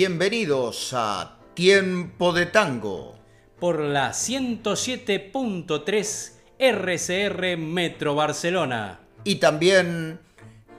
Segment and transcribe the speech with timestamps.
[0.00, 3.16] Bienvenidos a Tiempo de Tango.
[3.58, 9.00] Por la 107.3 RCR Metro Barcelona.
[9.24, 10.20] Y también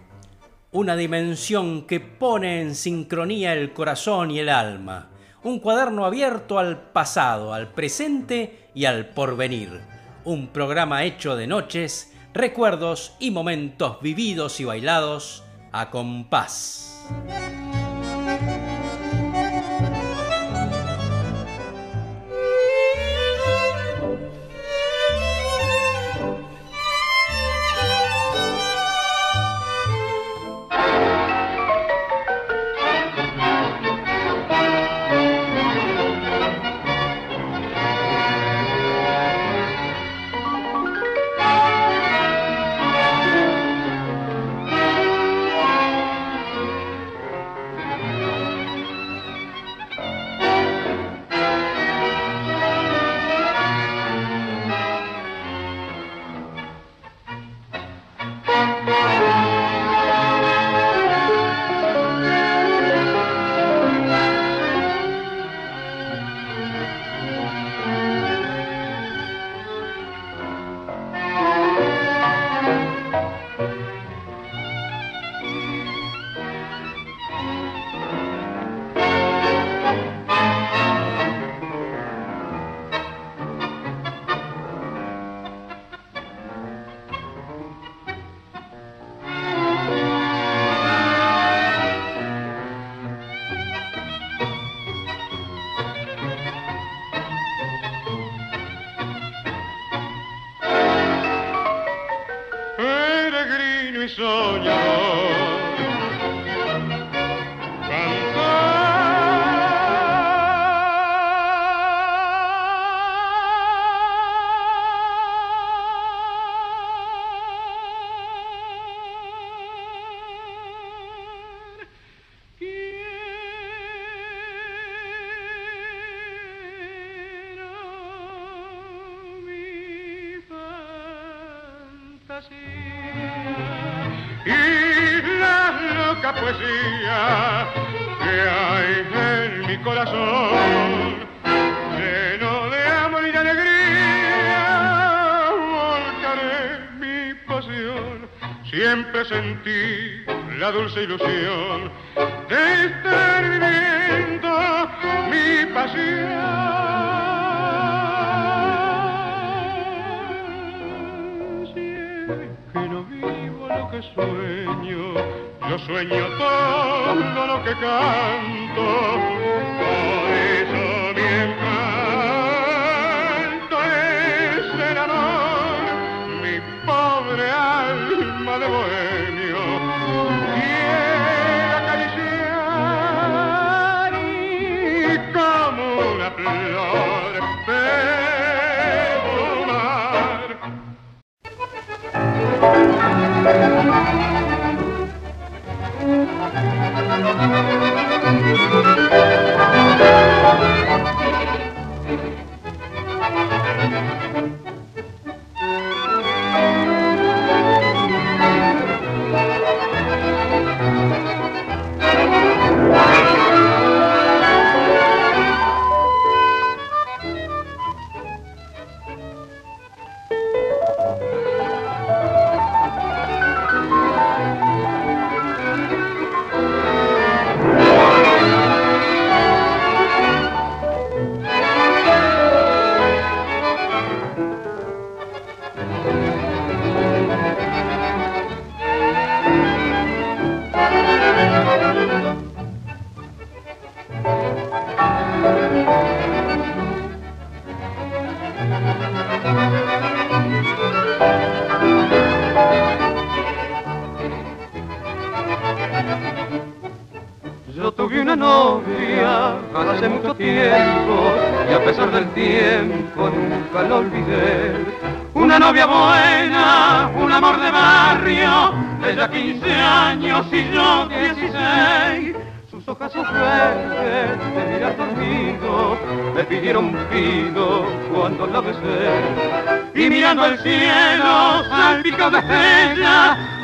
[0.73, 5.08] Una dimensión que pone en sincronía el corazón y el alma.
[5.45, 9.81] Un cuaderno abierto al pasado, al presente y al porvenir.
[10.25, 17.07] Un programa hecho de noches, recuerdos y momentos vividos y bailados a compás.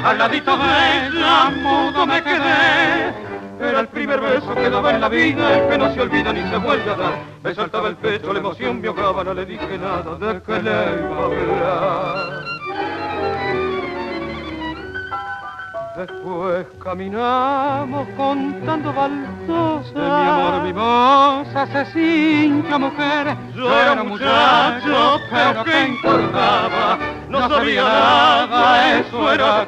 [0.04, 3.14] Al ladito de ella, mudo me quedé.
[3.60, 6.42] Era el primer beso que daba en la vida, el que no se olvida ni
[6.50, 7.12] se vuelve a dar.
[7.42, 10.70] Me saltaba el pecho, la emoción me ahogaba, no le dije nada de que le
[10.70, 12.44] iba a hablar.
[15.96, 23.36] Después caminamos contando baldosas de mi amor mimosa, se cinco mujeres.
[23.54, 26.98] Yo era un muchacho, pero ¿qué importaba?
[27.44, 29.66] No sabía nada, eso era.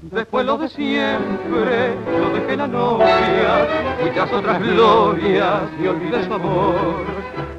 [0.00, 3.68] Después lo de siempre, lo dejé la novia,
[4.02, 7.04] muchas otras glorias y olvidé su amor.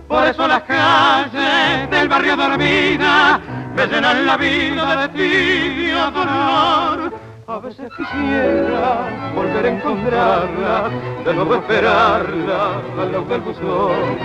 [0.10, 3.40] Por eso las calles del barrio dormida
[3.76, 7.14] me llenan la vida de tibio dolor.
[7.46, 10.90] A veces quisiera volver a encontrarla,
[11.26, 14.18] de nuevo esperarla al lado del buzón.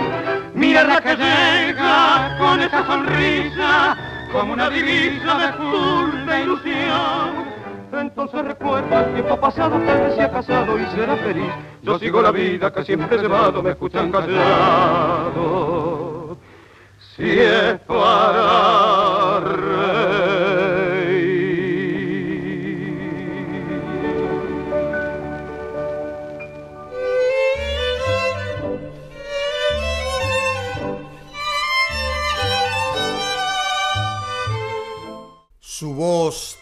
[0.53, 3.97] Mirarla que llega con esa sonrisa,
[4.31, 7.59] como una divisa de full ilusión
[7.99, 11.51] entonces recuerdo el tiempo pasado, tal vez se ha casado y será feliz.
[11.81, 15.49] Yo sigo la vida que siempre he llevado, me escuchan callado.
[17.15, 18.78] Si es para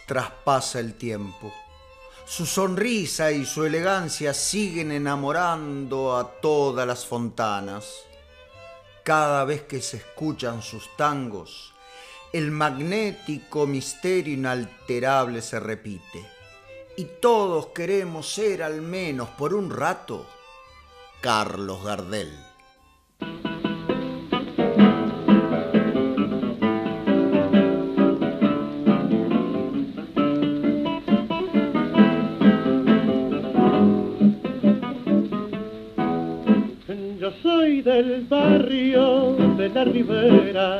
[0.08, 1.52] traspasa el tiempo.
[2.26, 8.04] Su sonrisa y su elegancia siguen enamorando a todas las fontanas.
[9.04, 11.74] Cada vez que se escuchan sus tangos,
[12.32, 16.26] el magnético misterio inalterable se repite.
[16.96, 20.26] Y todos queremos ser al menos por un rato
[21.20, 22.32] Carlos Gardel.
[37.82, 40.78] Del barrio de la ribera,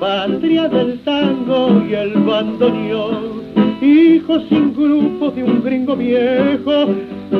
[0.00, 3.42] patria del tango y el bandoneón,
[3.82, 6.86] hijo sin grupo de un gringo viejo,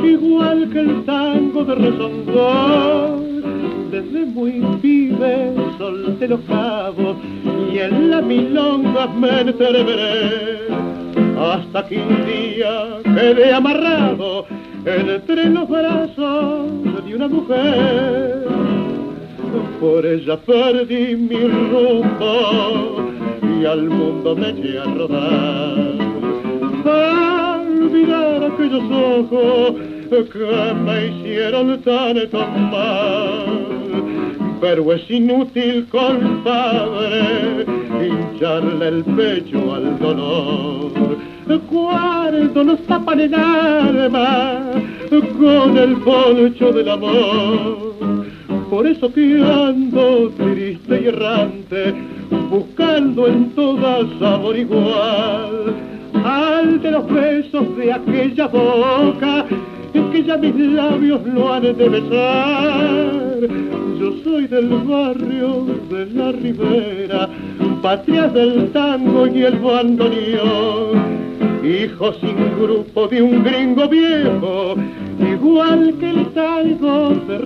[0.05, 3.43] igual que el tango de Resondón.
[3.91, 7.17] Desde muy pibe solté los cabos
[7.73, 10.69] y en la milonga me entreveré,
[11.39, 14.45] hasta que un día quedé amarrado
[14.85, 16.67] entre los brazos
[17.07, 18.82] de una mujer.
[19.81, 23.03] Por ella perdí mi rumbo
[23.43, 25.77] y al mundo me eché a rodar.
[26.85, 29.75] Para olvidar aquellos ojos
[30.11, 32.39] que me hicieron tanto
[32.71, 33.47] mal.
[34.61, 37.67] Pero es inútil, compadre,
[38.01, 40.93] hincharle el pecho al dolor
[41.73, 44.73] cuando nos tapan el alma
[45.39, 47.92] con el poncho del amor.
[48.73, 51.93] Por eso que ando triste y errante,
[52.49, 55.75] buscando en toda sabor igual,
[56.25, 59.45] al de los besos de aquella boca,
[59.93, 63.41] que ya mis labios lo han de besar.
[64.01, 67.29] Yo soy del barrio de la ribera,
[67.83, 71.13] patria del tango y el bandoneón
[71.65, 74.75] hijo sin grupo de un gringo viejo,
[75.23, 77.39] igual que el tango de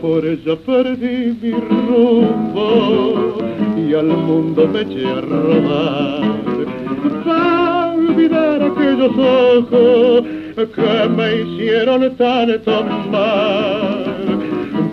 [0.00, 3.38] Por ella perdí mi rumbo
[3.76, 6.22] y al mundo me eché a robar.
[7.24, 10.24] Para olvidar aquellos ojos
[10.66, 14.04] que me hicieron tanto mal.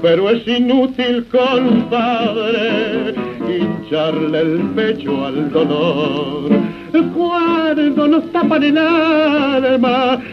[0.02, 3.16] Pero es inútil, compadre,
[3.50, 6.52] hincharle el pecho al dolor.
[6.96, 10.24] Cuando nos tapan el alma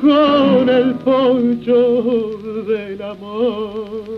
[0.00, 4.14] con el poncho del amor.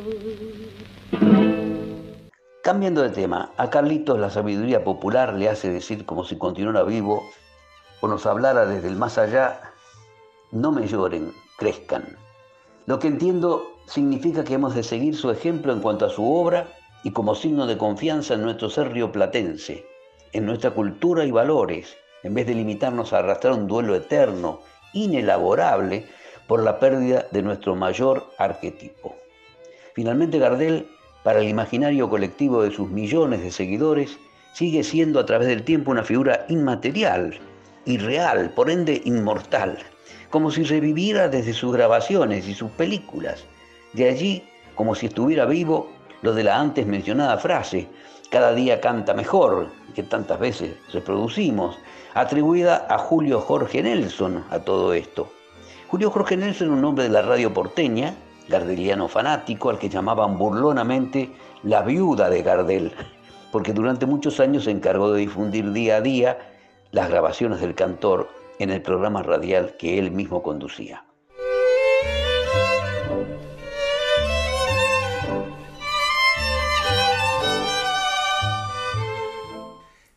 [2.63, 7.23] Cambiando de tema, a Carlitos la sabiduría popular le hace decir como si continuara vivo
[8.03, 9.61] o nos hablara desde el más allá,
[10.53, 12.05] no me lloren, crezcan.
[12.85, 16.69] Lo que entiendo significa que hemos de seguir su ejemplo en cuanto a su obra
[17.05, 19.87] y como signo de confianza en nuestro ser rioplatense,
[20.33, 24.61] en nuestra cultura y valores, en vez de limitarnos a arrastrar un duelo eterno,
[24.93, 26.07] inelaborable,
[26.47, 29.17] por la pérdida de nuestro mayor arquetipo.
[29.95, 30.89] Finalmente Gardel,
[31.23, 34.19] para el imaginario colectivo de sus millones de seguidores,
[34.53, 37.39] sigue siendo a través del tiempo una figura inmaterial,
[37.85, 39.79] irreal, por ende inmortal,
[40.31, 43.45] como si reviviera desde sus grabaciones y sus películas.
[43.93, 45.91] De allí, como si estuviera vivo,
[46.23, 47.89] lo de la antes mencionada frase,
[48.31, 51.79] cada día canta mejor, que tantas veces reproducimos,
[52.15, 55.29] atribuida a Julio Jorge Nelson a todo esto.
[55.89, 58.15] Julio Jorge Nelson, un hombre de la radio porteña,
[58.49, 61.31] gardeliano fanático, al que llamaban burlonamente
[61.63, 62.93] la viuda de Gardel,
[63.53, 66.39] porque durante muchos años se encargó de difundir día a día
[66.91, 68.29] las grabaciones del cantor
[68.59, 71.06] en el programa radial que él mismo conducía.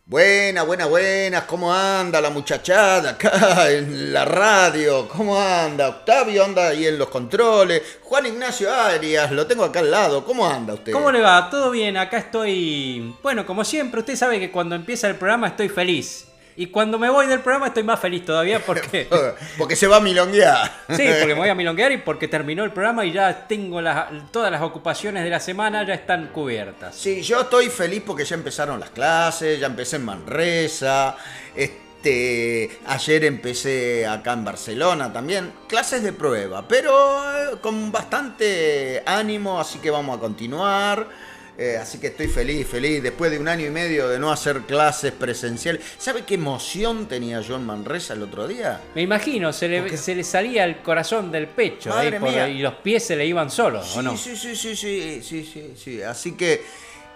[0.10, 5.08] Buenas, buenas, buenas, ¿cómo anda la muchachada acá en la radio?
[5.08, 5.88] ¿Cómo anda?
[5.88, 8.00] Octavio anda ahí en los controles.
[8.02, 10.26] Juan Ignacio Arias, lo tengo acá al lado.
[10.26, 10.94] ¿Cómo anda usted?
[10.94, 11.48] ¿Cómo le va?
[11.52, 11.96] ¿Todo bien?
[11.96, 13.16] Acá estoy...
[13.22, 16.29] Bueno, como siempre, usted sabe que cuando empieza el programa estoy feliz.
[16.60, 19.08] Y cuando me voy del programa estoy más feliz todavía porque...
[19.58, 20.70] porque se va a milonguear.
[20.90, 24.30] Sí, porque me voy a milonguear y porque terminó el programa y ya tengo las,
[24.30, 26.98] todas las ocupaciones de la semana ya están cubiertas.
[26.98, 31.16] Sí, yo estoy feliz porque ya empezaron las clases, ya empecé en Manresa,
[31.56, 36.92] este, ayer empecé acá en Barcelona también, clases de prueba, pero
[37.38, 41.29] eh, con bastante ánimo, así que vamos a continuar.
[41.62, 43.04] Eh, así que estoy feliz, feliz.
[43.04, 45.82] Después de un año y medio de no hacer clases presenciales.
[45.98, 48.80] ¿Sabe qué emoción tenía yo en Manresa el otro día?
[48.96, 52.48] Me imagino, se le, se le salía el corazón del pecho Madre ahí por- mía.
[52.48, 54.16] y los pies se le iban solos, Sí, ¿o no?
[54.16, 56.02] sí, sí, sí, sí, sí, sí, sí.
[56.02, 56.64] Así que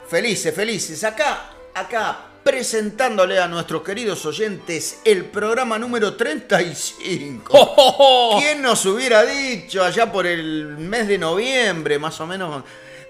[0.09, 1.01] felices, felices.
[1.05, 7.49] Acá, acá, presentándole a nuestros queridos oyentes el programa número 35.
[7.57, 7.95] ¡Oh, oh,
[8.35, 8.39] oh!
[8.41, 12.63] ¿Quién nos hubiera dicho allá por el mes de noviembre, más o menos,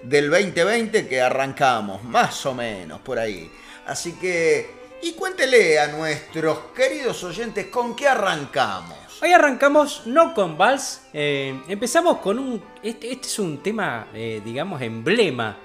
[0.04, 2.02] del 2020 que arrancamos?
[2.04, 3.50] Más o menos, por ahí.
[3.86, 4.82] Así que...
[5.02, 8.96] Y cuéntele a nuestros queridos oyentes con qué arrancamos.
[9.22, 12.62] Hoy arrancamos no con Vals, eh, empezamos con un...
[12.82, 15.58] Este, este es un tema, eh, digamos, emblema.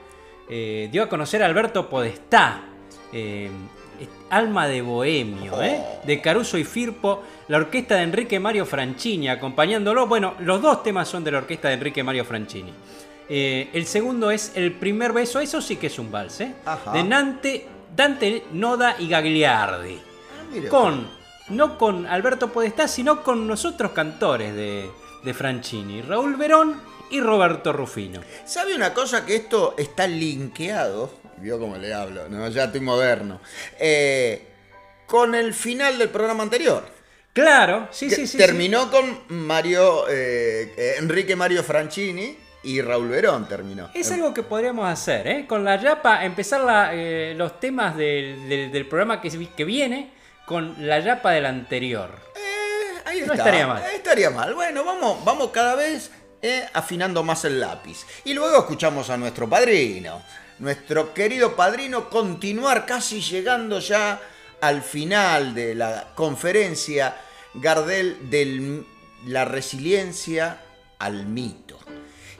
[0.50, 2.62] Eh, dio a conocer a Alberto Podestá,
[3.13, 3.50] es-
[4.29, 5.81] Alma de Bohemio, ¿eh?
[6.03, 10.05] de Caruso y Firpo, la orquesta de Enrique Mario Franchini acompañándolo.
[10.08, 12.72] Bueno, los dos temas son de la orquesta de Enrique Mario Franchini.
[13.29, 16.53] Eh, el segundo es El primer beso, eso sí que es un vals, ¿eh?
[16.65, 16.91] Ajá.
[16.93, 20.00] de Nante, Dante Noda y Gagliardi
[20.51, 21.07] Ah, con
[21.50, 24.89] no con Alberto Podestá, sino con los otros cantores de,
[25.24, 28.21] de Franchini, Raúl Verón y Roberto Rufino.
[28.45, 29.25] ¿Sabe una cosa?
[29.25, 32.48] Que esto está linkeado, vio cómo le hablo, ¿no?
[32.50, 33.41] ya estoy moderno,
[33.79, 34.48] eh,
[35.07, 36.83] con el final del programa anterior.
[37.33, 38.38] Claro, sí, que sí, sí.
[38.38, 43.89] terminó con Mario, eh, Enrique Mario Franchini y Raúl Verón terminó.
[43.93, 45.45] Es algo que podríamos hacer, ¿eh?
[45.47, 50.11] Con la yapa, empezar la, eh, los temas del, del- del programa que, que viene
[50.45, 52.09] con la yapa del anterior.
[52.35, 53.35] Eh, ahí No está.
[53.35, 53.81] estaría mal.
[53.83, 54.53] Eh, estaría mal.
[54.55, 56.11] Bueno, vamos, vamos cada vez
[56.41, 58.05] eh, afinando más el lápiz.
[58.25, 60.21] Y luego escuchamos a nuestro padrino.
[60.59, 64.19] Nuestro querido padrino continuar casi llegando ya
[64.59, 67.15] al final de la conferencia
[67.53, 68.83] Gardel de
[69.25, 70.61] la resiliencia
[70.99, 71.68] al mito.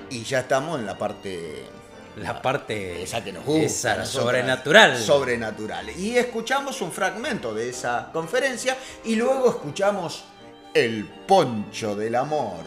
[0.10, 1.66] Y ya estamos en la parte
[2.18, 3.64] La parte esa que nos gusta.
[3.66, 4.98] esa, sobrenatural.
[4.98, 5.90] Sobrenatural.
[5.98, 8.76] Y escuchamos un fragmento de esa conferencia
[9.06, 10.24] y luego escuchamos
[10.74, 12.64] El Poncho del Amor,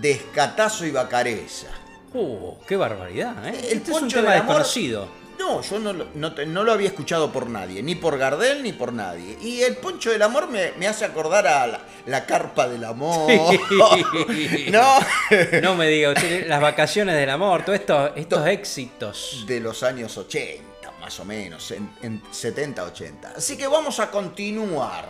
[0.00, 1.68] de Escatazo y Bacareza.
[2.12, 3.50] Uh, qué barbaridad, ¿eh?
[3.70, 5.19] El este es un Poncho tema del Amor- desconocido.
[5.40, 8.72] No, yo no, lo- no, no lo había escuchado por nadie, ni por Gardel ni
[8.72, 9.38] por nadie.
[9.40, 13.32] Y el Poncho del Amor me, me hace acordar a la, la carpa del amor.
[14.70, 14.98] no,
[15.62, 19.44] No me diga usted, las vacaciones del amor, todos estos, estos éxitos.
[19.46, 23.32] de los años 80, más o menos, en, en 70, 80.
[23.36, 25.08] Así que vamos a continuar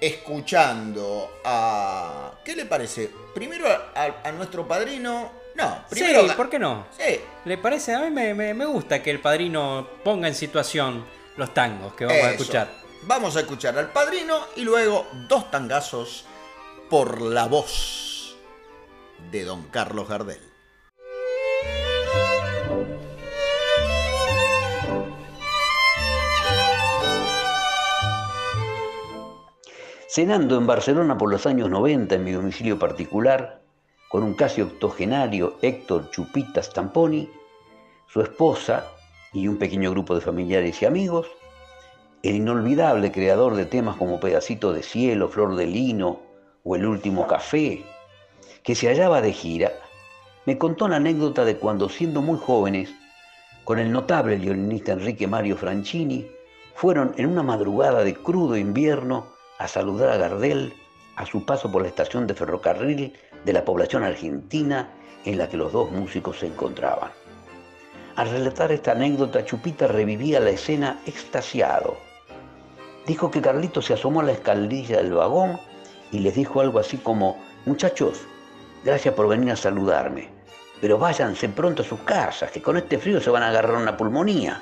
[0.00, 2.32] escuchando a...
[2.44, 3.10] ¿Qué le parece?
[3.34, 5.44] Primero a, a- a nuestro padrino...
[5.56, 6.28] No, primero...
[6.28, 6.86] Sí, ¿por qué no?
[6.98, 7.94] Sí, ¿Le parece?
[7.94, 12.04] A mí me, me- me gusta que el padrino ponga en situación los tangos que
[12.04, 12.68] vamos a escuchar.
[13.04, 16.24] Vamos a escuchar al padrino y luego dos tangazos
[16.90, 18.36] por la voz
[19.30, 20.40] de don Carlos Gardel.
[30.08, 33.62] Cenando en Barcelona por los años 90 en mi domicilio particular,
[34.08, 37.30] con un casi octogenario Héctor Chupitas Tamponi,
[38.06, 38.84] su esposa
[39.32, 41.26] y un pequeño grupo de familiares y amigos,
[42.22, 46.20] el inolvidable creador de temas como Pedacito de Cielo, Flor de Lino
[46.64, 47.84] o El Último Café,
[48.62, 49.72] que se hallaba de gira,
[50.46, 52.94] me contó la anécdota de cuando, siendo muy jóvenes,
[53.64, 56.26] con el notable violinista Enrique Mario Franchini,
[56.74, 59.26] fueron en una madrugada de crudo invierno
[59.58, 60.72] a saludar a Gardel
[61.16, 63.14] a su paso por la estación de ferrocarril
[63.46, 64.90] de la población argentina
[65.24, 67.10] en la que los dos músicos se encontraban.
[68.16, 71.96] Al relatar esta anécdota, Chupita revivía la escena extasiado.
[73.06, 75.60] Dijo que Carlito se asomó a la escalilla del vagón
[76.10, 77.36] y les dijo algo así como,
[77.66, 78.22] muchachos,
[78.84, 80.28] gracias por venir a saludarme,
[80.80, 83.96] pero váyanse pronto a sus casas, que con este frío se van a agarrar una
[83.96, 84.60] pulmonía.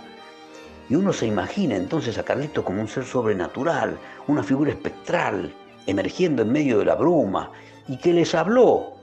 [0.91, 5.55] Y uno se imagina entonces a Carlito como un ser sobrenatural, una figura espectral,
[5.87, 7.51] emergiendo en medio de la bruma,
[7.89, 8.95] y que les habló.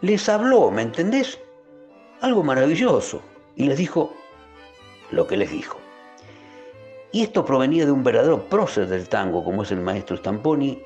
[0.00, 1.38] Les habló, ¿me entendés?
[2.20, 3.20] Algo maravilloso
[3.56, 4.12] y les dijo
[5.10, 5.78] lo que les dijo.
[7.12, 10.82] Y esto provenía de un verdadero prócer del tango, como es el maestro Stamponi,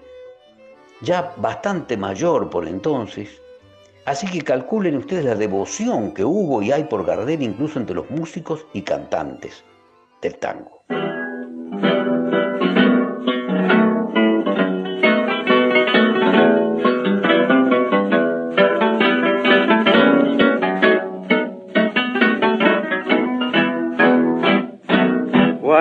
[1.01, 3.41] ya bastante mayor por entonces.
[4.05, 8.11] Así que calculen ustedes la devoción que hubo y hay por Gardel incluso entre los
[8.11, 9.65] músicos y cantantes
[10.23, 10.83] del tango.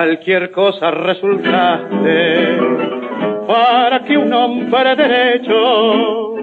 [0.00, 2.58] Cualquier cosa resultaste.
[3.46, 6.36] Para que un hombre derecho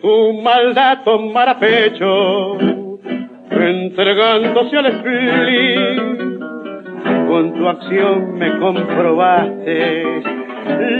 [0.00, 2.56] tu maldad tomara pecho
[3.50, 6.38] entregándose al spleen
[7.28, 10.22] con tu acción me comprobaste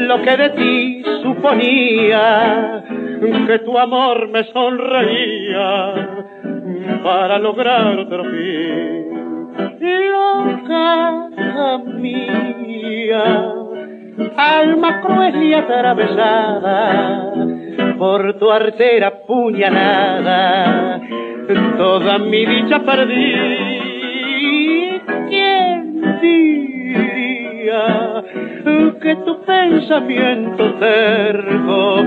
[0.09, 2.85] lo que de ti suponía
[3.47, 5.95] que tu amor me sonreía
[7.03, 9.06] para lograr otro fin
[9.81, 11.29] loca
[12.01, 13.25] mía,
[14.37, 17.33] alma cruel y atravesada
[17.99, 21.01] por tu artera puñalada,
[21.77, 23.33] toda mi dicha perdí.
[25.29, 27.85] ¿Quién diría
[29.01, 32.05] que tu pensamiento terco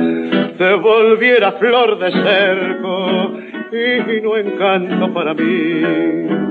[0.58, 3.32] te volviera flor de cerco
[3.72, 6.49] y no encanto para mí?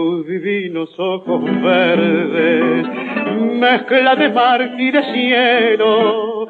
[0.00, 2.86] Tus divinos ojos verdes,
[3.36, 6.48] mezcla de mar y de cielo,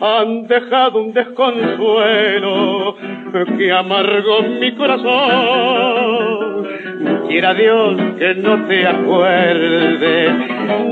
[0.00, 2.94] han dejado un desconsuelo
[3.56, 6.68] que amargó mi corazón.
[7.28, 10.00] Quiera Dios que no te acuerdes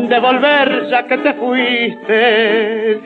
[0.08, 3.00] de volver ya que te fuiste,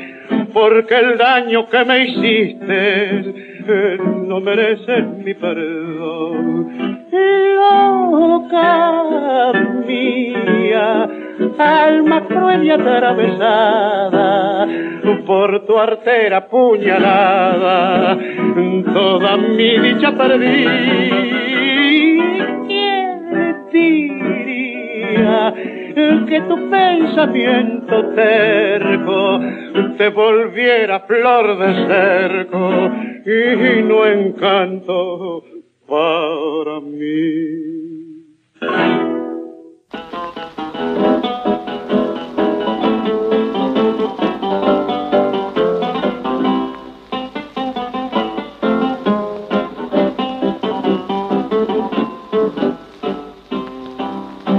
[0.52, 3.24] porque el daño que me hiciste
[4.28, 6.84] no merece mi perdón
[7.57, 8.72] loca
[9.87, 11.09] mía,
[11.59, 14.66] alma cruel y atravesada
[15.27, 18.18] por tu artera puñalada,
[18.92, 20.64] toda mi dicha perdí.
[22.66, 25.55] ¿Quién diría
[26.27, 29.40] que tu pensamiento terco
[29.96, 32.90] te volviera flor de cerco
[33.24, 35.44] y no encanto
[35.87, 37.75] para mí.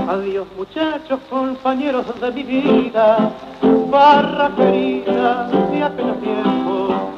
[0.08, 3.32] Adiós muchachos, compañeros de mi vida,
[3.90, 7.12] barra querida de apenas tiempo,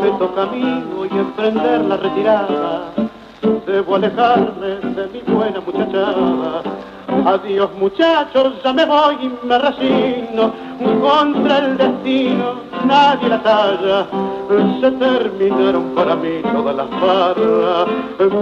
[0.00, 3.04] me toca a mí hoy emprender la retirada
[3.66, 6.62] debo alejarme de mi buena muchachada.
[7.26, 10.52] Adiós muchachos, ya me voy y me resigno
[11.00, 12.54] contra el destino,
[12.86, 14.06] nadie la talla.
[14.80, 17.88] Se terminaron para mí todas las barras,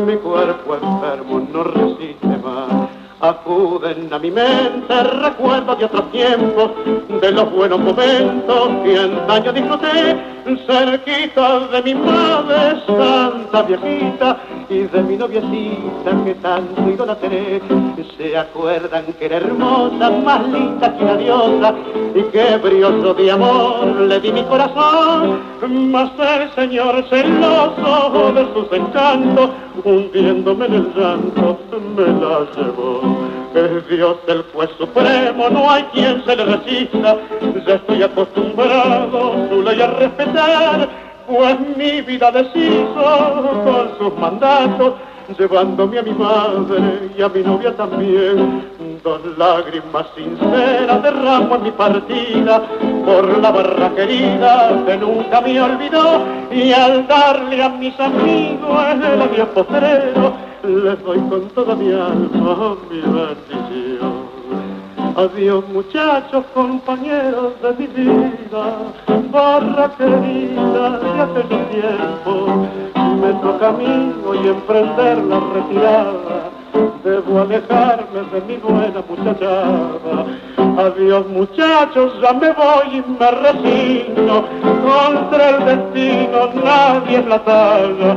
[0.06, 6.72] mi cuerpo enfermo no resiste más acuden a mi mente recuerdos de otros tiempos,
[7.20, 10.16] de los buenos momentos que antaño disfruté,
[10.66, 17.61] cerquita de mi madre santa viejita y de mi noviecita que tanto idolatré.
[18.16, 21.74] Se acuerdan que era hermosa, más linda que una diosa,
[22.14, 25.40] y que brioso de amor le di mi corazón,
[25.92, 29.50] mas el Señor celoso de sus encantos,
[29.85, 31.58] hundiéndome en el llanto,
[31.96, 33.12] me la llevó.
[33.55, 37.18] Es Dios el juez supremo, no hay quien se le resista.
[37.66, 40.88] Ya estoy acostumbrado su ley a respetar,
[41.27, 44.94] pues mi vida deshizo con sus mandatos.
[45.38, 48.70] llevándome a mi madre y a mi novia también.
[49.03, 52.62] Dos lágrimas sinceras derramo en mi partida
[53.05, 56.22] por la barra querida que nunca me olvidó
[56.53, 62.77] y al darle a mis amigos el adiós postrero les doy con toda mi alma
[62.90, 64.12] mi bendición.
[65.16, 68.64] Adiós muchachos, compañeros de mi vida,
[69.31, 72.72] barra querida de aquellos tiempos.
[73.62, 76.51] A mí hoy emprender la retirada,
[77.05, 80.25] debo alejarme de mi buena muchachada.
[80.79, 84.44] Adiós muchachos, ya me voy y me resigno,
[84.83, 88.16] contra el destino nadie es la talla.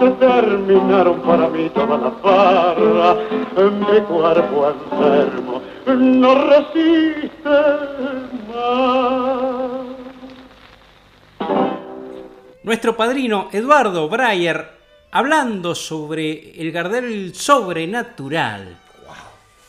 [0.00, 3.16] Se terminaron para mí todas las barras,
[3.56, 7.48] mi cuerpo enfermo no resiste
[8.48, 9.70] más.
[12.62, 18.76] Nuestro padrino Eduardo Breyer hablando sobre el Gardel sobrenatural.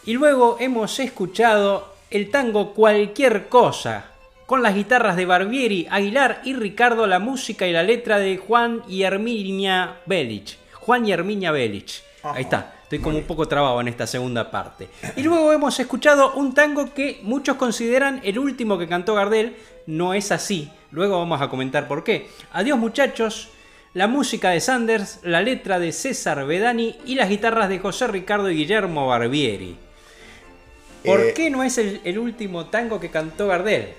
[0.06, 4.06] Y luego hemos escuchado el tango Cualquier Cosa,
[4.46, 8.84] con las guitarras de Barbieri, Aguilar y Ricardo, la música y la letra de Juan
[8.88, 10.58] y Herminia Belich.
[10.74, 12.04] Juan y Herminia Belich.
[12.24, 12.81] Ahí está.
[12.92, 14.90] Estoy como un poco trabado en esta segunda parte.
[15.16, 19.56] Y luego hemos escuchado un tango que muchos consideran el último que cantó Gardel.
[19.88, 20.70] No es así.
[20.92, 22.28] Luego vamos a comentar por qué.
[22.52, 23.48] Adiós muchachos.
[23.94, 28.52] La música de Sanders, la letra de César Bedani y las guitarras de José Ricardo
[28.52, 29.78] y Guillermo Barbieri.
[31.06, 33.94] ¿Por Eh, qué no es el, el último tango que cantó Gardel?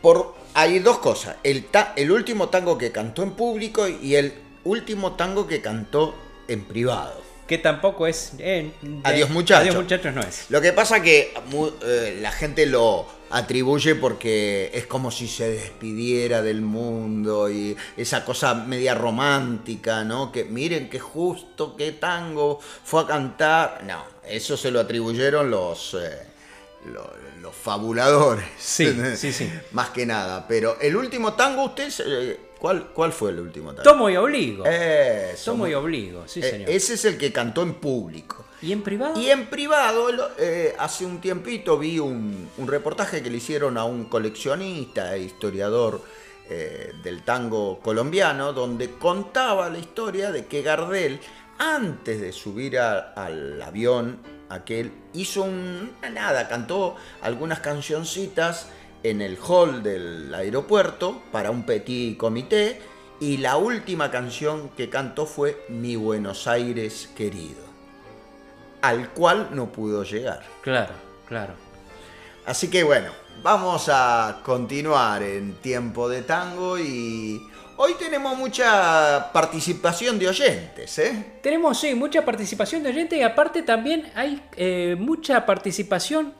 [0.00, 1.36] Por, hay dos cosas.
[1.44, 4.32] El, ta- el último tango que cantó en público y el
[4.64, 6.16] último tango que cantó
[6.48, 7.30] en privado.
[7.52, 8.32] Que tampoco es...
[8.38, 9.60] eh, de- Adiós, muchachos.
[9.60, 10.46] Adiós muchachos no es.
[10.48, 11.34] Lo que pasa que
[11.82, 18.24] eh, la gente lo atribuye porque es como si se despidiera del mundo y esa
[18.24, 20.32] cosa media romántica, ¿no?
[20.32, 23.82] Que miren qué justo, qué tango fue a cantar.
[23.86, 26.22] No, eso se lo atribuyeron los, eh,
[26.86, 27.12] lo-
[27.42, 28.46] los, fabuladores.
[28.58, 29.52] Sí, sí, sí.
[29.72, 30.48] Más que nada.
[30.48, 31.90] Pero el último tango, usted,
[32.62, 33.82] ¿cuál, ¿cuál fue el último tango?
[33.90, 34.64] Tomo y obligo.
[34.64, 36.70] Eso, Tomo y obligo, sí eh, señor.
[36.70, 38.44] ese es el que cantó en público.
[38.62, 39.18] ¿Y en privado?
[39.18, 40.06] Y en privado,
[40.38, 45.22] eh, hace un tiempito vi un, un reportaje que le hicieron a un coleccionista e
[45.24, 46.00] historiador
[46.48, 51.18] eh, del tango colombiano, donde contaba la historia de que Gardel,
[51.58, 58.68] antes de subir a- al avión, aquel, hizo un, nada, cantó algunas cancioncitas
[59.02, 62.80] en el hall del aeropuerto para un petit comité,
[63.20, 67.72] y la última canción que cantó fue Mi Buenos Aires querido
[68.82, 70.42] al cual no pudo llegar.
[70.60, 70.92] Claro,
[71.26, 71.54] claro.
[72.44, 73.12] Así que bueno,
[73.42, 77.40] vamos a continuar en tiempo de tango y
[77.76, 81.38] hoy tenemos mucha participación de oyentes, ¿eh?
[81.40, 86.34] Tenemos, sí, mucha participación de oyentes y aparte también hay eh, mucha participación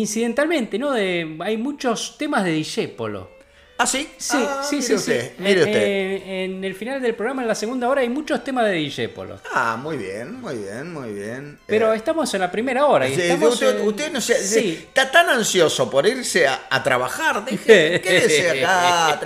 [0.00, 0.92] incidentalmente, ¿no?
[0.92, 3.32] De, hay muchos temas de Discépolo.
[3.76, 4.08] ¿Ah, sí?
[4.18, 5.42] Sí, Ah, sí, mire sí, usted, sí.
[5.42, 5.82] mire usted.
[5.82, 9.40] eh, en el final del programa, en la segunda hora, hay muchos temas de Discépolo.
[9.52, 11.58] Ah, muy bien, muy bien, muy bien.
[11.66, 13.08] Pero Eh, estamos en la primera hora.
[13.08, 14.84] Y sí, estamos usted, en- usted no Sí.
[14.86, 19.20] está tan ansioso por irse a, a trabajar, deje, quédese acá.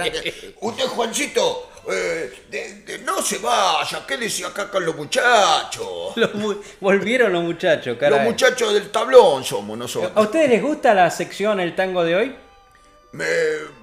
[0.63, 6.13] Usted, Juancito, eh, de- de- no se vaya, quédese acá con los muchachos.
[6.17, 8.19] Los mu- volvieron los muchachos, caray.
[8.19, 10.13] Los muchachos del tablón somos nosotros.
[10.15, 12.37] ¿A ustedes les gusta la sección El Tango de hoy?
[13.13, 13.79] Me-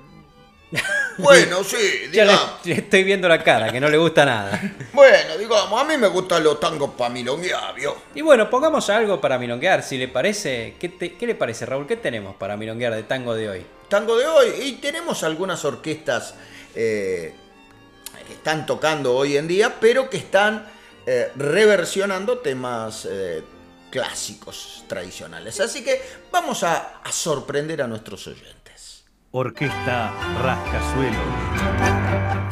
[1.18, 1.78] Bueno, sí,
[2.12, 2.50] Ya le, digamos.
[2.66, 4.60] le estoy viendo la cara, que no le gusta nada.
[4.94, 7.96] Bueno, digamos, a mí me gustan los tangos pa' milonguear, ¿vio?
[8.16, 10.76] Y bueno, pongamos algo para milonguear, si le parece.
[10.80, 11.86] ¿Qué, te- qué le parece, Raúl?
[11.88, 13.66] ¿Qué tenemos para milonguear de tango de hoy?
[13.90, 14.50] Tango de hoy.
[14.64, 16.34] Y tenemos algunas orquestas
[16.76, 17.34] eh,
[18.26, 20.66] que están tocando hoy en día, pero que están
[21.06, 23.44] eh, reversionando temas eh,
[23.90, 25.60] clásicos, tradicionales.
[25.60, 29.06] Así que vamos a, sorprender a nuestros oyentes.
[29.32, 32.45] Orquesta Rascazuelos.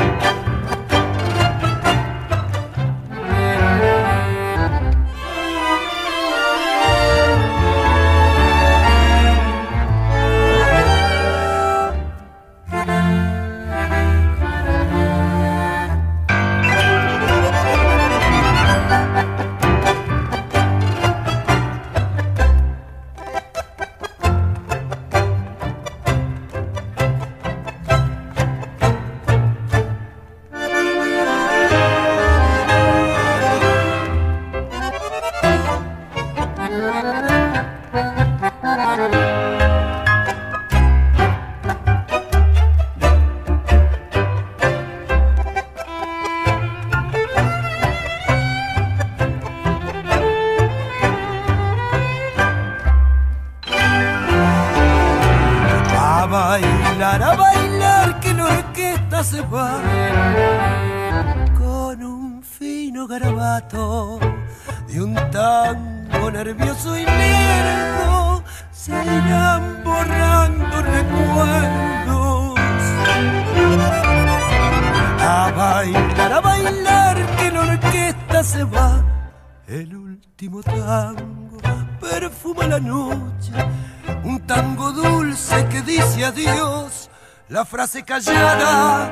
[87.93, 89.12] Frase callada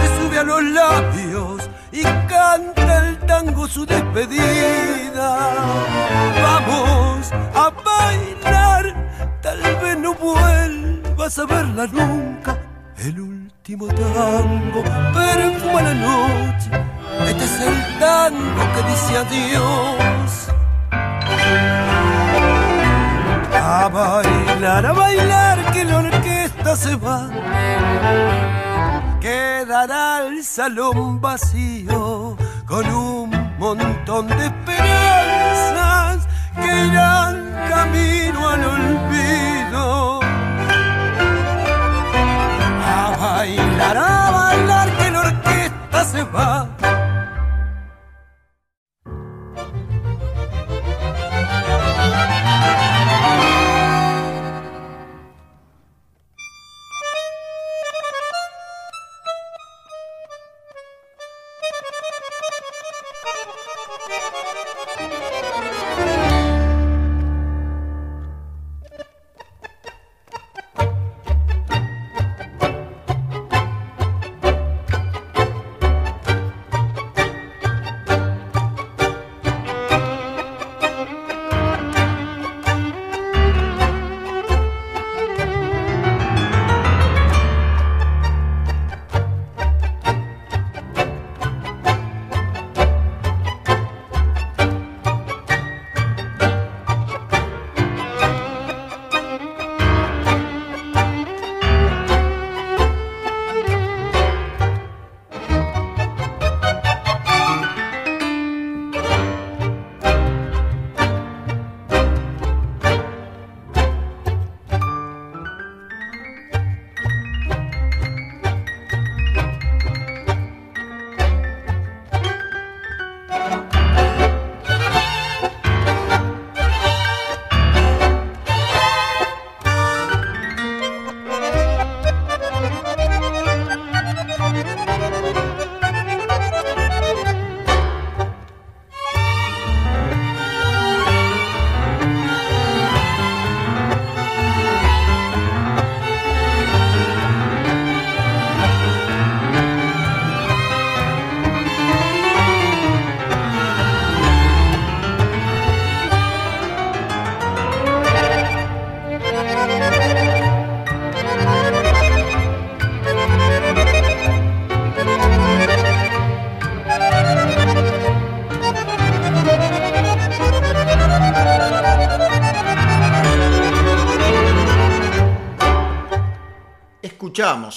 [0.00, 5.38] se sube a los labios y canta el tango su despedida.
[6.42, 8.94] Vamos a bailar,
[9.42, 12.58] tal vez no vuelvas a verla nunca.
[12.98, 14.82] El último tango
[15.14, 16.70] perfuma la noche.
[17.28, 20.48] Este es el tango que dice adiós.
[23.52, 26.15] A bailar, a bailar, que la
[26.56, 27.28] orquesta se va.
[29.20, 40.20] Quedará el salón vacío con un montón de esperanzas que irán camino al olvido.
[42.84, 46.75] A bailar, a bailar, que la orquesta se va.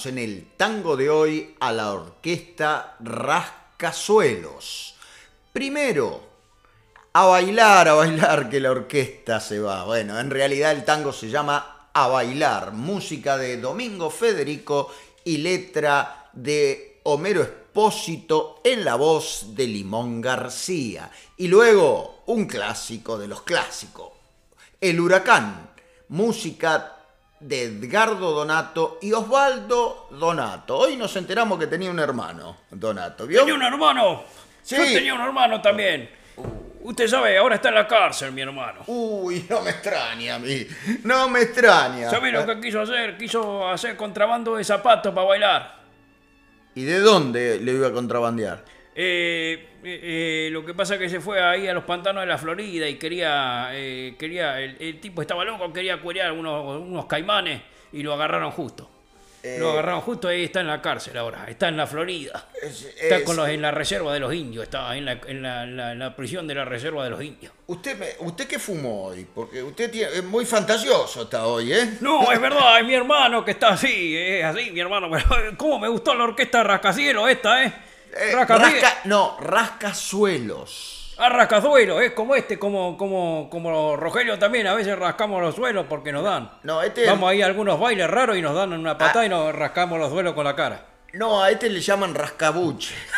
[0.05, 4.95] En el tango de hoy a la orquesta Rascasuelos.
[5.51, 6.21] Primero,
[7.11, 9.83] a bailar, a bailar que la orquesta se va.
[9.83, 14.89] Bueno, en realidad el tango se llama A bailar, música de Domingo Federico
[15.25, 21.11] y letra de Homero Espósito en la voz de Limón García.
[21.35, 24.11] Y luego un clásico de los clásicos,
[24.79, 25.71] El Huracán,
[26.07, 26.98] música
[27.39, 30.77] de Edgardo Donato y Osvaldo Donato.
[30.77, 33.25] Hoy nos enteramos que tenía un hermano, Donato.
[33.25, 33.41] ¿Vio?
[33.41, 34.23] ¿Tenía un hermano?
[34.61, 34.75] Sí.
[34.75, 36.09] Yo tenía un hermano también.
[36.81, 38.81] Usted sabe, ahora está en la cárcel, mi hermano.
[38.87, 40.65] Uy, no me extraña a mí.
[41.03, 42.09] No me extraña.
[42.09, 43.17] ¿Sabe lo que quiso hacer?
[43.17, 45.79] Quiso hacer contrabando de zapatos para bailar.
[46.75, 48.63] ¿Y de dónde le iba a contrabandear?
[48.95, 52.27] Eh, eh, eh, lo que pasa es que se fue ahí a los pantanos de
[52.27, 57.05] la Florida y quería, eh, quería el, el tipo estaba loco, quería cuerear unos, unos
[57.05, 57.61] caimanes
[57.93, 58.89] y lo agarraron justo.
[59.41, 62.49] Lo agarraron justo y está en la cárcel ahora, está en la Florida.
[62.61, 65.41] Es- Está es- con los, en la reserva de los indios, está en la, en
[65.41, 67.53] la, en la- en la prisión de la reserva de los indios.
[67.67, 69.25] ¿Usted, me- ¿Usted qué fumó hoy?
[69.33, 71.89] Porque usted tiene- es muy fantasioso está hoy, ¿eh?
[72.01, 75.09] No, es verdad, es mi hermano que está así, es así, mi hermano.
[75.09, 77.73] Pero, ¿Cómo me gustó la orquesta Rascacielos esta, eh?
[78.15, 80.95] Eh, rasca, no, rascasuelos.
[81.17, 85.85] A rascazuelos, es como este, como, como, como Rogelio también, a veces rascamos los suelos
[85.89, 86.49] porque nos dan.
[86.63, 89.53] No, este- Vamos ahí a algunos bailes raros y nos dan una patada y nos
[89.53, 90.85] rascamos los suelos con la cara.
[91.13, 92.93] No, a este le llaman rascabuche.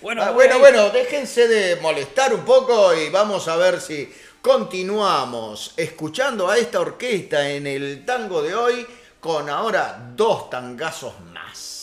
[0.00, 5.72] bueno, Ah, bueno, bueno, déjense de molestar un poco y vamos a ver si continuamos
[5.76, 8.86] escuchando a esta orquesta en el tango de hoy
[9.18, 11.77] con ahora dos tangazos más.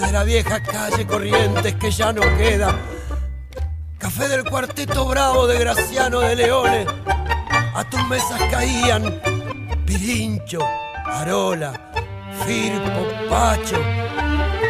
[0.00, 2.78] De la vieja calle Corrientes que ya no queda.
[3.96, 6.86] Café del cuarteto bravo de Graciano de Leones.
[7.74, 9.22] A tus mesas caían
[9.86, 10.58] Pirincho,
[11.06, 11.72] Arola,
[12.46, 13.80] Firpo, Pacho.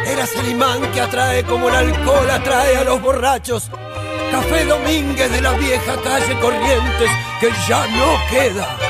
[0.05, 3.69] Eras el imán que atrae como el alcohol atrae a los borrachos.
[4.31, 7.11] Café Domínguez de la vieja calle Corrientes
[7.41, 8.86] que ya no queda.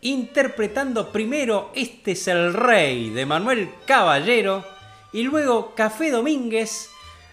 [0.00, 4.64] Interpretando primero Este es el Rey de Manuel Caballero
[5.12, 6.90] y luego Café Domínguez,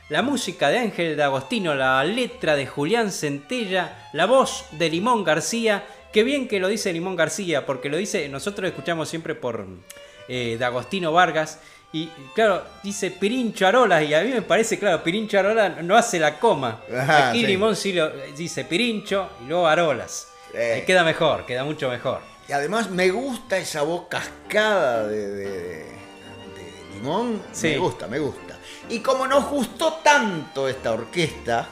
[0.10, 5.24] la música de Ángel de Agostino, la letra de Julián Centella, la voz de Limón
[5.24, 5.86] García.
[6.14, 9.66] Qué bien que lo dice Limón García, porque lo dice, nosotros escuchamos siempre por
[10.28, 11.60] eh, de Agostino Vargas.
[11.92, 16.20] Y claro, dice Pirincho Arolas, y a mí me parece, claro, Pirincho Arolas no hace
[16.20, 16.82] la coma.
[16.96, 17.48] Ajá, Aquí sí.
[17.48, 20.30] Limón sí lo dice Pirincho y luego Arolas.
[20.56, 20.84] Eh.
[20.86, 22.22] Queda mejor, queda mucho mejor.
[22.48, 25.46] Y además me gusta esa voz cascada de, de-
[25.86, 27.42] de Limón.
[27.52, 27.70] Sí.
[27.70, 28.56] Me gusta, me gusta.
[28.90, 31.68] Y como nos gustó tanto esta orquesta,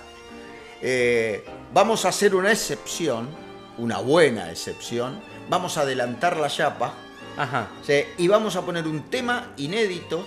[0.82, 3.30] eh, vamos a hacer una excepción,
[3.78, 5.22] una buena excepción.
[5.50, 6.94] Vamos a adelantar la chapa
[7.38, 7.68] Ajá.
[7.86, 8.04] ¿sí?
[8.18, 10.26] y vamos a poner un tema inédito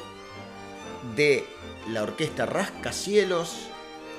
[1.16, 1.44] de
[1.88, 3.68] la orquesta Rascacielos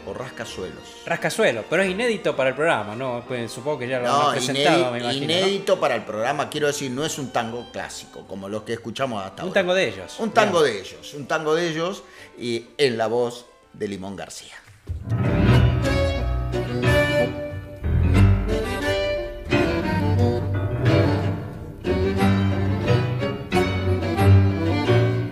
[0.07, 0.83] o Rascasuelos.
[1.05, 3.23] Rascasuelo, pero es inédito para el programa, ¿no?
[3.27, 5.19] Pues supongo que ya lo No, han presentado, inédito, me imagino.
[5.27, 5.33] ¿no?
[5.33, 9.23] inédito para el programa, quiero decir, no es un tango clásico, como los que escuchamos
[9.23, 9.61] hasta Un ahora.
[9.61, 10.15] tango de ellos.
[10.19, 10.73] Un tango Bien.
[10.75, 12.03] de ellos, un tango de ellos
[12.37, 14.55] y en la voz de Limón García.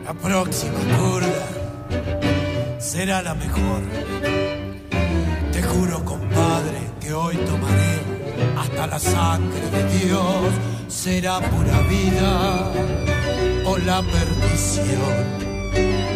[0.06, 1.48] La próxima curda
[2.80, 3.82] será la mejor.
[5.86, 7.96] Juro, compadre, que hoy tomaré
[8.58, 10.50] hasta la sangre de Dios.
[10.88, 12.72] Será pura vida
[13.66, 15.16] o la perdición.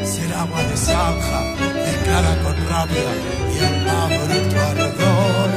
[0.03, 1.41] Será agua de zanja
[1.85, 3.11] mezclada con rabia
[3.53, 4.11] y el más
[4.71, 5.49] ardor.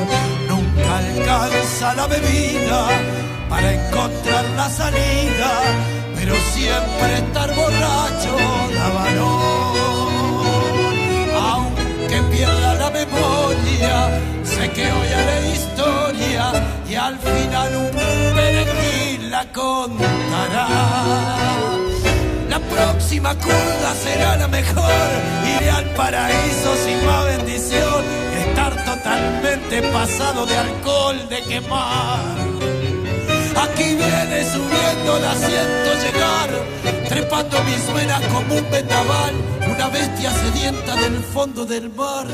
[0.51, 2.89] Nunca alcanza la bebida
[3.49, 5.51] para encontrar la salida,
[6.17, 8.37] pero siempre estar borracho
[8.75, 10.12] da valor.
[14.45, 16.53] Sé que hoy haré historia
[16.89, 17.91] y al final un
[18.35, 20.69] perejil la contará.
[22.49, 25.09] La próxima curda será la mejor.
[25.57, 28.05] Iré al paraíso sin más bendición.
[28.47, 32.37] Estar totalmente pasado de alcohol de quemar.
[33.65, 36.51] Aquí viene subiendo la siento llegar,
[37.09, 39.35] trepando mis venas como un vendaval.
[39.75, 42.27] Una bestia sedienta del fondo del mar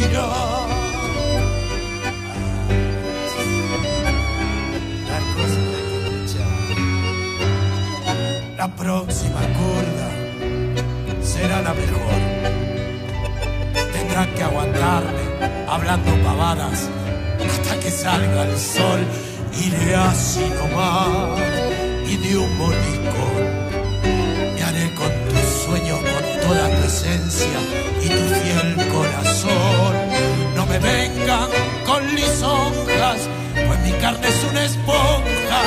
[0.00, 0.08] La
[5.34, 6.44] cosa.
[8.56, 10.08] La próxima curda
[11.22, 12.20] será la mejor.
[13.92, 15.24] Tendrán que aguantarme
[15.68, 16.88] hablando pavadas
[17.50, 19.00] hasta que salga el sol.
[19.62, 21.38] Iré así nomás
[22.08, 23.42] y de un molicón.
[24.54, 27.58] Me haré con tus sueños, con toda tu esencia
[30.72, 31.48] me vengan
[31.84, 33.20] con lisonjas,
[33.66, 35.62] pues mi carne es una esponja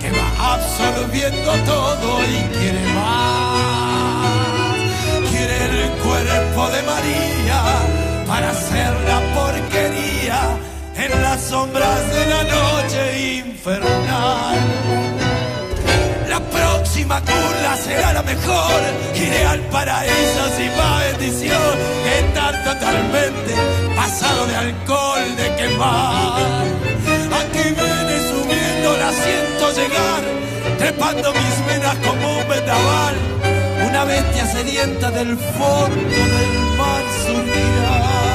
[0.00, 4.76] que va absorbiendo todo y quiere más.
[5.30, 7.62] Quiere el cuerpo de María
[8.26, 10.40] para hacer la porquería
[10.96, 15.23] en las sombras de la noche infernal.
[17.06, 18.80] La próxima curda será la mejor.
[19.14, 21.78] Iré al paraíso sin más bendición.
[22.18, 23.54] Estar totalmente
[23.94, 26.42] pasado de alcohol, de quemar.
[27.40, 30.22] Aquí viene subiendo, la siento llegar.
[30.78, 33.14] Trepando mis venas como un vendaval.
[33.86, 38.33] Una bestia sedienta del fondo del mar surgirá.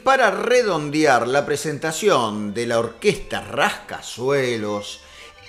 [0.00, 5.00] Para redondear la presentación de la orquesta Rascasuelos,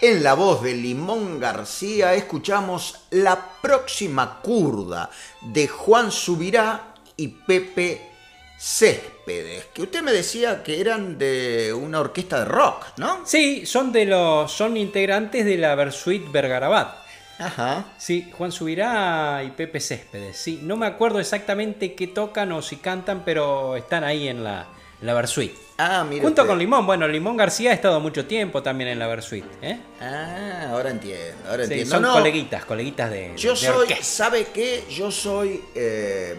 [0.01, 5.09] en la voz de Limón García escuchamos La próxima curda
[5.41, 8.09] de Juan Subirá y Pepe
[8.57, 13.25] Céspedes, que usted me decía que eran de una orquesta de rock, ¿no?
[13.25, 17.00] Sí, son de los son integrantes de la Versuit Vergarabat.
[17.41, 17.85] Ajá.
[17.97, 20.37] Sí, Juan Subirá y Pepe Céspedes.
[20.37, 24.67] Sí, no me acuerdo exactamente qué tocan o si cantan, pero están ahí en la,
[25.01, 25.51] la Versuit.
[25.77, 26.21] Ah, mire.
[26.21, 26.49] Junto usted.
[26.51, 26.85] con Limón.
[26.85, 29.45] Bueno, Limón García ha estado mucho tiempo también en la Versuit.
[29.63, 29.79] ¿eh?
[29.99, 31.95] Ah, ahora entiendo, ahora Sí, entiendo.
[31.95, 34.03] son No, coleguitas, coleguitas de, Yo de soy, orquesta.
[34.03, 34.83] ¿sabe qué?
[34.91, 36.35] Yo soy eh,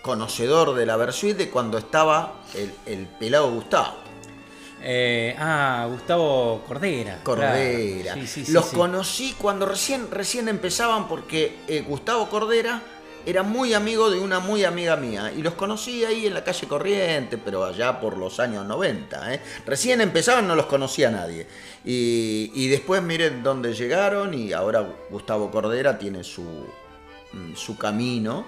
[0.00, 4.07] conocedor de la Versuit de cuando estaba el, el pelado Gustavo.
[4.82, 7.20] Eh, ah, Gustavo Cordera.
[7.22, 8.02] Cordera.
[8.02, 8.20] claro.
[8.20, 8.76] Sí, sí, sí, Los sí.
[8.76, 12.82] conocí cuando recién, recién empezaban porque eh, Gustavo Cordera
[13.26, 16.66] era muy amigo de una muy amiga mía y los conocí ahí en la calle
[16.66, 19.34] Corriente, pero allá por los años 90.
[19.34, 19.40] ¿eh?
[19.66, 21.46] Recién empezaban, no los conocía nadie.
[21.84, 26.42] Y, y después miren dónde llegaron y ahora Gustavo Cordera tiene su,
[27.32, 28.46] mm, su camino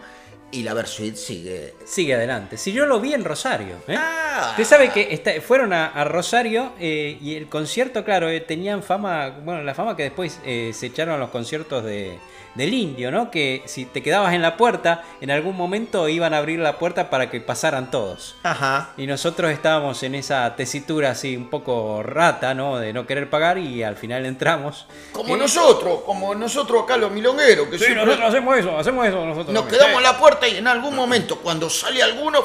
[0.52, 1.74] y la Versuit sigue.
[1.84, 2.56] Sigue adelante.
[2.56, 3.76] Si yo lo vi en Rosario.
[3.86, 3.94] ¿eh?
[3.98, 4.48] Ah.
[4.50, 8.82] Usted sabe que está- fueron a, a Rosario eh, y el concierto, claro, eh, tenían
[8.82, 12.18] fama, bueno, la fama que después eh, se echaron a los conciertos de,
[12.54, 13.30] del indio, ¿no?
[13.30, 17.08] Que si te quedabas en la puerta, en algún momento iban a abrir la puerta
[17.08, 18.36] para que pasaran todos.
[18.42, 18.90] Ajá.
[18.96, 22.76] Y nosotros estábamos en esa tesitura así un poco rata, ¿no?
[22.78, 24.86] De no querer pagar y al final entramos.
[25.12, 29.06] Como Eh, nosotros, como nosotros acá los milongueros, que Sí, siempre- nosotros hacemos eso, hacemos
[29.06, 29.54] eso nosotros.
[29.54, 29.80] Nos también.
[29.80, 32.40] quedamos en la puerta y en algún momento, cuando sale alguno,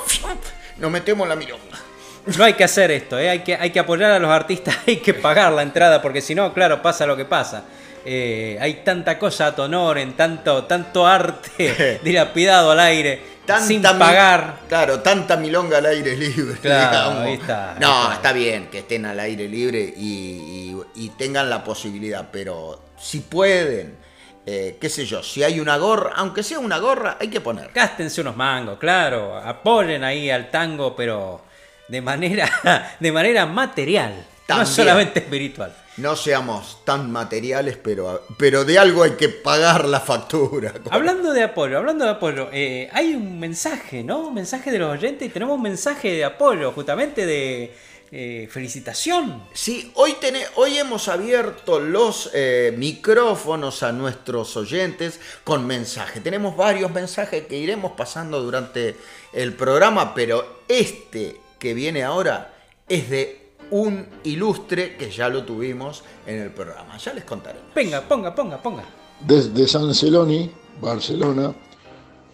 [0.78, 1.80] nos metemos en la milonga.
[2.38, 3.30] No hay que hacer esto, ¿eh?
[3.30, 6.34] hay, que, hay que apoyar a los artistas, hay que pagar la entrada, porque si
[6.36, 7.64] no, claro, pasa lo que pasa.
[8.06, 13.20] Eh, hay tanta cosa a tu honor, en tanto, tanto arte dilapidado al aire,
[13.66, 14.60] sin pagar.
[14.68, 16.56] Claro, tanta milonga al aire libre.
[16.62, 17.20] Claro, digamos.
[17.26, 18.14] ahí está, ahí no, está.
[18.16, 23.20] está bien que estén al aire libre y, y- y tengan la posibilidad, pero si
[23.22, 23.96] pueden,
[24.46, 27.72] eh, qué sé yo, si hay una gorra, aunque sea una gorra, hay que poner.
[27.74, 31.42] Gástense unos mangos, claro, apoyen ahí al tango, pero
[31.88, 34.14] de manera, de manera material,
[34.48, 35.76] no solamente espiritual.
[35.98, 40.74] No seamos tan materiales, pero, pero de algo hay que pagar la factura.
[40.92, 44.28] Hablando de apoyo, hablando de apoyo, eh, hay un mensaje, ¿no?
[44.28, 47.74] Un mensaje de los oyentes y tenemos un mensaje de apoyo, justamente de
[48.12, 49.44] eh, felicitación.
[49.54, 56.20] Sí, hoy, tene- hoy hemos abierto los eh, micrófonos a nuestros oyentes con mensaje.
[56.20, 58.96] Tenemos varios mensajes que iremos pasando durante
[59.32, 62.54] el programa, pero este que viene ahora
[62.90, 66.98] es de un ilustre que ya lo tuvimos en el programa.
[66.98, 67.74] Ya les contaremos.
[67.74, 68.84] Venga, ponga, ponga, ponga.
[69.20, 70.52] Desde San Celoni,
[70.82, 71.54] Barcelona,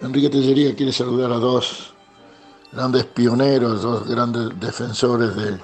[0.01, 1.93] Enrique Tellería quiere saludar a dos
[2.71, 5.59] grandes pioneros, dos grandes defensores de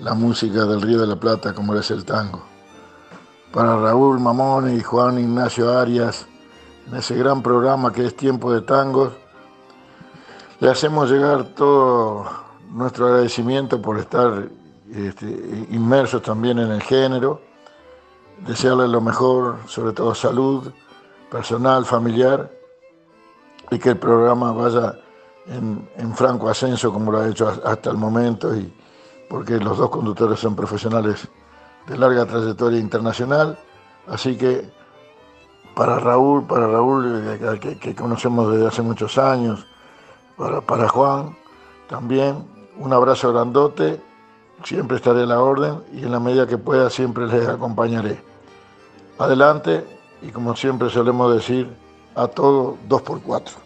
[0.00, 2.44] la música del Río de la Plata, como es el tango.
[3.52, 6.26] Para Raúl Mamón y Juan Ignacio Arias,
[6.86, 9.12] en ese gran programa que es Tiempo de Tangos,
[10.60, 12.26] le hacemos llegar todo
[12.70, 14.48] nuestro agradecimiento por estar
[14.94, 15.26] este,
[15.70, 17.40] inmersos también en el género
[18.46, 20.72] desearle lo mejor, sobre todo salud
[21.30, 22.50] personal, familiar,
[23.70, 24.98] y que el programa vaya
[25.46, 28.72] en, franco ascenso como lo ha hecho has- hasta el momento, y
[29.28, 31.28] porque los dos conductores son profesionales
[31.86, 33.58] de larga trayectoria internacional,
[34.06, 34.70] así que
[35.74, 39.66] para Raúl, para Raúl eh, que, conocemos desde hace muchos años,
[40.66, 41.36] para Juan
[41.88, 42.46] también,
[42.78, 44.00] un abrazo grandote,
[44.64, 48.18] siempre estaré a la orden y en la medida que pueda siempre les acompañaré.
[49.18, 49.84] Adelante
[50.22, 51.68] y como siempre solemos decir,
[52.14, 53.56] a todo dos por cuatro.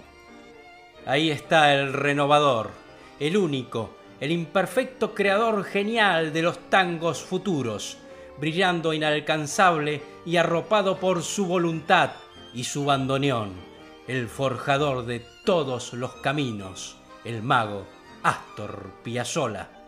[1.07, 2.71] Ahí está el renovador,
[3.19, 3.91] el único,
[4.21, 7.99] el imperfecto creador genial de los tangos futuros,
[8.39, 12.11] brillando inalcanzable y arropado por su voluntad
[12.55, 13.53] y su bandoneón,
[14.07, 17.85] el forjador de todos los caminos, el mago
[18.23, 19.82] Astor Piazzolla.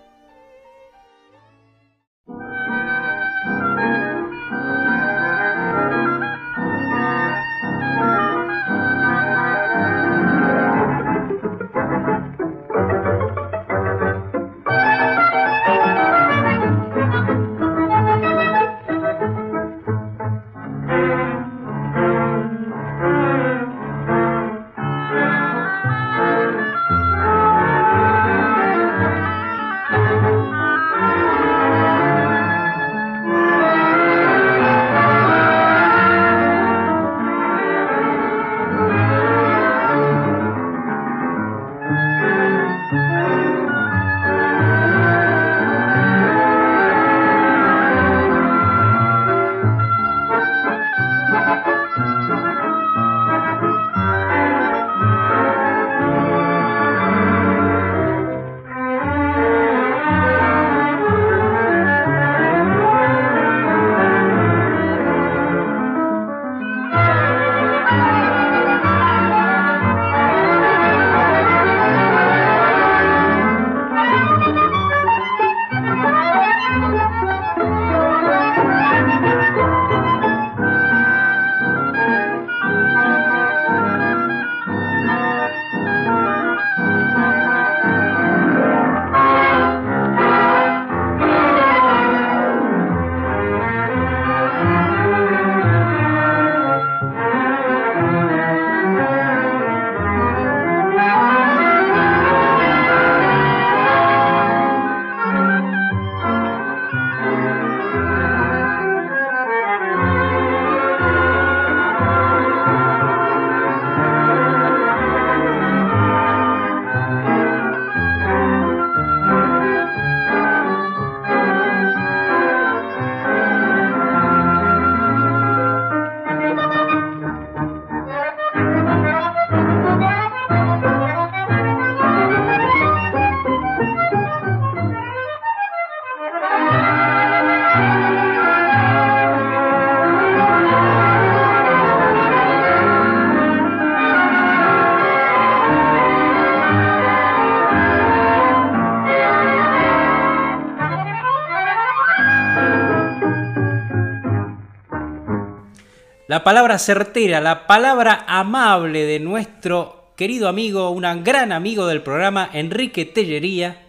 [156.27, 162.49] La palabra certera, la palabra amable de nuestro querido amigo, un gran amigo del programa,
[162.53, 163.83] Enrique Tellería,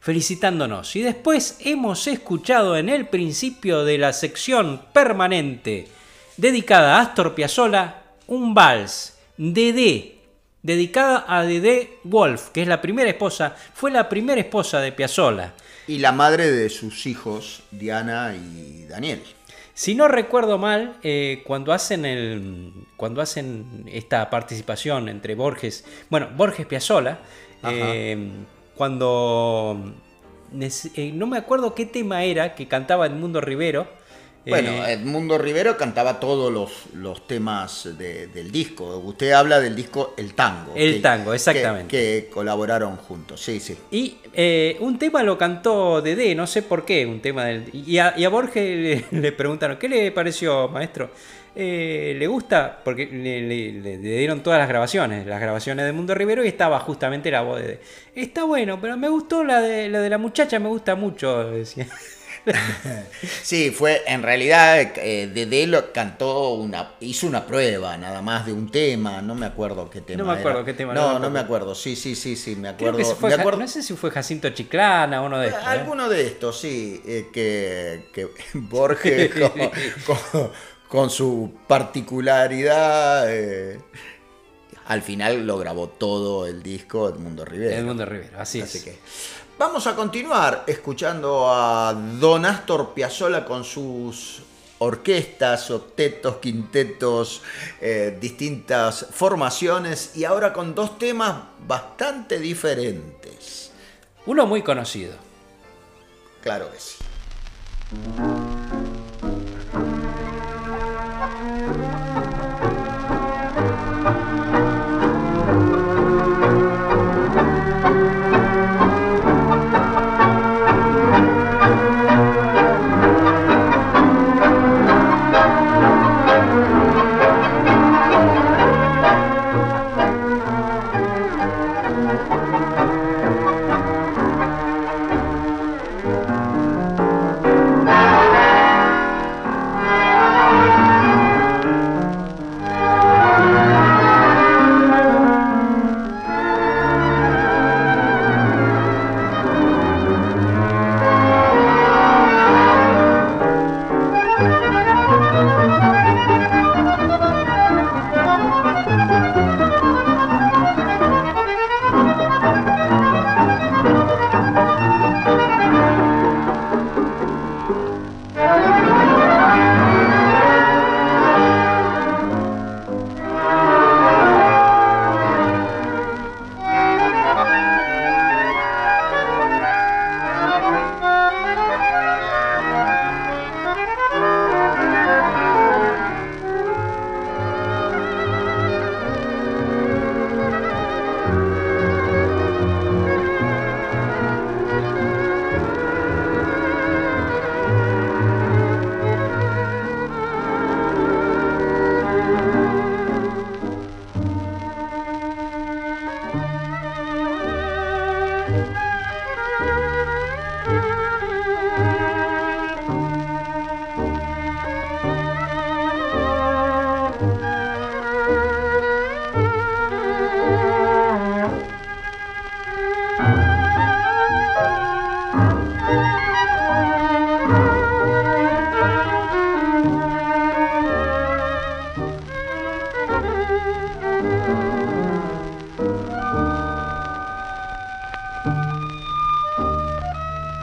[0.00, 0.96] felicitándonos.
[0.96, 5.88] Y después hemos escuchado en el principio de la sección permanente
[6.36, 10.18] dedicada a Astor Piazzolla un vals, Dedé,
[10.62, 15.54] dedicada a Dedé Wolf, que es la primera esposa, fue la primera esposa de Piazzolla.
[15.86, 19.22] Y la madre de sus hijos, Diana y Daniel.
[19.76, 26.30] Si no recuerdo mal, eh, cuando, hacen el, cuando hacen esta participación entre Borges, bueno,
[26.34, 27.18] Borges Piazzolla,
[27.62, 28.16] eh,
[28.74, 29.92] cuando
[30.58, 33.86] eh, no me acuerdo qué tema era que cantaba Edmundo Rivero.
[34.46, 38.98] Bueno, Edmundo Rivero cantaba todos los, los temas del disco.
[38.98, 40.72] Usted habla del disco El Tango.
[40.76, 41.88] El Tango, exactamente.
[41.88, 43.76] Que, colaboraron juntos, sí, sí.
[43.90, 44.16] Y
[44.80, 47.64] un tema lo cantó Dede, no sé por qué, un tema del...
[47.72, 51.10] Y a, Borges le, preguntaron, ¿qué le pareció, maestro?
[51.56, 56.78] le gusta, porque le, dieron todas las grabaciones, las grabaciones de Mundo Rivero y estaba
[56.80, 57.80] justamente la voz de...
[58.14, 61.86] Está bueno, pero me gustó la de la, de la muchacha, me gusta mucho, decía.
[63.42, 68.52] Sí, fue, en realidad, eh, Dede lo cantó una, hizo una prueba nada más de
[68.52, 70.22] un tema, no me acuerdo qué tema.
[70.22, 70.94] No me acuerdo qué tema.
[70.94, 72.98] No, no, me, acuerdo, sí, sí, sí, sí, me acuerdo.
[73.58, 75.62] No sé si fue Jacinto Chiclana o uno de estos.
[75.62, 75.66] ¿eh?
[75.66, 79.30] Alguno de estos, sí, eh, que, que, Borges
[80.88, 83.26] con, su particularidad
[84.86, 87.74] al final lo grabó todo el disco Edmundo Rivero.
[87.74, 88.84] Edmundo Rivero, así, así es.
[88.84, 88.98] Que
[89.58, 94.42] vamos a continuar escuchando a Don Astor Piazzolla con sus
[94.78, 97.42] orquestas, octetos, quintetos,
[97.80, 101.36] eh, distintas formaciones y ahora con dos temas
[101.66, 103.70] bastante diferentes.
[104.26, 105.14] Uno muy conocido.
[106.42, 106.96] Claro que sí.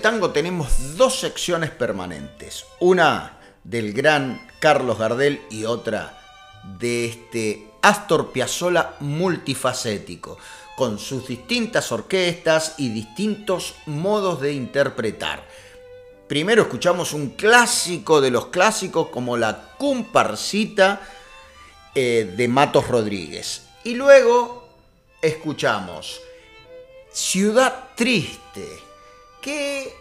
[0.00, 2.66] tango tenemos dos secciones permanentes.
[2.80, 6.18] Una del gran Carlos Gardel y otra
[6.78, 10.38] de este Astor Piazzolla multifacético,
[10.76, 15.46] con sus distintas orquestas y distintos modos de interpretar.
[16.28, 21.00] Primero escuchamos un clásico de los clásicos como la comparsita
[21.94, 23.62] eh, de Matos Rodríguez.
[23.82, 24.68] Y luego
[25.20, 26.20] escuchamos
[27.12, 28.89] Ciudad Triste,
[29.40, 29.92] que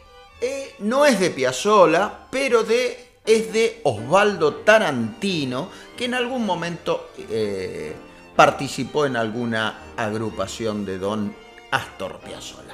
[0.41, 7.11] eh, no es de Piazzolla, pero de, es de Osvaldo Tarantino, que en algún momento
[7.17, 7.93] eh,
[8.35, 11.35] participó en alguna agrupación de Don
[11.71, 12.73] Astor Piazzolla.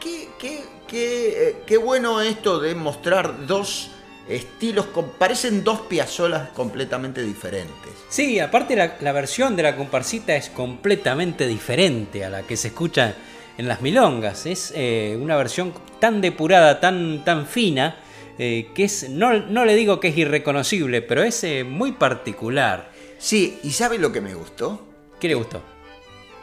[0.00, 3.90] Qué, qué, qué, eh, qué bueno esto de mostrar dos
[4.28, 4.86] estilos,
[5.18, 7.92] parecen dos piazolas completamente diferentes.
[8.08, 12.68] Sí, aparte la, la, versión de la comparsita es completamente diferente a la que se
[12.68, 13.14] escucha
[13.58, 14.46] en las milongas.
[14.46, 17.96] Es eh, una versión tan depurada, tan, tan fina,
[18.38, 22.90] eh, que es, no, no, le digo que es irreconocible, pero es eh, muy particular.
[23.18, 24.86] Sí, ¿y sabe lo que me gustó?
[25.20, 25.62] ¿Qué le gustó?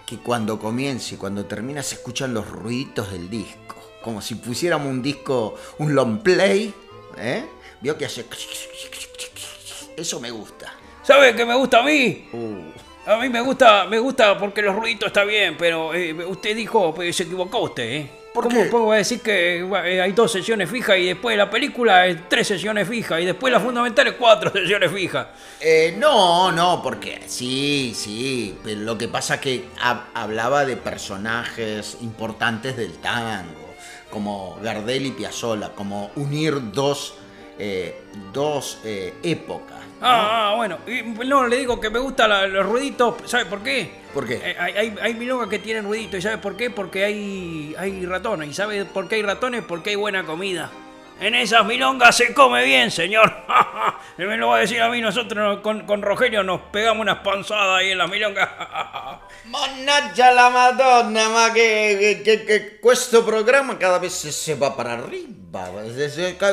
[0.06, 3.76] Que cuando comienza y cuando termina se escuchan los ruiditos del disco.
[4.02, 6.74] Como si pusiéramos un disco, un long play,
[7.18, 7.46] ¿eh?
[7.82, 8.26] Vio que hace...
[9.96, 10.74] Eso me gusta.
[11.04, 12.28] ¿Sabe qué me gusta a mí?
[12.32, 12.71] Uh.
[13.06, 16.94] A mí me gusta, me gusta porque los ruiditos está bien, pero eh, usted dijo,
[16.94, 18.12] pues, se equivocó usted, ¿eh?
[18.32, 18.70] ¿Por ¿Cómo qué?
[18.70, 22.88] puedo decir que eh, hay dos sesiones fijas y después la película es tres sesiones
[22.88, 25.28] fijas y después la fundamental es cuatro sesiones fijas?
[25.60, 30.76] Eh, no, no, porque sí, sí, pero lo que pasa es que ha- hablaba de
[30.76, 33.76] personajes importantes del tango,
[34.10, 37.14] como Gardel y Piazzolla, como unir dos,
[37.60, 38.02] eh,
[38.34, 39.81] dos eh, épocas.
[40.04, 43.92] Ah, ah, bueno, y, no, le digo que me gustan los ruiditos, ¿sabe por qué?
[44.14, 44.42] ¿Por qué?
[44.44, 46.72] Eh, hay, hay, hay milongas que tienen ruiditos, ¿y sabe por qué?
[46.72, 49.64] Porque hay, hay ratones, ¿y sabe por qué hay ratones?
[49.68, 50.72] Porque hay buena comida.
[51.22, 53.32] En esas milongas se come bien, señor.
[54.18, 57.78] me lo va a decir a mí, nosotros con, con Rogelio nos pegamos unas panzadas
[57.78, 58.50] ahí en las milongas.
[59.46, 65.70] Mannaggia la Madonna, ma che, che- che questo programma cada vez se, va para arriba.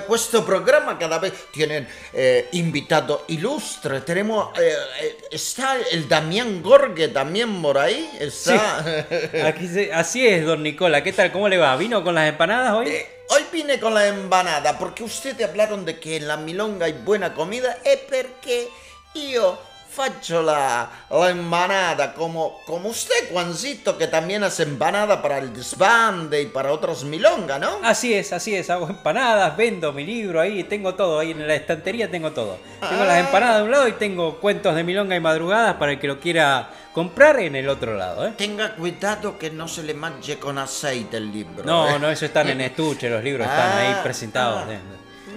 [0.06, 4.02] Questo programma cada vez tienen eh, invitado ilustre.
[4.02, 8.10] Tenemos, eh, eh, está el Damián Gorge también por ahí.
[8.20, 8.84] Está.
[9.46, 11.02] Aquí se- así es, don Nicola.
[11.02, 11.32] ¿Qué tal?
[11.32, 11.74] ¿Cómo le va?
[11.76, 12.88] ¿Vino con las empanadas hoy?
[12.88, 16.94] Eh, Hoy vine con la empanada porque ustedes hablaron de que en la milonga hay
[16.94, 18.70] buena comida e perché
[19.12, 19.58] io
[19.98, 26.40] faccio la, la empanada como, como usted, Juancito, que también hace empanada para el desbande
[26.42, 27.80] y para otras milongas, ¿no?
[27.82, 28.70] Así es, así es.
[28.70, 31.18] Hago empanadas, vendo mi libro ahí, tengo todo.
[31.18, 32.58] Ahí en la estantería tengo todo.
[32.88, 35.98] Tengo las empanadas de un lado y tengo cuentos de milonga y madrugadas para el
[35.98, 38.24] que lo quiera comprar en el otro lado.
[38.26, 38.34] ¿eh?
[38.36, 41.64] Tenga cuidado que no se le manche con aceite el libro.
[41.64, 41.98] No, ¿eh?
[41.98, 44.62] no, eso están en estuche, los libros están ahí Ah, presentados.
[44.68, 44.72] ah.
[44.74, 44.78] ¿eh?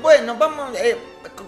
[0.01, 0.97] Bueno, vamos, eh,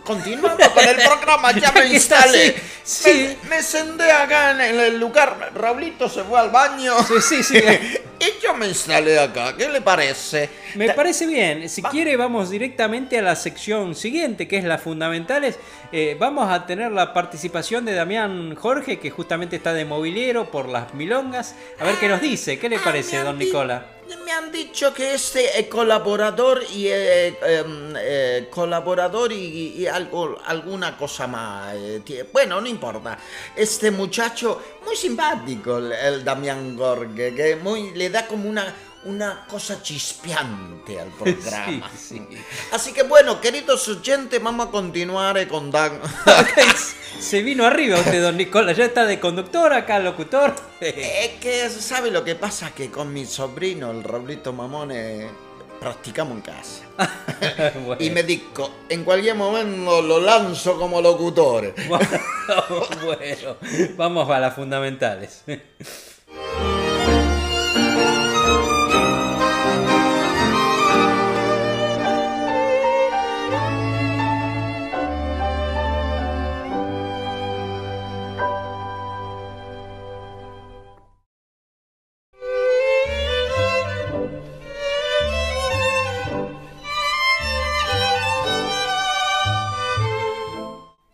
[0.04, 2.54] continuando con el programa, ya me Que instalé.
[2.54, 3.38] sí, sí.
[3.44, 6.94] Me, me senté acá en el- lugar, Raulito se fue al baño.
[7.08, 7.58] Sí, sí, sí.
[8.20, 10.50] y yo me instalé acá, ¿qué le parece?
[10.76, 11.68] Me Ta- parece bien.
[11.70, 15.58] Si Va- quiere, vamos directamente a la sección siguiente, que es las fundamentales.
[15.92, 20.68] Eh, vamos a tener la participación de Damián Jorge, que justamente está de movilero por
[20.70, 21.56] las milongas.
[21.80, 22.58] A ver qué nos dice.
[22.58, 23.86] ¿Qué le Ah, parece, don Nicola?
[24.26, 30.40] Me han dicho que este eh, colaborador y eh, em, eh, colaborador y, y algo,
[30.46, 31.74] alguna cosa más.
[31.76, 33.18] eh, bueno, no importa.
[33.56, 38.74] Este muchacho, muy simpático, el, el Damián Gorge, que muy, le da como una,
[39.06, 41.90] una cosa chispeante al programa.
[41.98, 42.38] Sí, sí.
[42.72, 46.00] Así que bueno, queridos oyentes, vamos a continuar eh, con Dan.
[47.20, 48.74] Se vino arriba usted, don Nicola.
[48.74, 50.56] Ya está de conductor acá, locutor.
[50.82, 52.74] Es que, ¿sabe lo que pasa?
[52.74, 55.30] Que con mi sobrino, el Raulito Mamone,
[55.80, 56.84] practicamos en casa.
[57.86, 58.04] Bueno.
[58.04, 61.74] Y me dijo, en cualquier momento lo lanzo como locutor.
[63.04, 63.58] bueno,
[63.96, 65.44] vamos a las fundamentales.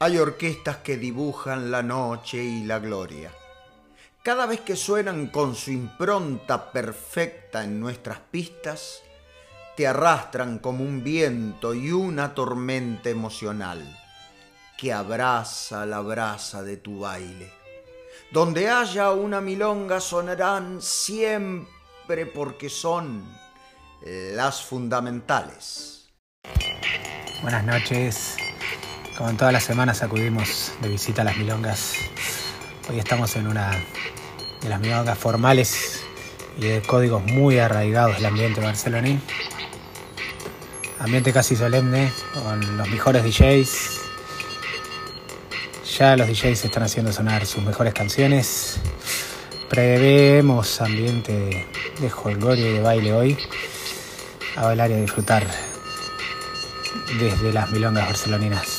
[0.10, 3.32] Hay orquestas que dibujan la noche y la gloria.
[4.24, 9.04] Cada vez que suenan con su impronta perfecta en nuestras pistas,
[9.78, 13.86] te arrastran como un viento y una tormenta emocional
[14.80, 17.54] que abraza la brasa de tu baile.
[18.32, 23.32] Donde haya una milonga sonarán siempre porque son
[24.02, 26.10] las fundamentales.
[27.44, 28.38] Buenas noches.
[29.20, 31.96] Como en todas las semanas acudimos de visita a las milongas.
[32.90, 33.70] Hoy estamos en una
[34.62, 36.06] de las milongas formales
[36.58, 39.20] y de códigos muy arraigados del ambiente barceloní.
[41.00, 44.00] Ambiente casi solemne, con los mejores DJs.
[45.98, 48.80] Ya los DJs están haciendo sonar sus mejores canciones.
[49.70, 51.68] Prevemos ambiente
[52.00, 53.38] de jolgorio y de baile hoy.
[54.56, 55.46] A bailar y a disfrutar
[57.20, 58.79] desde las milongas barceloninas.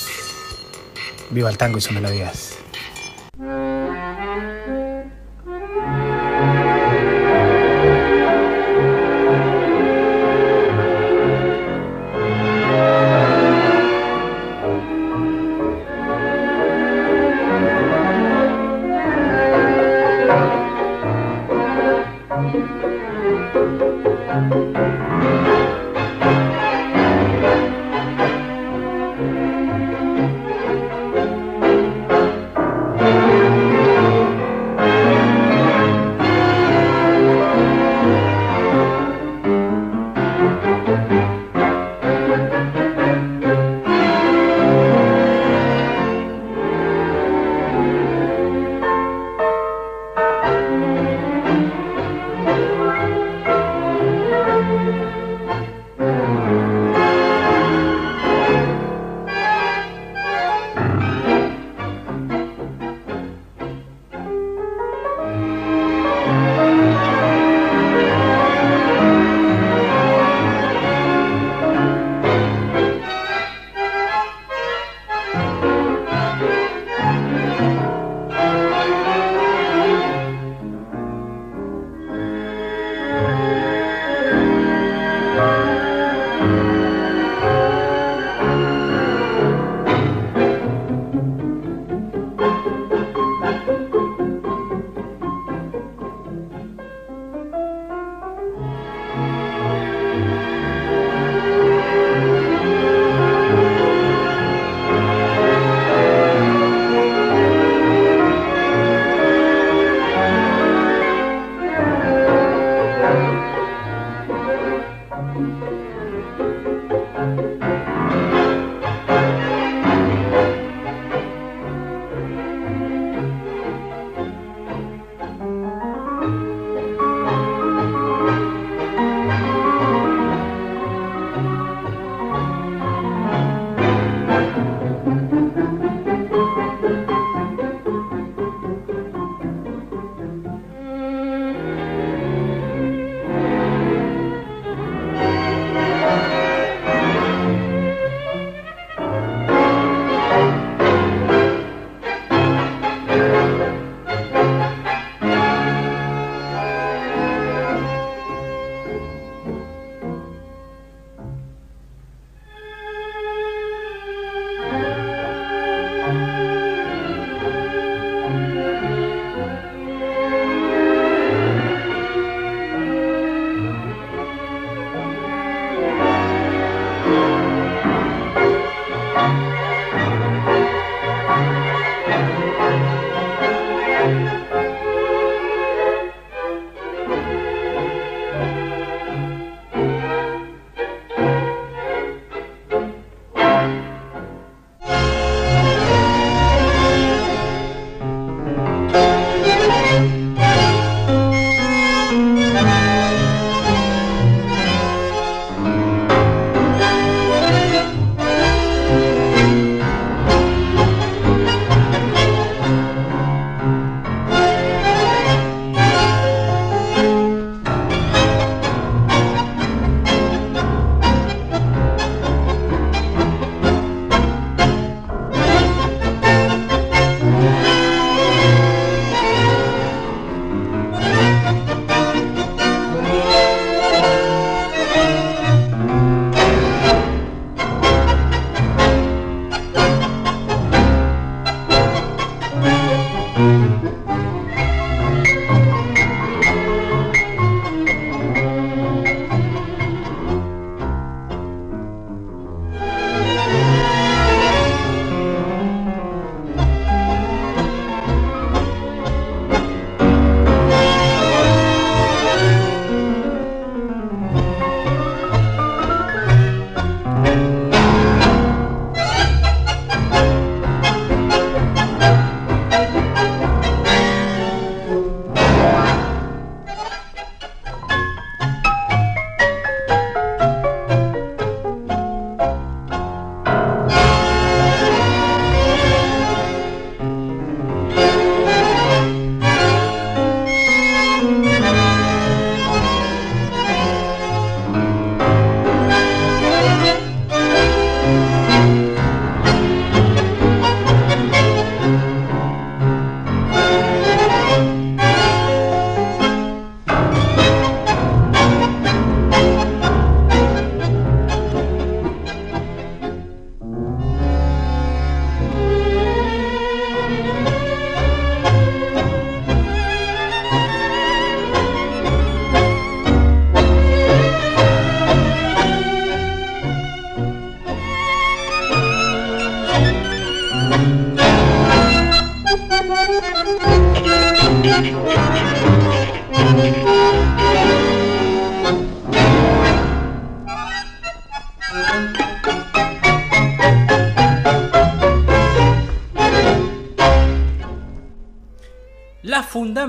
[1.30, 2.58] Viva el tango y sus melodías.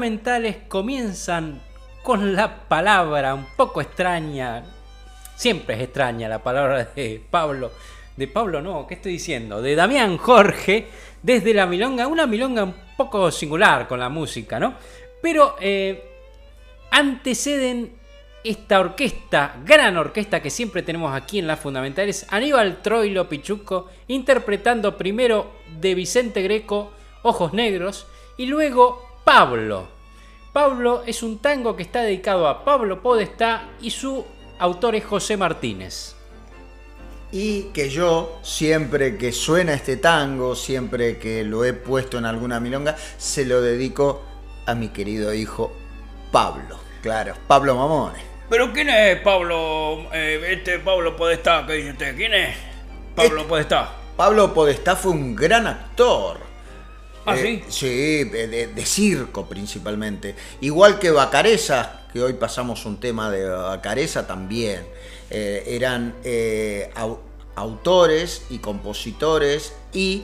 [0.02, 1.62] Fundamentales comienzan
[2.02, 4.64] con la palabra un poco extraña.
[5.36, 7.72] Siempre es extraña la palabra de Pablo.
[8.18, 9.62] De Pablo no, ¿qué estoy diciendo?
[9.62, 10.88] De Damián Jorge,
[11.22, 12.08] desde la milonga.
[12.08, 14.74] Una milonga un poco singular con la música, ¿no?
[15.22, 16.04] Pero eh,
[16.90, 17.92] anteceden
[18.44, 24.98] esta orquesta, gran orquesta que siempre tenemos aquí en las fundamentales, Aníbal Troilo Pichuco, interpretando
[24.98, 26.92] primero de Vicente Greco,
[27.22, 29.88] Ojos Negros, y luego Pablo.
[30.54, 34.26] Pablo es un tango que está dedicado a Pablo Podestá y su
[34.60, 36.16] autor es José Martínez.
[37.32, 42.60] Y que yo, siempre que suena este tango, siempre que lo he puesto en alguna
[42.60, 44.22] milonga, se lo dedico
[44.66, 45.72] a mi querido hijo
[46.32, 46.78] Pablo.
[47.02, 48.22] Claro, Pablo Mamones.
[48.50, 50.08] ¿Pero quién es Pablo?
[50.12, 52.16] Eh, este Pablo Podestá que dice usted.
[52.18, 52.58] ¿Quién es
[53.16, 53.96] Pablo Podestá?
[54.18, 56.51] Pablo Podestá fue un gran actor.
[57.26, 57.72] ¿Ah, Eh, sí?
[57.72, 60.36] Sí, de, de circo principalmente.
[60.62, 64.86] Igual que Bacareza, que hoy pasamos un tema de Bacareza también.
[65.30, 67.20] Eh, eran eh, au-
[67.56, 70.24] autores y compositores y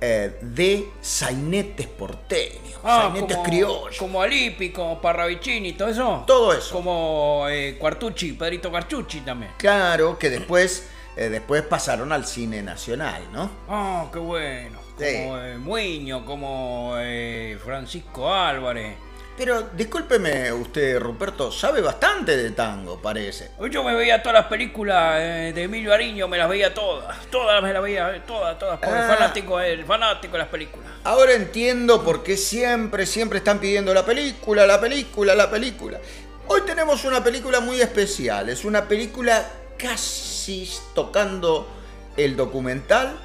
[0.00, 3.88] de sainetes porteños, sainetes criollos.
[3.94, 6.24] Ah, como Alipi, como Parravicini, todo eso.
[6.24, 6.72] Todo eso.
[6.72, 7.44] Como
[7.80, 9.50] Cuartucci, Pedrito Carchucci también.
[9.58, 13.50] Claro, que después, después pasaron al cine nacional, ¿no?
[13.68, 14.78] Ah, qué bueno.
[14.98, 18.96] Como eh, como eh, Francisco Álvarez.
[19.38, 23.52] Pero discúlpeme usted, Ruperto, sabe bastante de tango, parece.
[23.70, 27.24] Yo me veía todas las películas eh, de Emilio Ariño, me las veía todas.
[27.26, 28.80] Todas me las veía, eh, todas, todas.
[28.80, 29.14] Porque Ah.
[29.16, 30.90] fanático, el fanático de las películas.
[31.04, 36.00] Ahora entiendo por qué siempre, siempre están pidiendo la película, la película, la película.
[36.48, 38.48] Hoy tenemos una película muy especial.
[38.48, 39.46] Es una película
[39.78, 41.68] casi tocando
[42.16, 43.16] el documental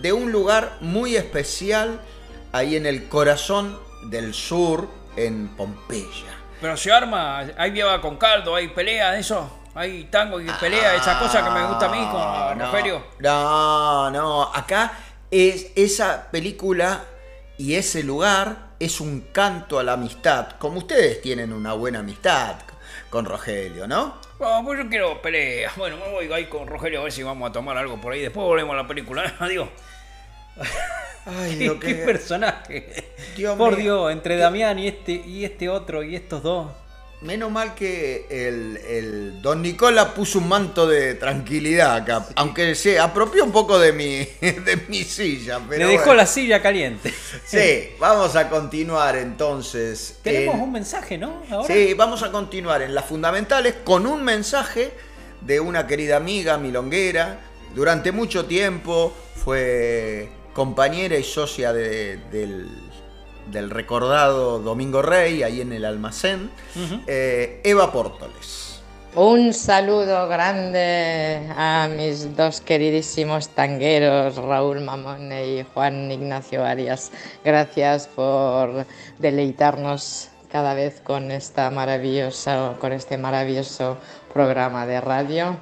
[0.00, 2.00] de un lugar muy especial
[2.52, 6.38] ahí en el corazón del sur, en Pompeya.
[6.60, 9.58] Pero se arma, hay viva con caldo, hay pelea, eso.
[9.74, 13.02] Hay tango y pelea, esa cosa que me gusta a mí con Ah, no.
[13.18, 14.92] No, no, acá
[15.30, 17.04] es esa película
[17.56, 22.56] y ese lugar es un canto a la amistad, como ustedes tienen una buena amistad
[23.12, 24.14] con Rogelio, ¿no?
[24.38, 25.70] Bueno, pues yo quiero pelea.
[25.76, 28.20] Bueno, me voy ahí con Rogelio a ver si vamos a tomar algo por ahí.
[28.22, 29.34] Después volvemos a la película.
[29.38, 29.68] Adiós.
[31.26, 33.12] Ay, ¿Qué, lo que- qué personaje?
[33.36, 33.82] Dios Por mío.
[34.06, 36.72] Dios, entre Damián y este, y este otro y estos dos.
[37.22, 42.98] Menos mal que el, el don Nicola puso un manto de tranquilidad acá, aunque se
[42.98, 45.60] apropió un poco de mi, de mi silla.
[45.68, 46.16] Pero Le dejó bueno.
[46.18, 47.14] la silla caliente.
[47.44, 50.18] Sí, vamos a continuar entonces.
[50.22, 51.42] Tenemos en- un mensaje, ¿no?
[51.48, 51.72] Ahora.
[51.72, 54.90] Sí, vamos a continuar en las fundamentales con un mensaje
[55.42, 57.38] de una querida amiga milonguera.
[57.72, 62.81] Durante mucho tiempo fue compañera y socia de- del,
[63.50, 66.50] del recordado Domingo Rey, ahí en el almacén,
[67.06, 68.80] eh, Eva Pórtoles.
[69.14, 77.12] Un saludo grande a mis dos queridísimos tangueros, Raúl Mamone y Juan Ignacio Arias.
[77.44, 78.86] Gracias por
[79.18, 83.98] deleitarnos cada vez con esta maravillosa, con este maravilloso
[84.32, 85.58] programa de radio,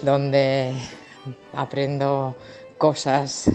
[0.00, 0.74] donde
[1.52, 2.34] aprendo
[2.78, 3.50] cosas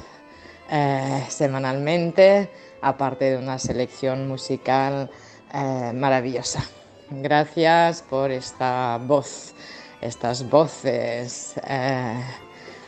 [0.69, 2.49] eh, semanalmente,
[2.81, 5.09] aparte de una selección musical
[5.53, 6.63] eh, maravillosa.
[7.09, 9.53] Gracias por esta voz,
[9.99, 12.23] estas voces eh,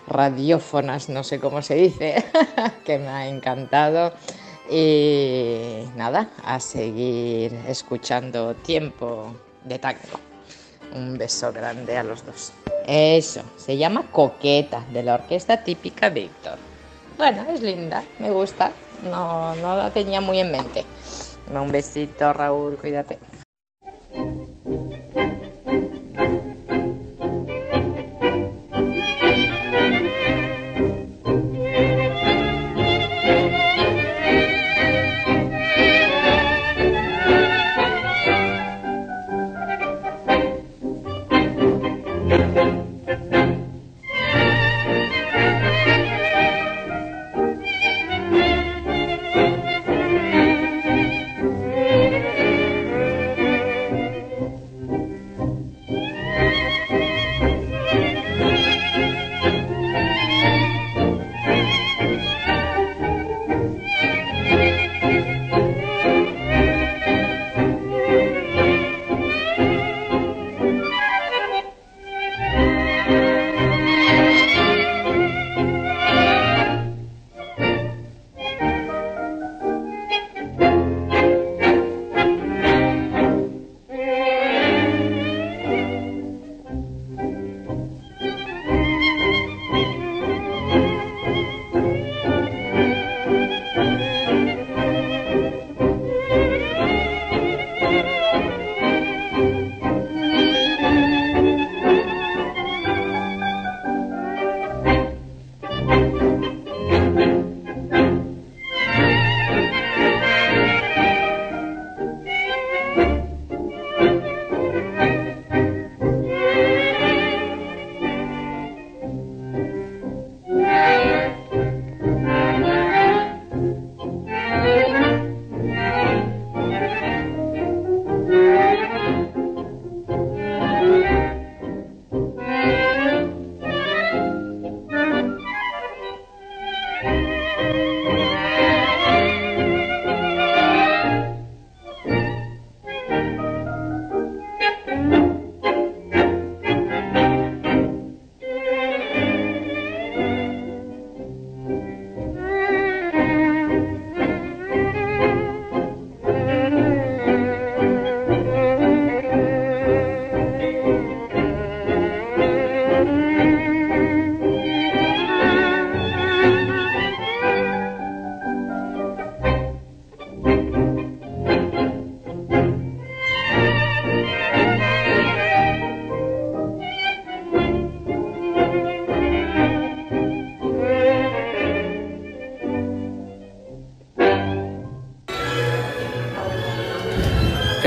[0.07, 2.23] radiófonas, no sé cómo se dice,
[2.85, 4.13] que me ha encantado.
[4.69, 10.19] Y nada, a seguir escuchando tiempo de tango.
[10.95, 12.53] Un beso grande a los dos.
[12.87, 16.57] Eso, se llama Coqueta, de la orquesta típica Víctor.
[17.17, 18.71] Bueno, es linda, me gusta.
[19.09, 20.85] No, no la tenía muy en mente.
[21.53, 23.19] Un besito, Raúl, cuídate.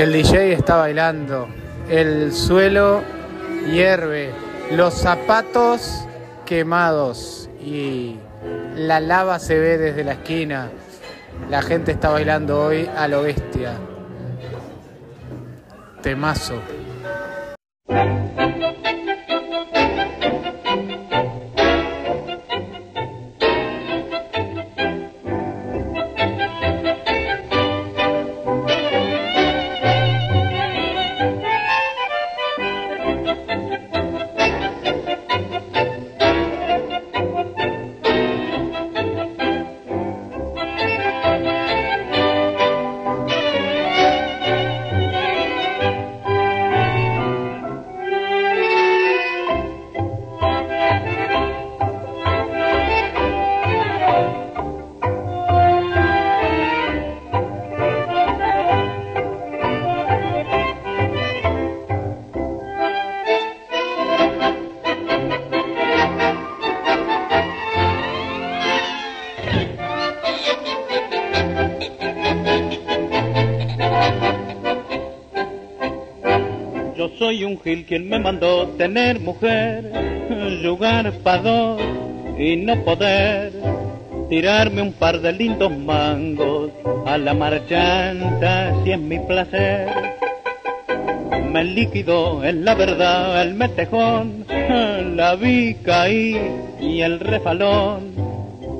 [0.07, 1.49] El DJ está bailando.
[1.89, 3.03] El suelo
[3.69, 4.31] hierve.
[4.71, 6.05] Los zapatos
[6.45, 7.49] quemados.
[7.61, 8.15] Y
[8.77, 10.69] la lava se ve desde la esquina.
[11.49, 13.73] La gente está bailando hoy a lo bestia.
[16.01, 16.61] Temazo.
[77.87, 79.91] Quien me mandó tener mujer,
[80.61, 81.77] jugar pa'
[82.37, 83.53] y no poder
[84.29, 86.71] tirarme un par de lindos mangos
[87.05, 89.87] a la marchanta si es mi placer.
[91.49, 94.45] Me liquidó en la verdad el metejón,
[95.15, 96.37] la vi caí
[96.81, 98.11] y el refalón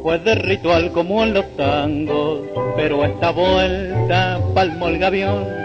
[0.04, 2.42] fue de ritual como en los tangos,
[2.76, 5.57] pero esta vuelta palmo el gavión.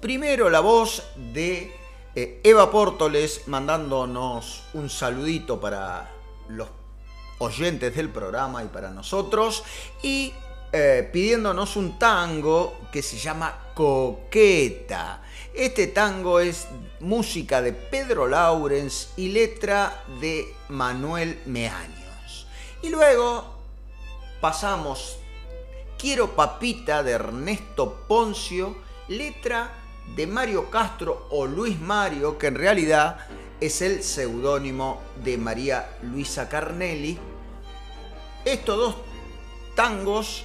[0.00, 1.74] Primero la voz de
[2.14, 6.10] eh, Eva Pórtoles mandándonos un saludito para
[6.48, 6.68] los
[7.38, 9.64] oyentes del programa y para nosotros
[10.02, 10.32] y
[10.72, 15.22] eh, pidiéndonos un tango que se llama Coqueta.
[15.52, 16.68] Este tango es
[17.00, 22.46] música de Pedro Laurens y letra de Manuel Meaños.
[22.82, 23.56] Y luego
[24.40, 25.16] pasamos
[25.98, 28.76] Quiero Papita de Ernesto Poncio,
[29.10, 29.72] letra
[30.16, 33.18] de Mario Castro o Luis Mario, que en realidad
[33.60, 37.18] es el seudónimo de María Luisa Carnelli.
[38.44, 38.96] Estos dos
[39.74, 40.44] tangos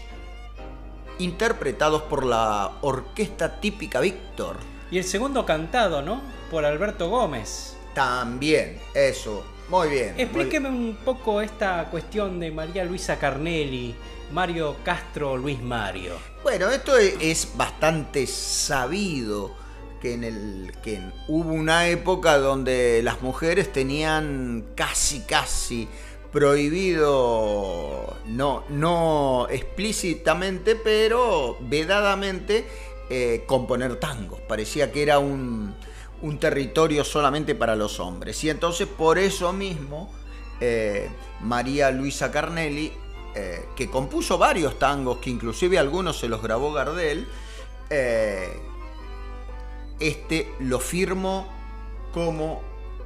[1.19, 4.57] interpretados por la orquesta típica Víctor.
[4.91, 6.21] Y el segundo cantado, ¿no?
[6.51, 7.77] Por Alberto Gómez.
[7.93, 9.45] También, eso.
[9.69, 10.15] Muy bien.
[10.17, 13.95] Explíqueme un poco esta cuestión de María Luisa Carnelli,
[14.31, 16.13] Mario Castro, Luis Mario.
[16.43, 19.55] Bueno, esto es bastante sabido
[20.01, 25.87] que en el que hubo una época donde las mujeres tenían casi casi
[26.31, 32.67] prohibido no no explícitamente pero vedadamente
[33.09, 35.73] eh, componer tangos parecía que era un,
[36.21, 40.11] un, territorio solamente para los hombres y entonces por eso mismo
[40.59, 41.09] eh,
[41.41, 42.91] María Luisa Carnelli
[43.35, 47.27] eh, que compuso varios tangos, que inclusive algunos se los grabó Gardel,
[47.89, 48.59] eh,
[49.99, 51.47] este lo firmo
[52.13, 52.61] como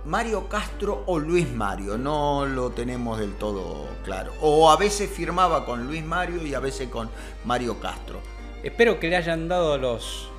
[0.05, 4.31] Mario Castro o Luis Mario, no lo tenemos del todo claro.
[4.41, 7.09] O a veces firmaba con Luis Mario y a veces con
[7.45, 8.19] Mario Castro.
[8.63, 10.29] Espero que le hayan dado los...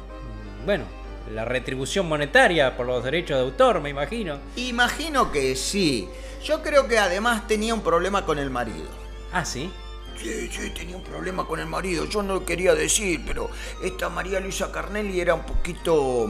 [0.64, 0.84] Bueno,
[1.32, 4.38] la retribución monetaria por los derechos de autor, me imagino.
[4.56, 6.08] Imagino que sí.
[6.44, 8.88] Yo creo que además tenía un problema con el marido.
[9.30, 9.70] Ah, sí.
[10.14, 12.04] Sí, sí, tenía un problema con el marido.
[12.04, 13.50] Yo no lo quería decir, pero
[13.82, 16.28] esta María Luisa Carnelli era un poquito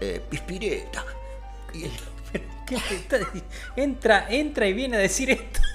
[0.00, 1.04] eh, pispireta.
[1.72, 1.84] Y
[2.66, 3.18] ¿Qué te está
[3.76, 5.60] Entra, entra y viene a decir esto.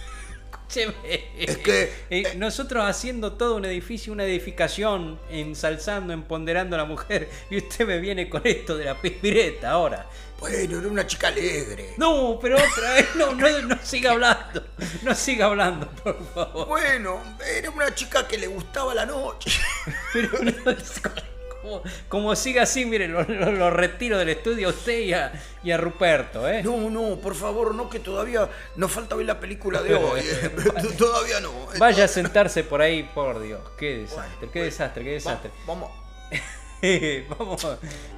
[1.37, 7.29] Es que Eh, nosotros haciendo todo un edificio, una edificación, ensalzando, empoderando a la mujer,
[7.49, 10.09] y usted me viene con esto de la pispireta ahora.
[10.49, 11.93] Bueno, era una chica alegre.
[11.97, 14.63] No, pero otra vez, no, no, no siga hablando,
[15.03, 16.67] no siga hablando, por favor.
[16.67, 17.19] Bueno,
[17.57, 19.51] era una chica que le gustaba la noche.
[20.13, 20.75] Pero no,
[21.61, 25.31] como, como siga así, mire, lo, lo- lo retiro del estudio a usted y a,
[25.63, 26.61] y a Ruperto, ¿eh?
[26.61, 30.21] No, no, por favor, no, que todavía nos falta ver la película de hoy.
[30.23, 30.51] eh.
[30.97, 31.49] todavía no.
[31.73, 31.77] eh.
[31.79, 33.61] Vaya a sentarse por ahí, por Dios.
[33.79, 35.49] Qué desastre, qué desastre, qué desastre.
[35.65, 35.91] Vamos.
[37.39, 37.67] vamos,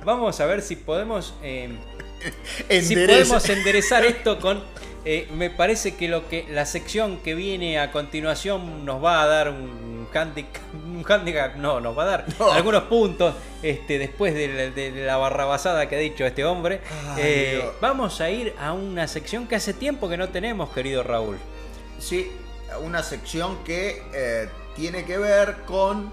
[0.03, 1.33] vamos a ver si podemos.
[1.41, 1.79] eh,
[2.81, 4.63] si podemos enderezar esto con.
[5.05, 9.27] eh, me parece que lo que la sección que viene a continuación nos va a
[9.27, 12.51] dar un handicap, un handicap no, nos va a dar No.
[12.51, 16.81] algunos puntos este, después de la, de la barrabasada que ha dicho este hombre.
[17.15, 21.03] Ay, Eh, vamos a ir a una sección que hace tiempo que no tenemos, querido
[21.03, 21.37] Raúl.
[21.99, 22.31] Sí,
[22.81, 26.11] una sección que eh, tiene que ver con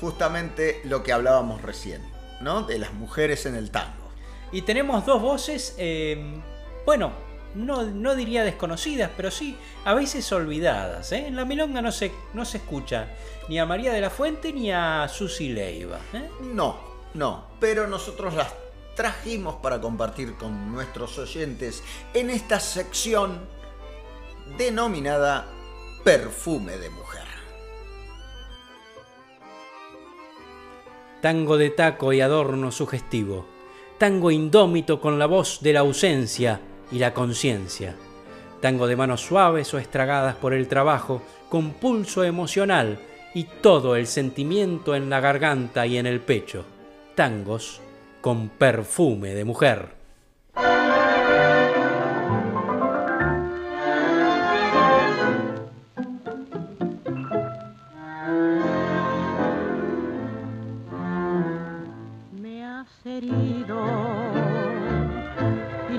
[0.00, 2.02] justamente lo que hablábamos recién,
[2.40, 2.62] ¿no?
[2.62, 4.05] De las mujeres en el tango.
[4.56, 6.16] Y tenemos dos voces, eh,
[6.86, 7.12] bueno,
[7.54, 9.54] no, no diría desconocidas, pero sí
[9.84, 11.12] a veces olvidadas.
[11.12, 11.26] ¿eh?
[11.26, 13.06] En la milonga no se, no se escucha
[13.50, 15.98] ni a María de la Fuente ni a Susi Leiva.
[16.14, 16.30] ¿eh?
[16.40, 16.78] No,
[17.12, 18.54] no, pero nosotros las
[18.94, 21.82] trajimos para compartir con nuestros oyentes
[22.14, 23.38] en esta sección
[24.56, 25.48] denominada
[26.02, 27.26] Perfume de Mujer.
[31.20, 33.55] Tango de taco y adorno sugestivo.
[33.98, 36.60] Tango indómito con la voz de la ausencia
[36.92, 37.94] y la conciencia.
[38.60, 42.98] Tango de manos suaves o estragadas por el trabajo, con pulso emocional
[43.34, 46.66] y todo el sentimiento en la garganta y en el pecho.
[47.14, 47.80] Tangos
[48.20, 49.96] con perfume de mujer.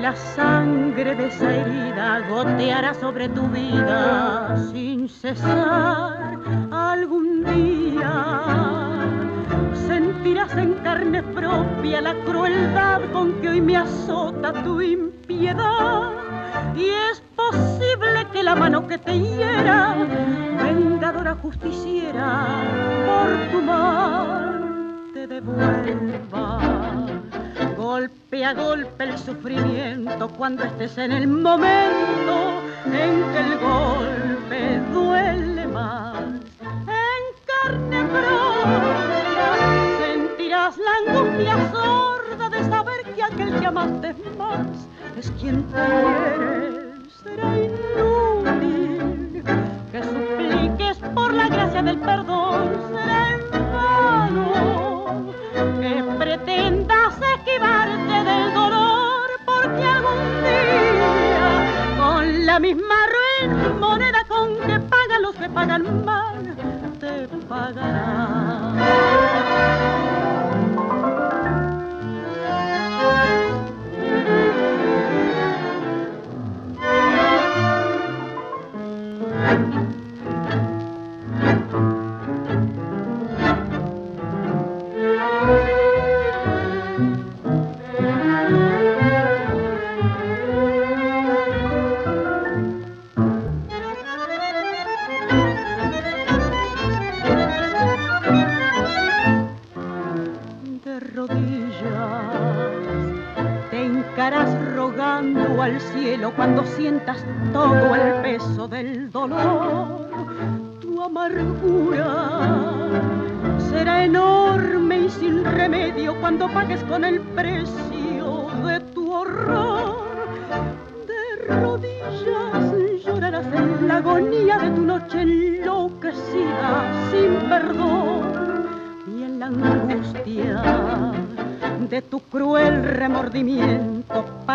[0.07, 6.39] La sangre de esa herida goteará sobre tu vida sin cesar.
[6.71, 8.13] Algún día
[9.85, 16.11] sentirás en carne propia la crueldad con que hoy me azota tu impiedad.
[16.73, 19.93] Y es posible que la mano que te hiera,
[20.63, 22.45] vengadora justiciera,
[23.07, 26.66] por tu mal te devuelva.
[28.37, 35.65] Golpe a golpe el sufrimiento cuando estés en el momento en que el golpe duele
[35.65, 36.19] más.
[36.61, 39.55] En carne propia
[39.97, 44.67] sentirás la angustia sorda de saber que aquel que amaste más
[45.17, 46.93] es quien te quiere.
[47.23, 49.43] Será inútil
[49.91, 52.46] que supliques por la gracia del perdón.
[62.57, 66.36] La misma ruin moneda con que pagan los que pagan mal,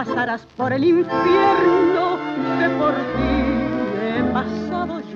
[0.05, 2.19] pasarás por el infierno
[2.59, 3.35] que por ti
[4.19, 5.12] he pasado yo.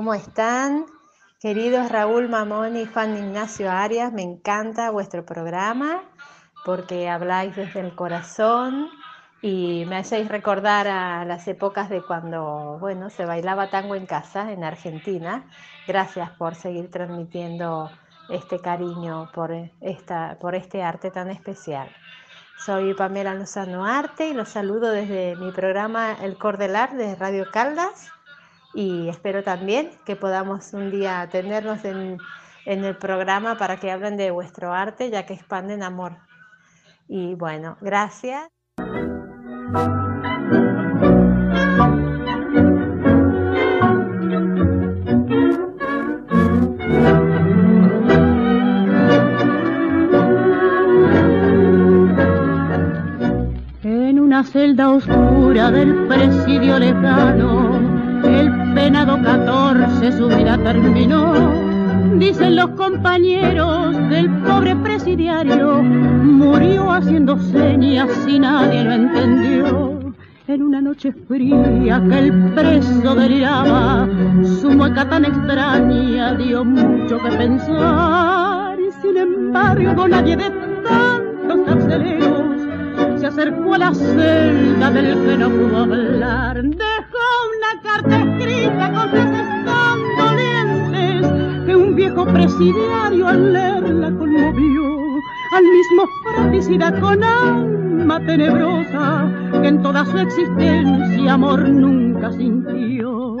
[0.00, 0.86] ¿Cómo están?
[1.42, 6.00] Queridos Raúl Mamón y Juan Ignacio Arias, me encanta vuestro programa
[6.64, 8.88] porque habláis desde el corazón
[9.42, 14.52] y me hacéis recordar a las épocas de cuando, bueno, se bailaba tango en casa
[14.52, 15.44] en Argentina.
[15.86, 17.90] Gracias por seguir transmitiendo
[18.30, 19.52] este cariño por,
[19.82, 21.90] esta, por este arte tan especial.
[22.64, 28.10] Soy Pamela Lozano Arte y los saludo desde mi programa El Cordelar de Radio Caldas
[28.74, 32.18] y espero también que podamos un día tenernos en,
[32.66, 36.16] en el programa para que hablen de vuestro arte ya que expanden amor.
[37.08, 38.48] Y bueno, gracias.
[53.82, 57.79] En una celda oscura del presidio lejano,
[58.24, 61.34] el penado 14 su vida terminó.
[62.18, 70.00] Dicen los compañeros del pobre presidiario, murió haciendo señas y nadie lo entendió.
[70.48, 74.08] En una noche fría que el preso deliraba,
[74.60, 78.76] su mueca tan extraña dio mucho que pensar.
[78.80, 80.50] Y sin embargo nadie de
[80.82, 82.60] tantos carceleros
[83.20, 86.58] se acercó a la celda del que no pudo hablar.
[86.58, 86.99] Una
[87.94, 95.00] carta escrita con frases tan dolientes que un viejo presidiario al leerla conmovió.
[95.52, 99.28] Al mismo fratricida con alma tenebrosa
[99.60, 103.36] que en toda su existencia amor nunca sintió.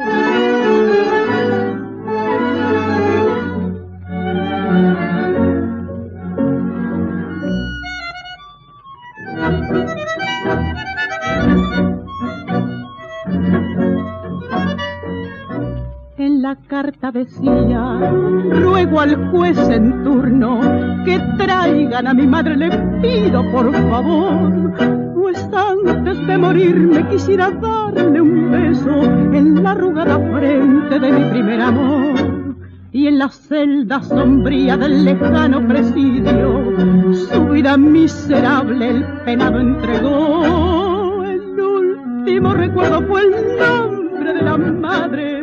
[16.82, 18.10] Carta decía,
[18.52, 20.60] ruego al juez en turno
[21.04, 22.70] que traigan a mi madre, le
[23.02, 24.72] pido por favor,
[25.12, 29.02] pues antes de morir me quisiera darle un beso
[29.34, 32.56] en la arrugada frente de mi primer amor.
[32.92, 41.24] Y en la celda sombría del lejano presidio, su vida miserable el penado entregó.
[41.26, 45.39] El último recuerdo fue el nombre de la madre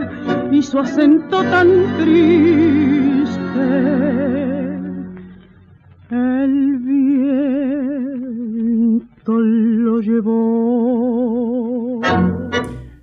[0.51, 3.37] y su acento tan triste.
[6.09, 6.79] El
[8.87, 12.01] viento lo llevó.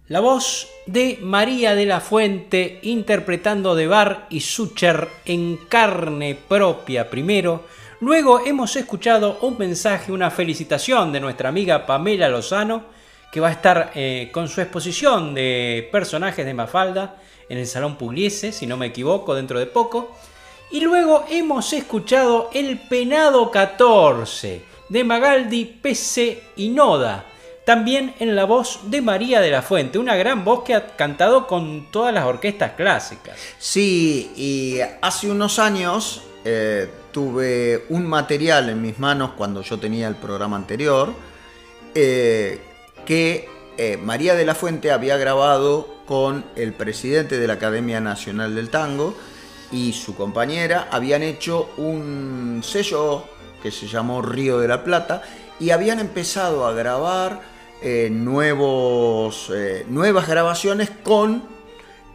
[0.08, 7.10] La voz de María de la Fuente interpretando de Bar y Sucher en carne propia
[7.10, 7.64] primero.
[8.00, 12.84] Luego hemos escuchado un mensaje, una felicitación de nuestra amiga Pamela Lozano,
[13.32, 17.16] que va a estar eh, con su exposición de personajes de Mafalda
[17.48, 20.14] en el Salón Pugliese, si no me equivoco, dentro de poco.
[20.70, 27.26] Y luego hemos escuchado El Penado 14 de Magaldi, Pese y Noda,
[27.64, 31.46] también en la voz de María de la Fuente, una gran voz que ha cantado
[31.46, 33.38] con todas las orquestas clásicas.
[33.58, 40.08] Sí, y hace unos años eh, tuve un material en mis manos cuando yo tenía
[40.08, 41.14] el programa anterior,
[41.94, 42.60] eh,
[43.06, 43.48] que
[43.78, 48.70] eh, María de la Fuente había grabado con el presidente de la Academia Nacional del
[48.70, 49.14] Tango
[49.72, 53.24] y su compañera, habían hecho un sello
[53.62, 55.22] que se llamó Río de la Plata
[55.58, 57.40] y habían empezado a grabar
[57.82, 61.42] eh, nuevos, eh, nuevas grabaciones con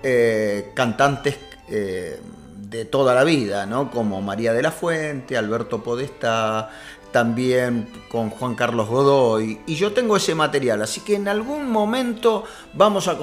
[0.04, 1.38] eh, cantantes
[1.70, 3.92] de toda la vida, ¿no?
[3.92, 6.72] como María de la Fuente, Alberto Podestá,
[7.12, 9.62] también con Juan Carlos Godoy.
[9.68, 12.44] Y yo tengo ese material, así que en algún momento
[12.74, 13.18] vamos a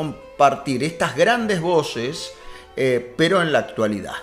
[0.83, 2.33] estas grandes voces,
[2.77, 4.15] eh, pero en la actualidad.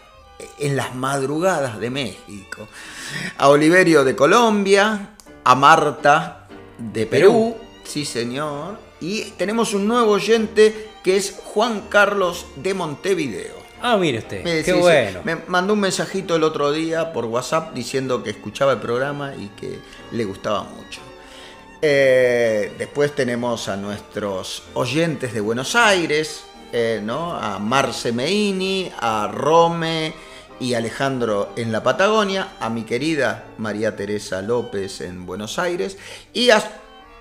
[0.59, 2.69] en las madrugadas de México.
[3.39, 5.11] A Oliverio de Colombia,
[5.44, 6.47] a Marta
[6.78, 8.78] de Perú, sí señor.
[9.01, 13.55] Y tenemos un nuevo oyente que es Juan Carlos de Montevideo.
[13.82, 14.78] Ah, mire usted, Eh, qué sí, sí.
[14.78, 15.20] bueno.
[15.24, 19.48] Me mandó un mensajito el otro día por WhatsApp diciendo que escuchaba el programa y
[19.48, 19.78] que
[20.12, 21.01] le gustaba mucho.
[21.82, 26.44] Eh, después tenemos a nuestros oyentes de Buenos Aires,
[26.74, 27.34] eh, ¿no?
[27.34, 30.12] a Marce Meini, a Rome
[30.60, 35.96] y Alejandro en la Patagonia, a mi querida María Teresa López en Buenos Aires
[36.32, 36.60] y a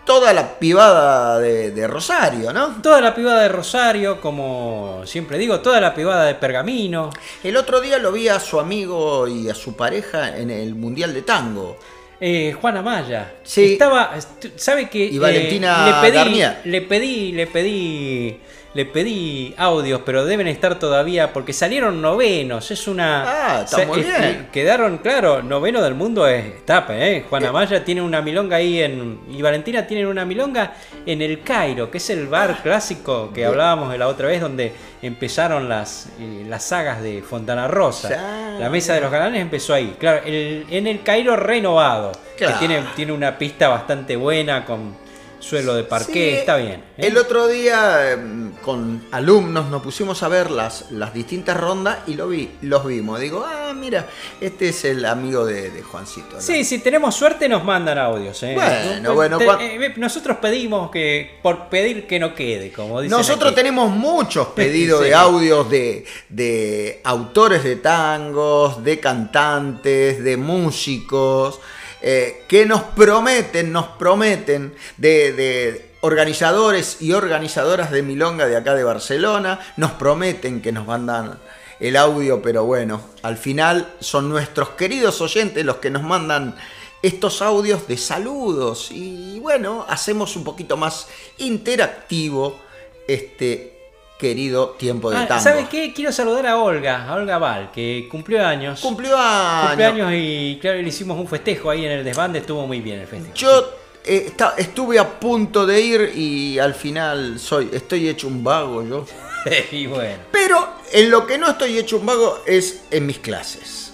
[0.06, 2.82] toda la pibada de, de Rosario, ¿no?
[2.82, 7.10] Toda la pibada de Rosario, como siempre digo, toda la pibada de Pergamino.
[7.44, 11.14] El otro día lo vi a su amigo y a su pareja en el Mundial
[11.14, 11.78] de Tango.
[12.20, 13.34] Eh, Juana Maya.
[13.44, 13.74] Sí.
[13.74, 16.58] Estaba, est- ¿sabe que Y Valentina le pedí, Garnier.
[16.66, 18.40] le pedí, le pedí,
[18.76, 22.72] le pedí audios, pero deben estar todavía porque salieron novenos.
[22.72, 23.24] Es una.
[23.60, 24.50] Ah, está muy es- bien.
[24.52, 27.26] Quedaron, claro, noveno del mundo es Tape, ¿eh?
[27.30, 30.74] Juana Maya tiene una milonga ahí en y Valentina tienen una milonga
[31.06, 33.50] en el Cairo, que es el bar clásico que Bien.
[33.50, 34.74] hablábamos de la otra vez donde
[35.04, 38.10] empezaron las eh, las sagas de Fontana Rosa.
[38.10, 38.58] Ya.
[38.60, 39.96] La mesa de los galanes empezó ahí.
[40.00, 42.12] Claro, el- en el Cairo renovado.
[42.38, 42.54] Claro.
[42.60, 44.96] Que tiene, tiene una pista bastante buena con
[45.44, 46.14] suelo de parqué.
[46.14, 46.84] Sí, está bien.
[46.98, 47.08] ¿eh?
[47.08, 52.14] El otro día em, con alumnos nos pusimos a ver las, las distintas rondas y
[52.14, 53.20] lo vi, los vimos.
[53.20, 54.08] Digo, ah, mira,
[54.40, 56.36] este es el amigo de, de Juancito.
[56.38, 56.42] ¿no?
[56.42, 58.42] Sí, si tenemos suerte nos mandan audios.
[58.44, 58.54] ¿eh?
[58.56, 63.48] Bueno, bueno, Te- eh, nosotros pedimos que por pedir que no quede, como dicen Nosotros
[63.52, 63.56] aquí.
[63.56, 65.08] tenemos muchos pedidos Sí.
[65.10, 71.60] de audios de, de autores de tangos, de cantantes, de músicos,
[72.04, 78.76] eh, que nos prometen, nos prometen de, de organizadores y organizadoras de Milonga de acá
[78.76, 81.40] de Barcelona, nos prometen que nos mandan
[81.80, 86.56] el audio, pero bueno, al final son nuestros queridos oyentes los que nos mandan
[87.02, 91.08] estos audios de saludos y bueno, hacemos un poquito más
[91.38, 92.60] interactivo
[93.08, 93.73] este
[94.18, 95.44] querido tiempo de Ah, tango.
[95.44, 95.94] ¿Sabe qué?
[95.94, 98.80] Quiero saludar a Olga, a Olga Val, que cumplió años.
[98.80, 99.70] Cumplió años.
[99.70, 103.00] Cumplió años y claro, le hicimos un festejo ahí en el desbande, estuvo muy bien
[103.00, 103.34] el festejo.
[103.36, 103.70] Yo
[104.06, 109.06] eh, estuve a punto de ir y al final soy, estoy hecho un vago yo.
[109.72, 110.18] y bueno.
[110.32, 113.94] Pero en lo que no estoy hecho un vago es en mis clases.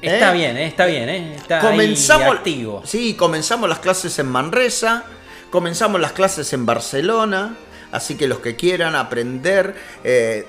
[0.00, 0.36] Está ¿Eh?
[0.36, 1.08] bien, eh, está bien.
[1.08, 2.82] Está comenzamos, ahí activo.
[2.84, 5.04] Sí, comenzamos las clases en Manresa,
[5.50, 7.56] comenzamos las clases en Barcelona,
[7.92, 9.74] así que los que quieran aprender,
[10.04, 10.46] eh,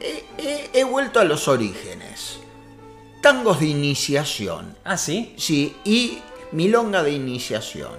[0.00, 2.38] he, he- he vuelto a los orígenes.
[3.20, 4.76] Tangos de iniciación.
[4.84, 5.34] Ah, sí.
[5.38, 6.18] Sí, y
[6.52, 7.92] milonga de iniciación.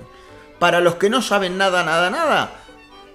[0.59, 2.51] Para los que no saben nada, nada, nada,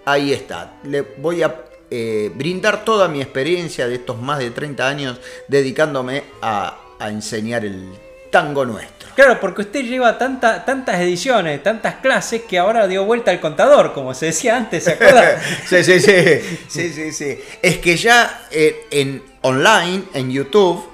[0.05, 0.75] ahí está.
[0.83, 5.19] Le voy a eh, brindar toda mi experiencia de estos más de 30 años
[5.49, 7.89] dedicándome a, a enseñar el
[8.31, 9.11] tango nuestro.
[9.15, 13.93] Claro, porque usted lleva tanta, tantas ediciones, tantas clases que ahora dio vuelta al contador,
[13.93, 15.41] como se decía antes, ¿se acuerda?
[15.69, 17.39] sí, sí, sí, sí, sí, sí.
[17.61, 20.91] Es que ya eh, en online, en YouTube,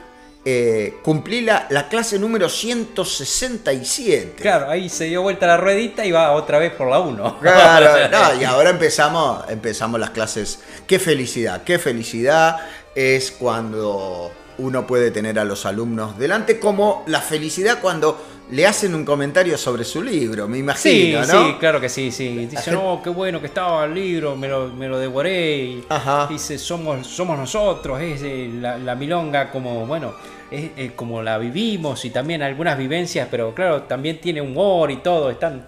[0.48, 4.36] eh, cumplí la, la clase número 167.
[4.40, 7.38] Claro, ahí se dio vuelta la ruedita y va otra vez por la 1.
[7.42, 10.60] Claro, no, y ahora empezamos, empezamos las clases.
[10.86, 12.58] Qué felicidad, qué felicidad
[12.94, 18.20] es cuando uno puede tener a los alumnos delante, como la felicidad cuando
[18.50, 21.26] le hacen un comentario sobre su libro, me Sí, imagino, ¿no?
[21.26, 22.46] sí, claro que sí, sí.
[22.46, 25.56] Dice, no, qué bueno que estaba el libro, me lo, me lo devoré.
[25.64, 25.84] Y
[26.28, 30.14] Dice, somos, somos nosotros, es eh, la, la milonga como, bueno,
[30.48, 34.98] es eh, como la vivimos y también algunas vivencias, pero claro, también tiene humor y
[34.98, 35.28] todo.
[35.28, 35.66] Están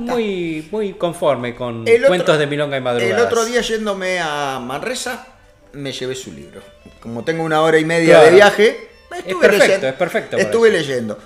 [0.00, 3.20] muy, muy conforme con El otro- cuentos de milonga y madrugadas.
[3.20, 5.26] El otro día yéndome a Manresa,
[5.74, 6.60] me llevé su libro.
[7.00, 8.24] Como tengo una hora y media Claro.
[8.26, 9.88] de viaje, Es estuve perfecto, leyendo.
[9.88, 10.78] es perfecto Estuve eso.
[10.78, 11.18] leyendo.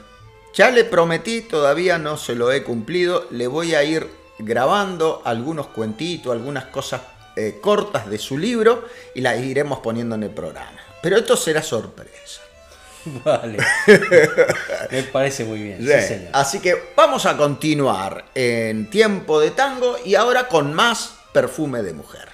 [0.55, 3.27] Ya le prometí, todavía no se lo he cumplido.
[3.31, 4.09] Le voy a ir
[4.39, 7.03] grabando algunos cuentitos, algunas cosas
[7.37, 10.81] eh, cortas de su libro y las iremos poniendo en el programa.
[11.03, 12.41] Pero esto será sorpresa.
[13.25, 13.59] Vale.
[14.91, 15.79] Me parece muy bien.
[15.81, 16.09] sí, Sí.
[16.09, 16.31] señor.
[16.33, 21.93] Así que vamos a continuar en tiempo de tango y ahora con más perfume de
[21.93, 22.29] mujer.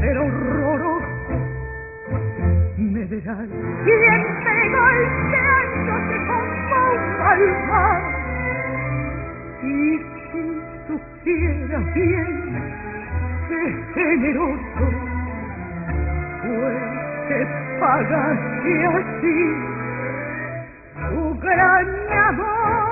[0.00, 1.10] Pero horroroso
[2.78, 3.48] me verás
[3.84, 8.10] siempre golpeándote como un malvado.
[9.62, 9.98] Y
[10.32, 10.42] si
[10.88, 12.62] supieras bien
[13.48, 13.62] qué
[13.94, 14.84] generoso
[16.40, 16.72] fue
[17.28, 17.46] que
[17.78, 19.38] pagaste así
[21.10, 21.88] tu gran
[22.28, 22.89] amor.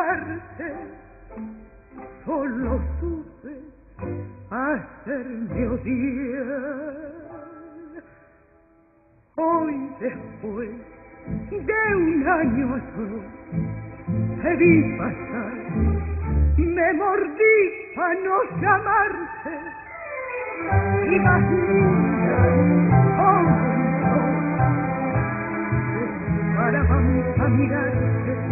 [0.00, 0.40] Para
[2.24, 3.54] solo supe
[4.50, 7.20] hacerme odiar.
[9.36, 10.70] Hoy después
[11.50, 13.28] de un año atroz
[14.42, 15.56] te vi pasar,
[16.56, 17.58] me mordí
[17.96, 19.54] a no llamarte
[21.10, 22.40] y más linda
[26.56, 28.49] para vamos a mirarte.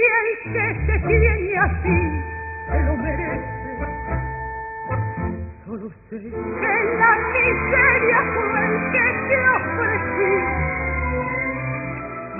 [0.00, 1.98] Si el que te tiene así
[2.70, 3.70] se lo merece.
[5.66, 10.34] Solo sé que la miseria cruel que te ofrecí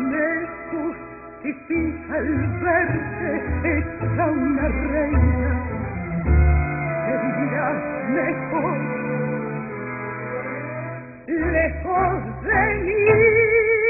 [0.09, 0.28] me
[0.70, 2.31] justifica el
[2.62, 3.28] verte
[3.65, 5.53] hecha una reina
[7.05, 8.78] que vivirás mejor
[11.27, 13.90] lejos de mí.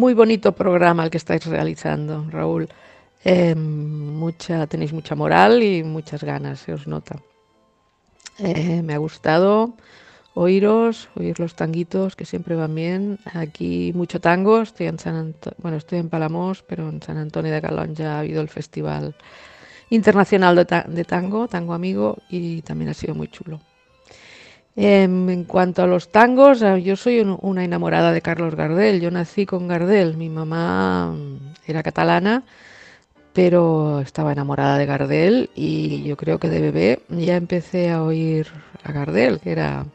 [0.00, 2.68] Muy bonito programa el que estáis realizando, Raúl.
[3.22, 7.20] Eh, mucha, tenéis mucha moral y muchas ganas, se os nota.
[8.38, 9.74] Eh, me ha gustado
[10.34, 13.18] oíros, oír los tanguitos que siempre van bien.
[13.34, 17.60] Aquí mucho tango, estoy en San bueno, estoy en Palamos, pero en San Antonio de
[17.60, 19.14] Calón ya ha habido el Festival
[19.90, 23.60] Internacional de, Tango, Tango Amigo, y también ha sido muy chulo.
[24.76, 29.00] Em, en cuanto a los tangos, ah, yo soy una enamorada de Carlos Gardel.
[29.00, 30.16] Yo nací con Gardel.
[30.16, 32.44] Mi mamá mm, era catalana,
[33.32, 38.48] pero estaba enamorada de Gardel y yo creo que de bebé ya empecé a oír
[38.82, 39.86] a Gardel, que era,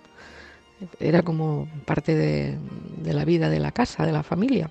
[1.00, 2.58] era como parte de,
[2.98, 4.70] de la vida de la casa, de la familia.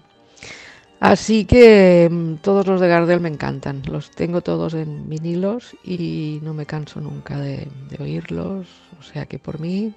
[1.05, 6.41] Así que mm, todos los de Gardel me encantan, los tengo todos en vinilos y
[6.43, 7.69] no me canso nunca de,
[8.01, 8.67] oírlos,
[8.99, 9.93] o sea que por mí,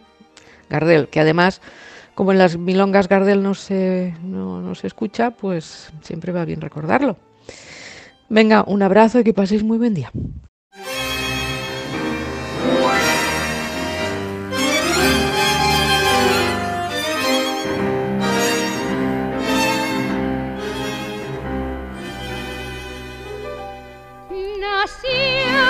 [0.70, 1.62] Gardel, que además,
[2.14, 7.16] como en las milongas Gardel no se, no se escucha, pues siempre va bien recordarlo.
[8.30, 10.12] Venga, un abrazo y que paséis muy buen día.
[24.60, 25.70] Nacía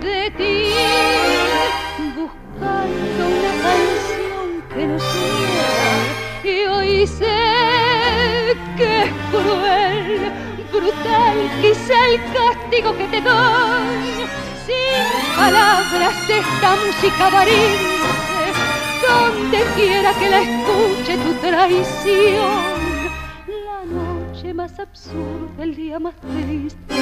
[0.00, 0.72] de ti
[2.14, 5.90] buscando una canción que no sea
[6.44, 7.26] y hoy sé
[8.76, 10.07] que es cruel
[10.98, 14.26] cóctel, quizá el castigo que te doy.
[14.66, 17.76] Sin palabras esta música varíe,
[19.08, 22.78] donde quiera que la escuche tu traición.
[23.66, 26.94] La noche más absurda, el día más triste,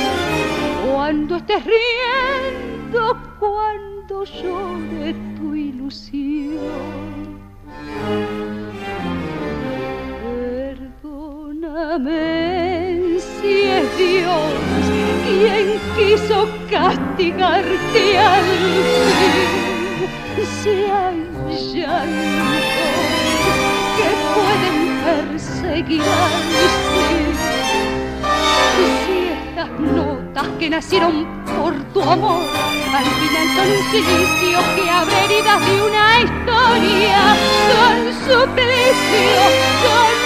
[0.86, 7.36] cuando estés riendo, cuando llore tu ilusión.
[11.76, 14.52] Perdóname si es Dios
[15.26, 18.82] quien quiso castigarte al fin
[20.62, 21.20] si hay
[21.74, 22.96] llantos
[23.96, 26.44] que pueden perseguir al
[29.04, 32.42] Si estas notas que nacieron por tu amor
[32.94, 33.82] al final son un
[34.76, 37.36] que abre heridas de una historia,
[37.68, 39.42] son suplicio,
[39.82, 40.25] son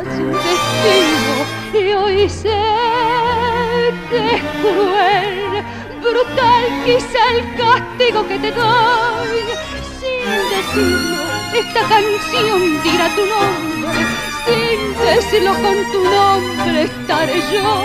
[0.00, 0.20] esperanzas
[1.74, 2.48] un y hoy sé
[4.10, 5.64] que es cruel,
[6.00, 9.38] brutal quizá el castigo que te doy
[9.98, 11.20] sin decirlo.
[11.54, 17.84] Esta canción dirá tu nombre sin decirlo con tu nombre estaré yo.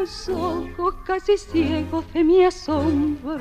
[0.00, 3.38] Los ojos casi ciegos de mi asombro,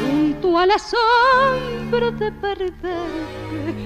[0.00, 2.94] junto al asombro de perderte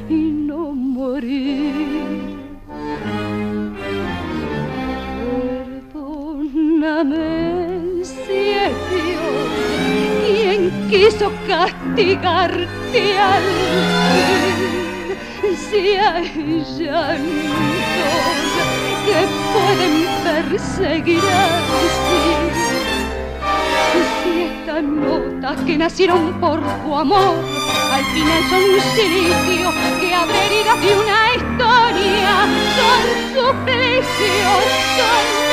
[0.09, 2.30] y no morir.
[6.81, 8.73] Perdóname si es
[10.24, 13.43] quien quiso castigarte al
[14.11, 17.27] fin si hay llantos
[19.05, 19.19] que
[19.52, 19.94] pueden
[20.24, 22.24] perseguir así.
[24.23, 27.35] Si estas notas que nacieron por tu amor
[27.93, 29.70] al final son un silicio
[30.01, 32.32] que abre heridas de una historia,
[32.77, 33.05] son
[33.35, 34.62] suplicios,
[34.97, 35.49] son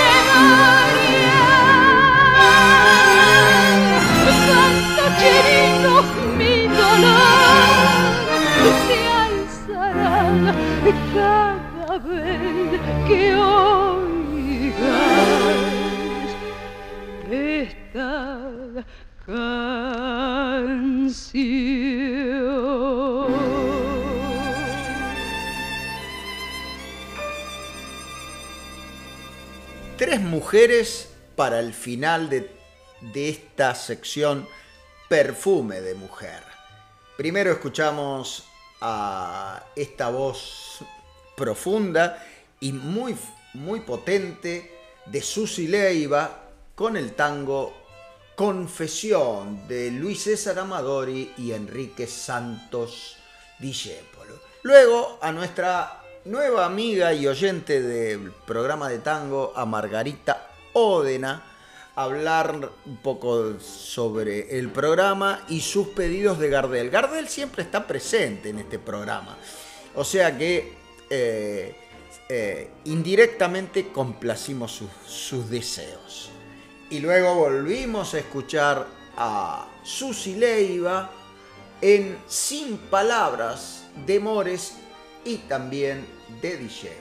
[4.48, 5.94] Cuánto querido
[6.38, 7.38] mi dolor
[11.14, 13.22] cada vez que
[19.26, 19.88] canción.
[29.98, 32.52] Tres mujeres para el final de,
[33.16, 34.48] esta sección
[35.10, 36.44] Perfume de Mujer.
[37.18, 38.44] Primero escuchamos
[38.80, 40.84] a esta voz
[41.36, 42.24] profunda
[42.60, 43.18] y muy,
[43.56, 44.72] muy potente
[45.08, 46.44] de Susi Leiva
[46.76, 47.74] con el tango
[48.36, 53.18] Confesión de Luis César Amadori y Enrique Santos
[53.58, 54.36] Discépolo.
[54.62, 61.44] Luego a nuestra nueva amiga y oyente del programa de tango, a Margarita Ódena,
[61.96, 66.90] hablar un poco sobre el programa y sus pedidos de Gardel.
[66.90, 69.38] Gardel siempre está presente en este programa,
[69.96, 70.74] o sea que
[71.10, 71.76] eh,
[72.30, 76.30] eh, indirectamente complacimos sus, deseos.
[76.90, 78.86] Y luego volvimos a escuchar
[79.18, 81.10] a Susi Leiva
[81.82, 84.76] en Sin Palabras de Mores
[85.28, 86.06] y también
[86.42, 86.98] de Discepolo.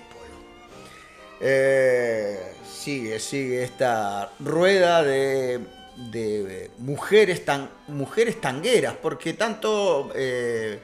[1.40, 5.60] Eh, sigue, sigue esta rueda de,
[6.78, 10.80] mujeres, tan, mujeres tangueras, porque tanto eh,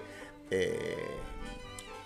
[0.50, 0.96] eh,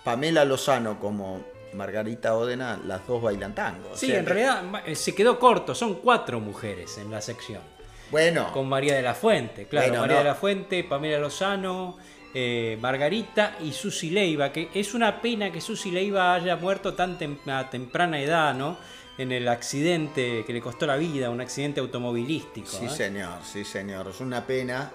[0.03, 1.43] Pamela Lozano como
[1.73, 3.95] Margarita Odena, las dos bailan tango.
[3.95, 7.61] Sí, en realidad se quedó corto, son cuatro mujeres en la sección.
[8.09, 8.51] Bueno.
[8.53, 9.99] Con María de la Fuente, claro.
[9.99, 11.97] María de la Fuente, Pamela Lozano,
[12.33, 17.17] eh, Margarita y Susi Leiva, que es una pena que Susi Leiva haya muerto tan
[17.47, 18.77] a temprana edad, ¿no?
[19.17, 22.67] En el accidente que le costó la vida, un accidente automovilístico.
[22.67, 22.89] Sí, ¿eh?
[22.89, 24.07] señor, sí, señor.
[24.09, 24.91] Es una pena.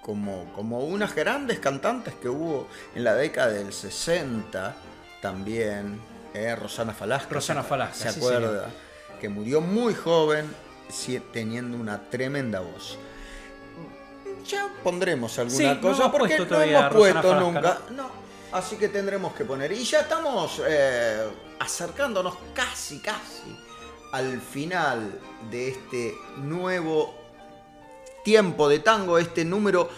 [0.00, 4.76] Como, como unas grandes cantantes que hubo en la década del 60
[5.22, 5.98] también.
[6.34, 6.54] ¿eh?
[6.54, 7.34] Rosana Falasca.
[7.34, 8.68] Rosana Falasca, ¿Se acuerda?
[9.18, 10.44] que murió muy joven
[11.32, 12.98] teniendo una tremenda voz
[14.44, 17.78] ya pondremos alguna cosa porque no hemos puesto nunca.
[17.90, 18.24] ¿no?
[18.54, 19.72] así que tendremos que poner.
[19.72, 23.56] Y ya estamos eh, acercándonos casi, casi
[24.12, 27.14] al final de este nuevo
[28.24, 29.90] tiempo de tango, este número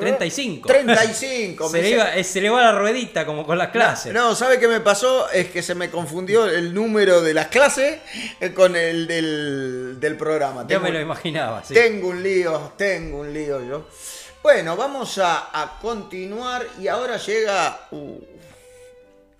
[0.00, 0.68] 35.
[0.68, 1.68] 35.
[1.70, 4.12] se, me le iba, eh, se le va la ruedita como con las clases.
[4.12, 5.28] No, ¿sabe qué me pasó?
[5.30, 7.98] Es que se me confundió el número de las clases
[8.40, 10.66] eh, con el del, del programa.
[10.68, 11.64] Yo me lo imaginaba.
[11.64, 11.74] sí.
[11.74, 13.88] Tengo un lío, tengo un lío yo.
[14.42, 17.86] Bueno, vamos a, a continuar y ahora llega...
[17.92, 18.18] uh,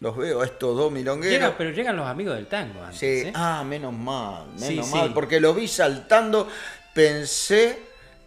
[0.01, 1.33] los veo a estos dos milongueros.
[1.39, 3.33] Llega- pero llegan los amigos del tango antes, Sí, ¿eh?
[3.35, 6.47] ah, menos mal, menos Sí, mal, porque lo vi saltando,
[6.93, 7.79] pensé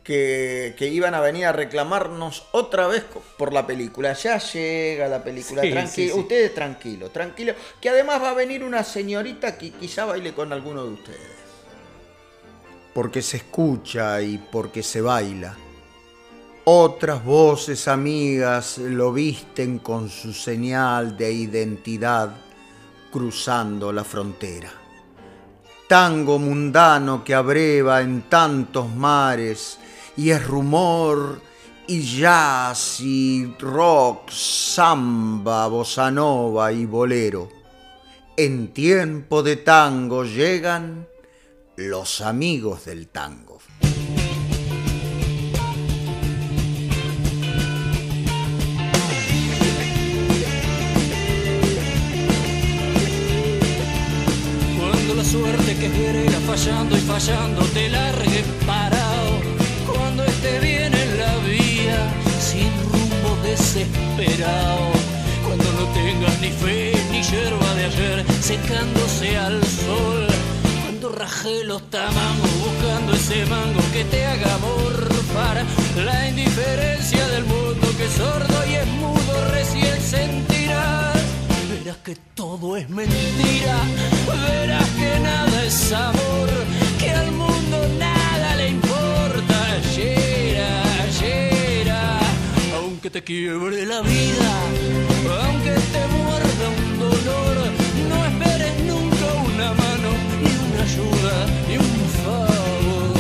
[0.08, 3.04] que, que iban a venir a reclamarnos otra vez
[3.38, 4.14] por la película.
[4.14, 6.20] Ya llega la película, Sí, tranquilo, sí, sí.
[6.22, 10.86] ustedes tranquilos, tranquilos, que además va a venir una señorita que quizá baile con alguno
[10.86, 11.20] de ustedes.
[12.94, 15.58] Porque se escucha y porque se baila.
[16.64, 22.34] Otras voces amigas lo visten con su señal de identidad
[23.12, 24.72] cruzando la frontera.
[25.90, 29.80] Tango mundano que abreva en tantos mares
[30.18, 31.39] y es rumor
[31.88, 37.49] y jazz y rock, samba, bossa nova y bolero.
[38.35, 41.07] En tiempo de tango llegan
[41.77, 43.60] los amigos del tango.
[54.77, 59.07] Cuando la suerte que quiera fallando y fallando te largue parado.
[63.58, 64.92] Desesperado.
[65.46, 70.28] Cuando no tengas ni fe ni yerba de ayer, secándose al sol.
[70.84, 75.64] Cuando raje los tamangos buscando ese mango que te haga morfar.
[76.06, 81.16] La indiferencia del mundo que es sordo y es mudo recién sentirás.
[81.70, 83.78] Verás que todo es mentira,
[84.28, 86.50] verás que nada es amor,
[87.00, 87.57] que al mundo
[93.08, 94.52] aunque te quiebre la vida,
[95.46, 97.56] aunque te muerda un dolor,
[98.10, 100.10] no esperes nunca una mano,
[100.42, 101.34] ni una ayuda,
[101.70, 103.14] ni un favor.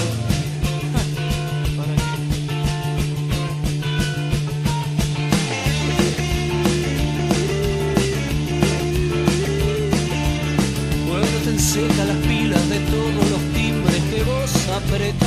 [11.07, 15.26] Cuando te enseca las pilas de todos los timbres que vos apretás,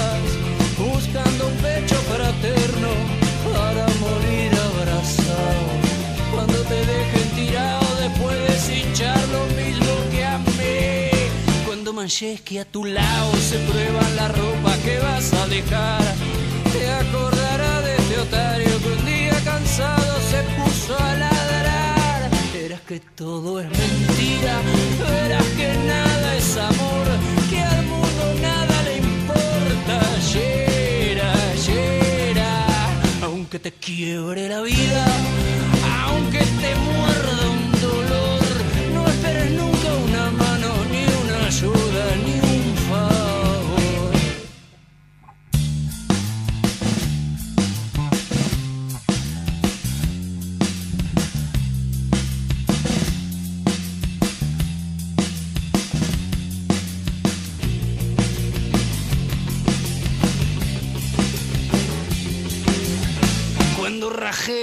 [12.11, 16.03] Manches que a tu lado se prueba la ropa que vas a dejar,
[16.73, 22.31] te acordará de este otario que un día cansado se puso a ladrar.
[22.53, 24.61] Verás que todo es mentira,
[25.09, 27.07] verás que nada es amor,
[27.49, 30.01] que al mundo nada le importa.
[30.33, 31.33] Llera,
[31.65, 32.67] llera,
[33.23, 35.05] aunque te quiebre la vida,
[36.09, 37.40] aunque te muerda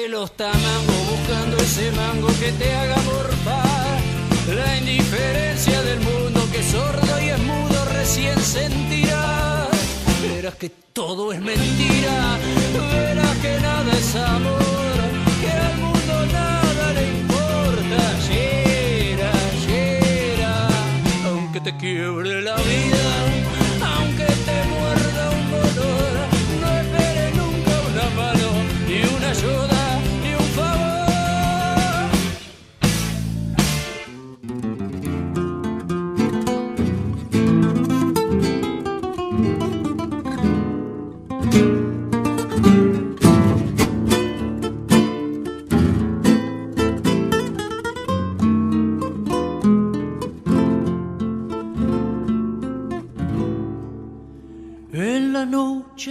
[0.09, 3.99] Los tamangos buscando ese mango que te haga morfar.
[4.53, 9.69] La indiferencia del mundo que es sordo y es mudo recién sentirás
[10.21, 12.37] Verás que todo es mentira,
[12.91, 14.97] verás que nada es amor
[15.41, 17.99] Que al mundo nada le importa.
[18.27, 19.31] Llera,
[19.65, 20.67] llera,
[21.27, 23.05] aunque te quiebre la vida
[23.95, 24.27] Aunque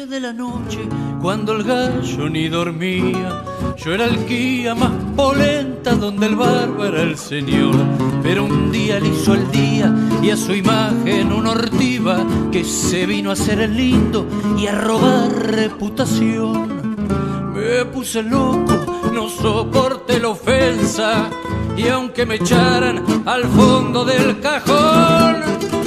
[0.05, 0.81] de la noche,
[1.23, 3.43] cuando el gallo ni dormía,
[3.79, 7.75] yo era el guía más polenta donde el barba era el señor.
[8.23, 12.19] Pero un día le hizo el día y a su imagen una ortiva
[12.53, 14.27] que se vino a hacer el lindo
[14.59, 17.55] y a robar reputación.
[17.55, 21.31] Me puse loco, no soporté la ofensa
[21.75, 25.37] y aunque me echaran al fondo del cajón,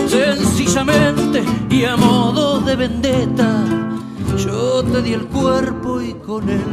[0.07, 3.98] sencillamente y a modo de vendetta,
[4.37, 6.63] yo te di el cuerpo y con él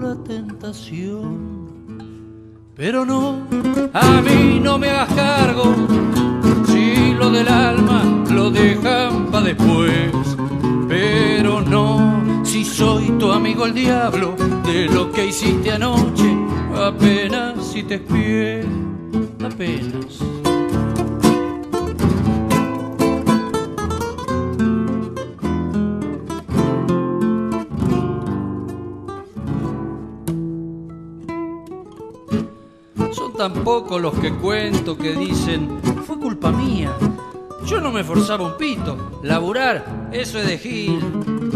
[0.00, 1.62] la tentación.
[2.74, 3.46] Pero no,
[3.92, 5.74] a mí no me hagas cargo,
[6.66, 10.10] si lo del alma lo dejan pa' después.
[10.88, 14.34] Pero no, si soy tu amigo el diablo,
[14.64, 16.36] de lo que hiciste anoche,
[16.74, 18.64] apenas si te espié,
[19.44, 20.41] apenas.
[33.50, 36.92] Pocos los que cuento que dicen, fue culpa mía.
[37.66, 39.18] Yo no me forzaba un pito.
[39.24, 41.00] Laburar, eso es de Gil.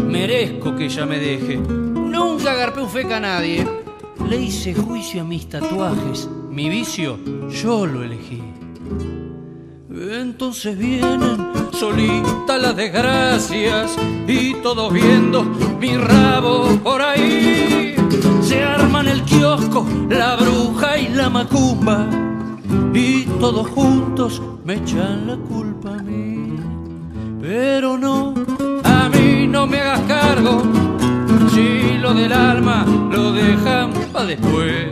[0.05, 1.55] Merezco que ella me deje.
[1.55, 3.65] Nunca agarpé un feca a nadie.
[4.27, 6.29] Le hice juicio a mis tatuajes.
[6.49, 7.19] Mi vicio,
[7.49, 8.43] yo lo elegí.
[9.89, 11.37] Entonces vienen
[11.71, 13.95] solitas las desgracias
[14.27, 15.43] y todos viendo
[15.79, 17.95] mi rabo por ahí.
[18.47, 22.07] Se arman el kiosco, la bruja y la macumba
[22.93, 26.55] y todos juntos me echan la culpa a mí.
[27.41, 28.33] Pero no,
[28.85, 30.63] a mí no me hagas cargo,
[31.53, 34.87] si lo del alma lo dejan pa' después.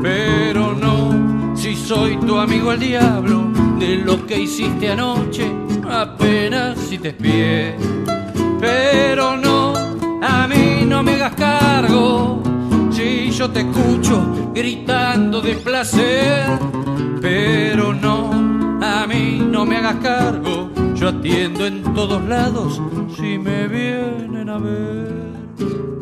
[0.00, 3.48] Pero no, si soy tu amigo el diablo,
[3.80, 5.50] de lo que hiciste anoche,
[5.90, 7.76] apenas si te espié.
[8.60, 9.72] Pero no,
[10.22, 12.40] a mí no me hagas cargo,
[13.38, 16.58] yo te escucho gritando de placer.
[17.20, 18.32] Pero no,
[18.82, 22.82] a mí no me hagas cargo, yo atiendo en todos lados
[23.16, 25.97] si me vienen a ver.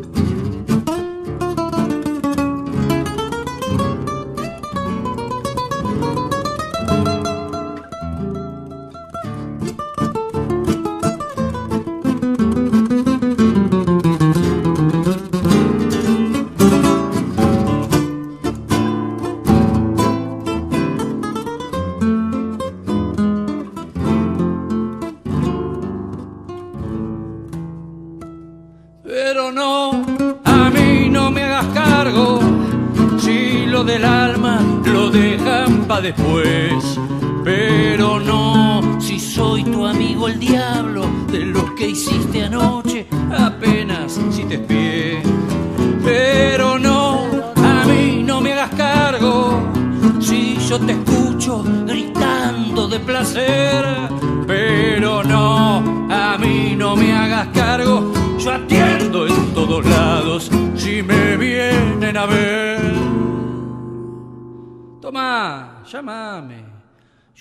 [36.11, 36.36] Dejan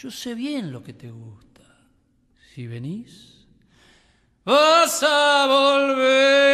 [0.07, 1.62] yo sé bien lo que te gusta.
[2.55, 3.45] Si venís,
[4.45, 6.47] vas a volver.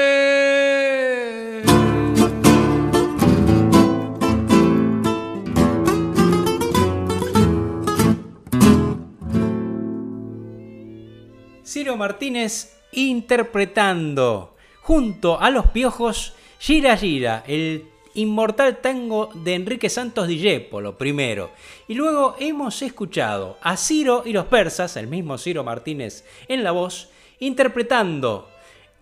[11.62, 20.29] Ciro Martínez interpretando junto a los piojos Gira Gira, el inmortal tango de Enrique Santos
[20.29, 21.51] Discépolo primero.
[21.89, 26.73] Y luego hemos escuchado a Ciro y los persas, el mismo Ciro Martínez en la
[26.73, 27.09] voz,
[27.41, 28.49] interpretando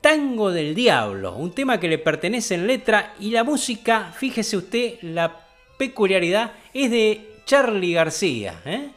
[0.00, 4.94] Tango del Diablo, un tema que le pertenece en letra y la música, fíjese usted,
[5.02, 5.46] la
[5.76, 8.62] peculiaridad es de Charlie García.
[8.64, 8.90] ¿eh?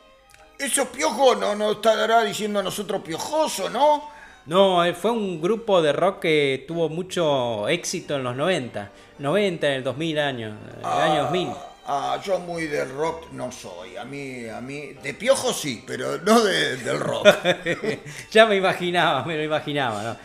[0.58, 4.13] Eso piojo no nos estará diciendo a nosotros piojoso, ¿no?
[4.46, 8.90] No, eh, fue un grupo de rock que tuvo mucho éxito en los 90.
[9.20, 11.50] 90, en el 2000 año, el año 2000.
[11.86, 13.96] Ah, yo muy del rock no soy.
[13.98, 17.28] A mí, a mí, de piojo sí, pero no de- del rock.
[18.32, 20.18] ya me imaginaba, me lo imaginaba, ¿no?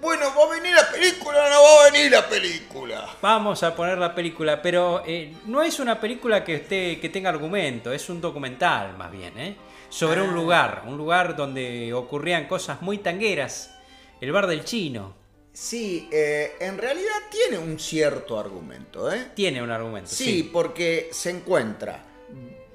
[0.00, 3.08] bueno, ¿va a venir la película o no va a venir la película?
[3.20, 7.30] Vamos a poner la película, pero eh, no es una película que, esté, que tenga
[7.30, 9.56] argumento, es un documental más bien, ¿eh?
[9.88, 10.34] Sobre un Ah.
[10.34, 13.74] lugar, un lugar donde ocurrían cosas muy tangueras,
[14.20, 15.14] el bar del chino.
[15.52, 19.30] Sí, eh, en realidad tiene un cierto argumento, ¿eh?
[19.34, 20.08] Tiene un argumento.
[20.10, 22.04] Sí, Sí, porque se encuentra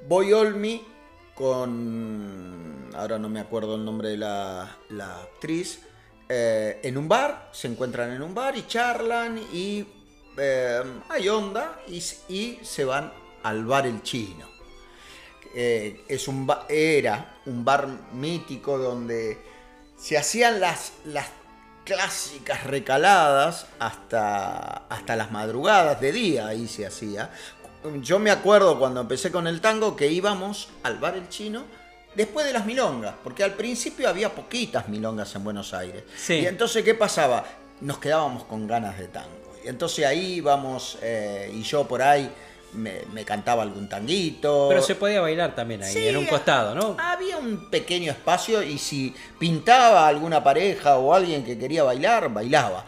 [0.07, 0.83] Boy Olmi
[1.33, 2.89] con.
[2.95, 5.81] Ahora no me acuerdo el nombre de la, la actriz.
[6.29, 9.85] eh, en un bar, se encuentran en un bar y charlan y
[10.37, 11.97] eh, hay onda y,
[12.29, 13.11] y se van
[13.43, 14.47] al bar El Chino.
[15.55, 19.37] Eh, es un ba- era un bar mítico donde
[19.97, 21.27] se hacían las, las
[21.85, 27.29] clásicas recaladas hasta, hasta las madrugadas de día, ahí se hacía.
[28.01, 31.63] yo me acuerdo cuando empecé con el tango que íbamos al bar El Chino
[32.15, 36.03] después de las milongas, porque al principio había poquitas milongas en Buenos Aires.
[36.15, 36.35] Sí.
[36.35, 37.43] Y entonces, ¿qué pasaba?
[37.81, 39.57] Nos quedábamos con ganas de tango.
[39.63, 42.31] Y entonces ahí íbamos, eh, y yo por ahí
[42.75, 44.67] me, me cantaba algún tanguito.
[44.69, 46.97] Pero se podía bailar también ahí, Sí, en un costado, ¿no?
[46.99, 52.85] Había un pequeño espacio y si pintaba alguna pareja o alguien que quería bailar, bailaba.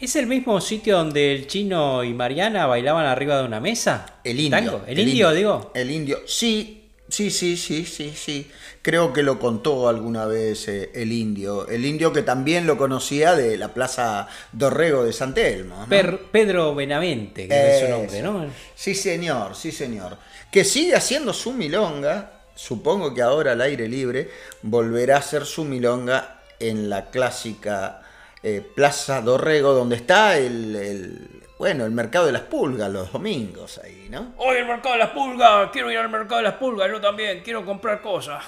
[0.00, 4.20] ¿Es el mismo sitio donde el chino y Mariana bailaban arriba de una mesa?
[4.22, 4.50] El indio.
[4.50, 4.82] ¿Tango?
[4.86, 5.72] ¿El, indio, digo?
[5.74, 6.77] El indio, sí,
[7.08, 8.50] sí, sí, sí, sí, sí.
[8.82, 11.66] Creo que lo contó alguna vez eh, el indio.
[11.68, 15.86] El indio que también lo conocía de la Plaza Dorrego de San Telmo.
[15.88, 16.18] ¿no?
[16.32, 18.46] Pedro Benavente, que es su nombre, ¿no?
[18.74, 20.16] Sí, señor, sí, señor.
[20.50, 22.32] Que sigue haciendo su milonga.
[22.54, 24.30] Supongo que ahora al aire libre
[24.62, 28.02] volverá a hacer su milonga en la clásica
[28.42, 31.28] eh, Plaza Dorrego, donde está el, el-
[31.58, 34.32] bueno, el mercado de las pulgas los domingos ahí, ¿no?
[34.38, 37.42] Hoy el mercado de las pulgas, quiero ir al mercado de las pulgas, yo también,
[37.42, 38.44] quiero comprar cosas.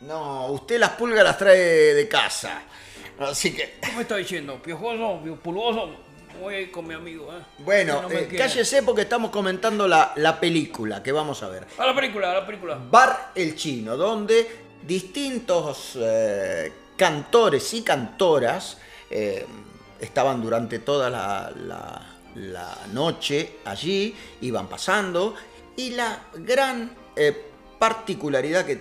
[0.00, 1.58] No, usted las pulgas las trae
[1.94, 2.62] de casa.
[3.18, 4.60] Así que, ¿Qué me está diciendo?
[4.62, 5.20] ¿Piojoso?
[5.42, 5.90] ¿Pulgoso?
[6.40, 7.42] Voy a ir con mi amigo, ¿eh?
[7.58, 11.66] bueno, No eh, cállese porque estamos comentando la, la película que vamos a ver.
[11.76, 12.78] A la película, a la película.
[12.90, 14.48] Bar El Chino, donde
[14.82, 18.78] distintos eh, cantores y cantoras
[19.10, 19.44] eh,
[20.00, 25.34] estaban durante toda la, la- la noche allí, iban pasando,
[25.76, 27.46] y la gran eh,
[27.78, 28.76] particularidad que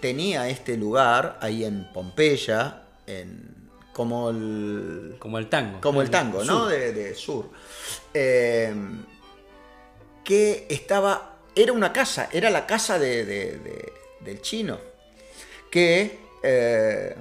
[0.00, 3.54] tenía este lugar, ahí en Pompeya, en,
[3.92, 5.16] como el...
[5.18, 5.80] Como el tango.
[5.80, 6.60] Como el tango, ¿no?
[6.60, 6.68] Sur.
[6.70, 7.50] De, de sur.
[8.14, 8.74] Eh,
[10.24, 14.78] que estaba, era una casa, era la casa de- del chino,
[15.70, 17.16] que eh,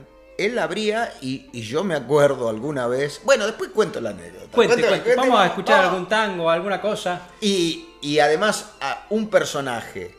[0.45, 4.47] él abría y, y yo me acuerdo alguna vez, bueno, después cuento la anécdota.
[4.51, 5.15] Cuente, cuente.
[5.15, 5.93] Vamos a escuchar vamos.
[5.93, 7.21] algún tango, alguna cosa.
[7.41, 10.15] Y, y además a un personaje,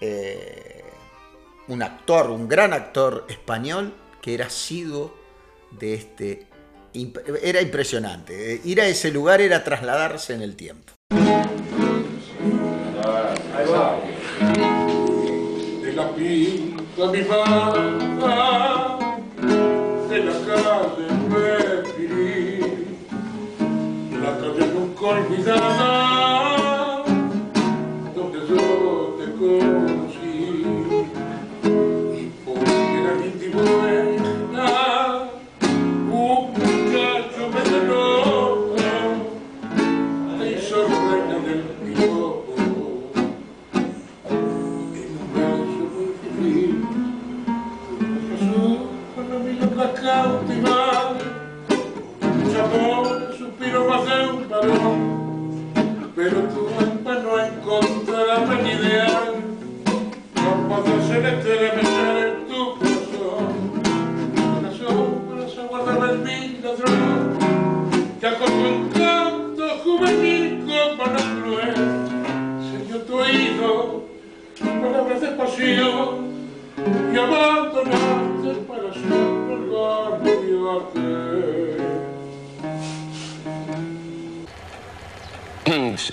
[0.00, 0.84] eh,
[1.68, 5.14] un actor, un gran actor español que era asiduo
[5.70, 6.46] de este...
[6.94, 8.54] imp- Era impresionante.
[8.54, 10.92] Eh, Ir a ese lugar era trasladarse en el tiempo.
[15.82, 17.22] de la pinta mi
[25.06, 26.05] calle nunca olvidada,
[58.16, 59.34] encontrará mi ideal,
[60.34, 63.46] capaz de celeste de meter en tu corazón,
[64.34, 67.38] corazón para se guardaba el mil ladrón,
[68.20, 71.74] que con tu encanto juvenil como no cruel,
[72.70, 74.04] se dio tu oído,
[74.60, 76.08] palabras de pasión,
[77.12, 79.68] y abandonaste para siempre el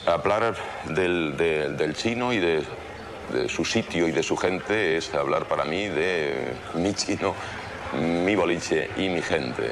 [0.06, 0.56] Hablar
[0.86, 2.64] del, de- del chino y de,
[3.32, 7.34] de su sitio y de su gente es hablar para mí de mi chino,
[8.00, 9.72] mi boliche y mi gente.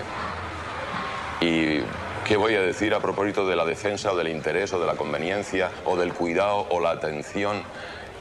[1.40, 1.80] ¿Y
[2.26, 4.96] qué voy a decir a propósito de la defensa o del interés o de la
[4.96, 7.64] conveniencia o del cuidado o la atención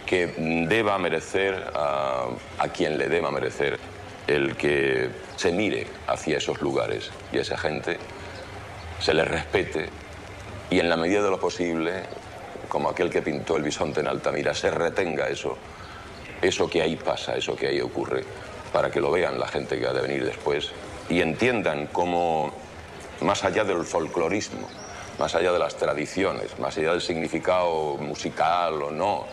[0.07, 0.27] que
[0.69, 2.25] deba merecer a,
[2.59, 3.79] a quien le deba merecer
[4.27, 7.99] el que se mire hacia esos lugares y a esa gente
[9.01, 9.89] se les respete
[10.70, 12.05] y en la medida de lo posible,
[12.68, 15.59] como aquel que pintó el bisonte en Altamira, se retenga eso,
[16.40, 18.24] eso que ahí pasa, eso que ahí ocurre,
[18.72, 20.70] para que lo vean la gente que ha de venir después
[21.09, 22.52] y entiendan cómo,
[23.22, 24.68] más allá del folclorismo,
[25.18, 29.26] más allá de las tradiciones, más allá del significado musical o no,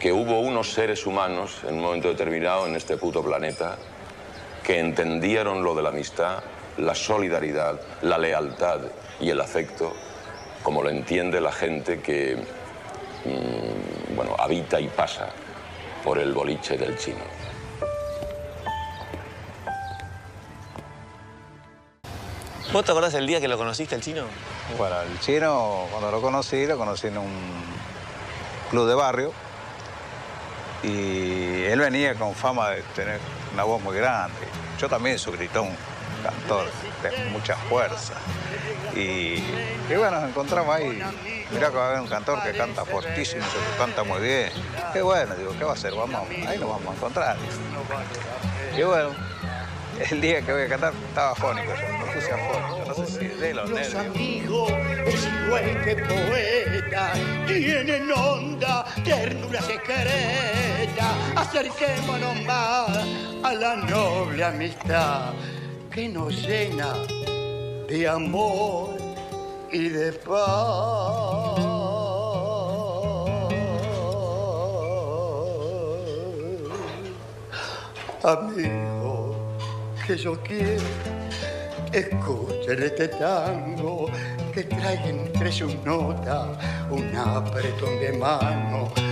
[0.00, 3.78] que hubo unos seres humanos en un momento determinado en este puto planeta
[4.64, 6.42] que entendieron lo de la amistad,
[6.78, 8.80] la solidaridad, la lealtad
[9.20, 9.94] y el afecto
[10.64, 15.28] como lo entiende la gente que mm, bueno, habita y pasa
[16.02, 17.22] por el boliche del chino.
[22.72, 24.24] ¿Vos te acordás del día que lo conociste el chino?
[24.76, 27.30] Bueno, el chino, cuando lo conocí, lo conocí en un
[28.70, 29.32] club de barrio.
[30.82, 33.20] Y él venía con fama de tener
[33.52, 34.34] una voz muy grande.
[34.80, 35.68] Yo también soy gritón,
[36.24, 36.66] cantor
[37.02, 38.14] de mucha fuerza.
[38.96, 39.42] Y,
[39.88, 41.00] y bueno, nos encontramos ahí
[41.50, 44.50] mirá que va a haber un cantor que canta fortísimo, que canta muy bien.
[44.92, 45.94] Qué bueno, digo, ¿qué va a hacer?
[45.94, 47.36] Vamos, ahí nos vamos a encontrar.
[48.76, 49.10] Y bueno,
[50.10, 53.54] el día que voy a cantar estaba afónico, yo puse afónico, no sé si de
[53.54, 53.94] los nervios.
[53.94, 54.72] amigos
[55.84, 57.12] que poeta,
[57.46, 61.14] tienen onda, ternura secreta.
[61.36, 62.98] Acerquémonos más
[63.42, 65.32] a la noble amistad
[65.94, 66.92] que nos llena
[67.88, 68.96] de amor
[69.70, 71.60] y de paz.
[78.24, 79.36] Amigo,
[80.06, 80.82] que yo quiero
[81.92, 84.06] Escuchen este tango
[84.52, 86.58] que trae entre sus notas
[86.90, 89.03] un apretón de mano.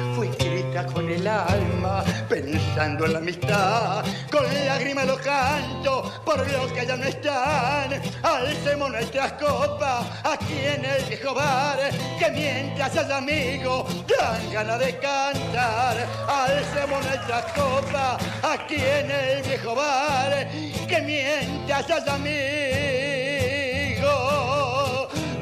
[0.72, 4.02] Con el alma, pensando en la amistad.
[4.30, 8.00] Con lágrimas los canto por los que ya no están.
[8.22, 11.78] Alcemos nuestras copas aquí en el viejo bar.
[12.18, 16.08] Que mientras haya amigos dan ganas de cantar.
[16.26, 20.48] Alcemos nuestras copas aquí en el viejo bar.
[20.88, 22.32] Que mientras haya amigos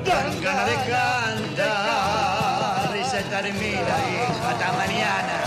[0.04, 1.99] dan ganas de cantar.
[3.42, 3.84] Y hijo.
[4.46, 5.40] Hasta mañana.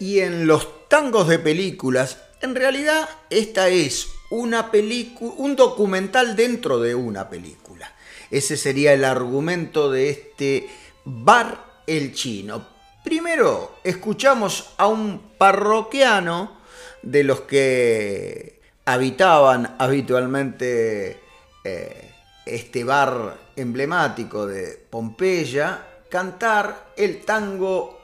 [0.00, 6.80] Y en los tangos de películas, en realidad esta es una película, un documental dentro
[6.80, 7.92] de una película.
[8.30, 10.68] Ese sería el argumento de este
[11.04, 12.66] bar El Chino.
[13.04, 16.58] Primero escuchamos a un parroquiano
[17.02, 21.20] de los que habitaban habitualmente
[21.64, 22.13] eh,
[22.46, 27.98] este bar emblemático de Pompeya cantar el tango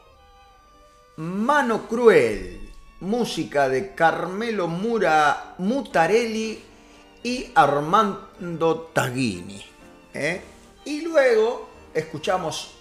[1.16, 2.60] Mano Cruel,
[3.00, 6.58] música de Carmelo Mura Mutarelli
[7.22, 9.62] y Armando Taghini.
[10.14, 10.40] ¿eh?
[10.86, 12.72] Y luego escuchamos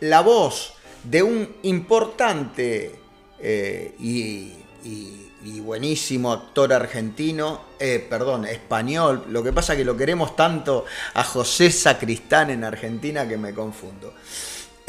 [0.00, 3.00] la voz de un importante
[3.38, 4.52] eh, y,
[4.84, 9.24] y- y buenísimo actor argentino, eh, perdón, español.
[9.28, 10.84] Lo que pasa que lo queremos tanto
[11.14, 14.14] a José Sacristán en Argentina que me confundo.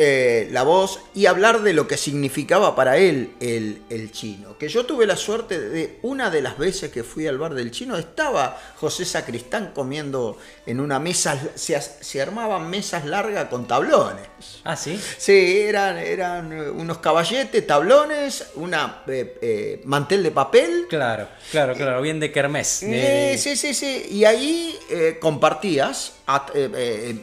[0.01, 4.57] Eh, la voz y hablar de lo que significaba para él el, el chino.
[4.57, 7.69] Que yo tuve la suerte de una de las veces que fui al bar del
[7.69, 14.28] chino, estaba José Sacristán comiendo en una mesa, se, se armaban mesas largas con tablones.
[14.63, 14.99] Ah, sí.
[15.17, 20.85] Sí, eran, eran eh, unos caballetes, tablones, una eh, eh, mantel de papel.
[20.89, 22.81] Claro, claro, claro, bien de kermés.
[22.81, 24.05] de- sí, sí, sí.
[24.11, 24.77] Y ahí
[25.19, 26.13] compartías.
[26.27, 26.51] At-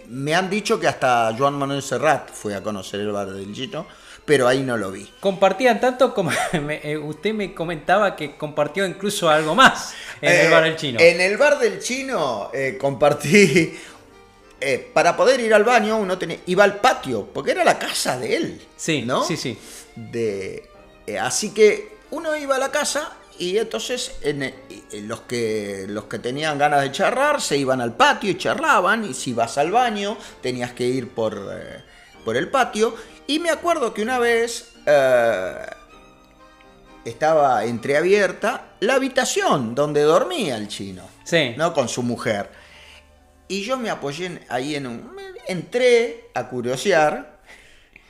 [0.09, 3.86] me han dicho que hasta Joan Manuel Serrat fue a conocer el bar del Chino,
[4.24, 5.09] pero ahí no lo vi.
[5.20, 6.30] Compartían tanto como
[6.62, 10.98] me- usted me comentaba que compartió incluso algo más en el bar del chino.
[11.01, 13.76] En el bar del chino eh, compartí.
[14.60, 18.18] Eh, para poder ir al baño, uno tenía, iba al patio, porque era la casa
[18.18, 18.62] de él.
[18.76, 19.22] Sí, ¿no?
[19.24, 19.58] sí, sí.
[19.94, 20.70] De,
[21.06, 24.54] eh, así que uno iba a la casa y entonces en, eh,
[24.92, 29.04] en los, que, los que tenían ganas de charlar se iban al patio y charlaban.
[29.04, 31.82] Y si vas al baño, tenías que ir por, eh,
[32.24, 32.94] por el patio.
[33.26, 34.72] Y me acuerdo que una vez.
[37.04, 41.08] estaba entreabierta la habitación donde dormía el chino.
[41.24, 41.54] Sí.
[41.56, 41.72] ¿No?
[41.74, 42.50] Con su mujer.
[43.48, 45.16] Y yo me apoyé ahí en un.
[45.48, 47.39] Entré a curiosear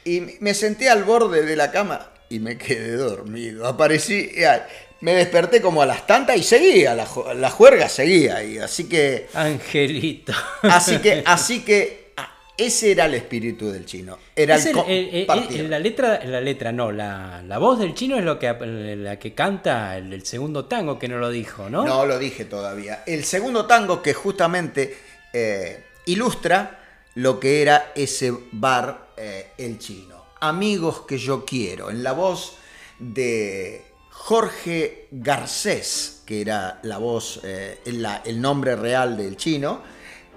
[0.05, 3.67] y me senté al borde de la cama y me quedé dormido.
[3.67, 4.31] Aparecí.
[4.35, 4.63] eh,
[5.03, 8.57] Me desperté como a las tantas y seguía, la, la juerga seguía ahí.
[8.59, 9.27] Así que.
[9.35, 10.33] Angelito.
[10.63, 12.13] Así que, así que.
[12.17, 14.19] ah, Ese era el espíritu del chino.
[14.35, 18.39] Era el, el- la letra, la letra no, la, la voz del chino es lo
[18.39, 18.55] que
[18.97, 21.85] la que canta el segundo tango que no lo dijo, ¿no?
[21.85, 23.03] No lo dije todavía.
[23.07, 24.97] El segundo tango que justamente
[25.39, 26.81] eh, ilustra
[27.17, 30.25] lo que era ese bar eh, El Chino.
[30.41, 32.57] Amigos que yo quiero, en la voz
[32.99, 39.83] de Jorge Garcés, que era la voz, eh, el nombre real del chino.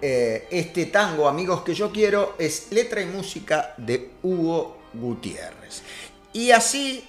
[0.02, 5.82] Este tango, Amigos que yo quiero, es letra y música de Hugo Gutiérrez.
[6.34, 7.06] Y así,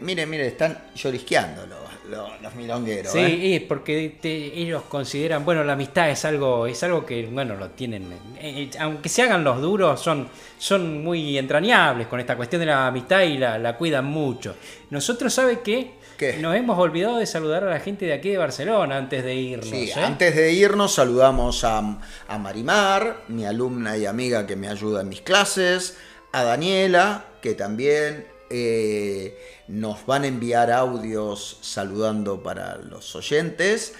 [0.00, 1.66] miren, miren, están llorisqueando
[2.08, 3.12] los, milongueros.
[3.12, 3.56] Sí, ¿eh?
[3.56, 7.70] es porque te- ellos consideran, bueno, la amistad es algo, es algo que, bueno, lo
[7.70, 10.28] tienen, eh, eh, aunque se hagan los duros, son,
[10.58, 14.56] son muy entrañables con esta cuestión de la amistad y la, la cuidan mucho.
[14.90, 15.98] Nosotros, ¿sabe qué?
[16.40, 19.68] Nos hemos olvidado de saludar a la gente de aquí de Barcelona antes de irnos.
[19.68, 19.94] Sí, ¿eh?
[20.02, 21.78] antes de irnos saludamos a,
[22.26, 25.96] a Marimar, mi alumna y amiga que me ayuda en mis clases,
[26.32, 29.38] a Daniela, que también eh,
[29.68, 33.94] nos van a enviar audios saludando para los oyentes,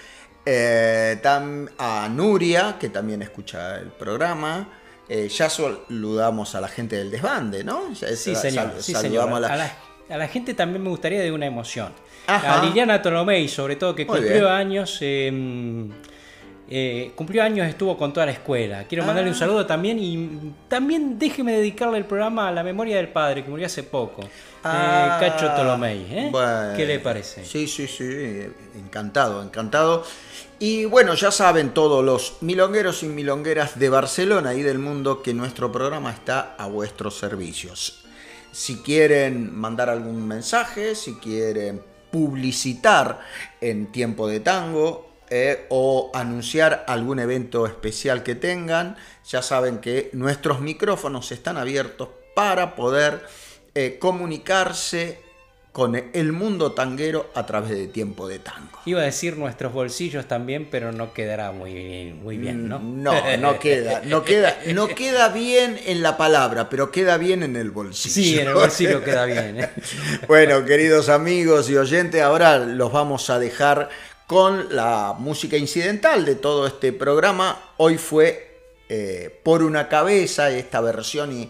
[0.45, 4.67] Eh, tam- a Nuria, que también escucha el programa.
[5.07, 7.91] Eh, ya saludamos a la gente del desbande, ¿no?
[7.93, 8.71] Ya- Sí, señor.
[8.71, 9.51] sal- sí, saludamos señor.
[9.51, 9.67] a la- A,
[10.09, 11.91] la, a la gente también me gustaría de una emoción.
[12.25, 12.61] Ajá.
[12.61, 14.99] A Liliana Tolomei, sobre todo, que cumplió años.
[16.71, 18.83] Eh, cumplió años, estuvo con toda la escuela.
[18.87, 19.39] Quiero mandarle un Ah.
[19.39, 23.65] saludo también y también déjeme dedicarle el programa a la memoria del padre, que murió
[23.65, 24.21] hace poco.
[24.63, 26.05] Ah, Eh, Cacho Tolomei.
[26.11, 26.29] ¿eh?
[26.31, 26.75] bueno.
[26.77, 27.43] ¿Qué le parece?
[27.45, 28.03] Sí, sí, sí,
[28.77, 30.03] encantado, encantado.
[30.59, 35.33] Y bueno, ya saben todos los milongueros y milongueras de Barcelona y del mundo que
[35.33, 38.03] nuestro programa está a vuestros servicios.
[38.51, 41.81] Si quieren mandar algún mensaje, si quieren
[42.11, 43.19] publicitar
[43.61, 48.97] en tiempo de tango eh, o anunciar algún evento especial que tengan,
[49.27, 53.21] ya saben que nuestros micrófonos están abiertos para poder
[53.75, 55.19] eh, comunicarse
[55.71, 58.79] con el mundo tanguero a través de tiempo de tango.
[58.85, 62.79] Iba a decir nuestros bolsillos también, pero no quedará muy, muy bien, ¿no?
[62.79, 67.43] Mm, No, no queda, no queda, no queda bien en la palabra, pero queda bien
[67.43, 68.13] en el bolsillo.
[68.13, 69.59] Sí, en el bolsillo queda bien.
[69.59, 69.69] ¿eh?
[70.27, 73.89] Bueno, queridos amigos y oyentes, ahora los vamos a dejar
[74.29, 77.73] con la música incidental de todo este programa.
[77.77, 81.49] Hoy fue eh, Por una cabeza, esta versión y,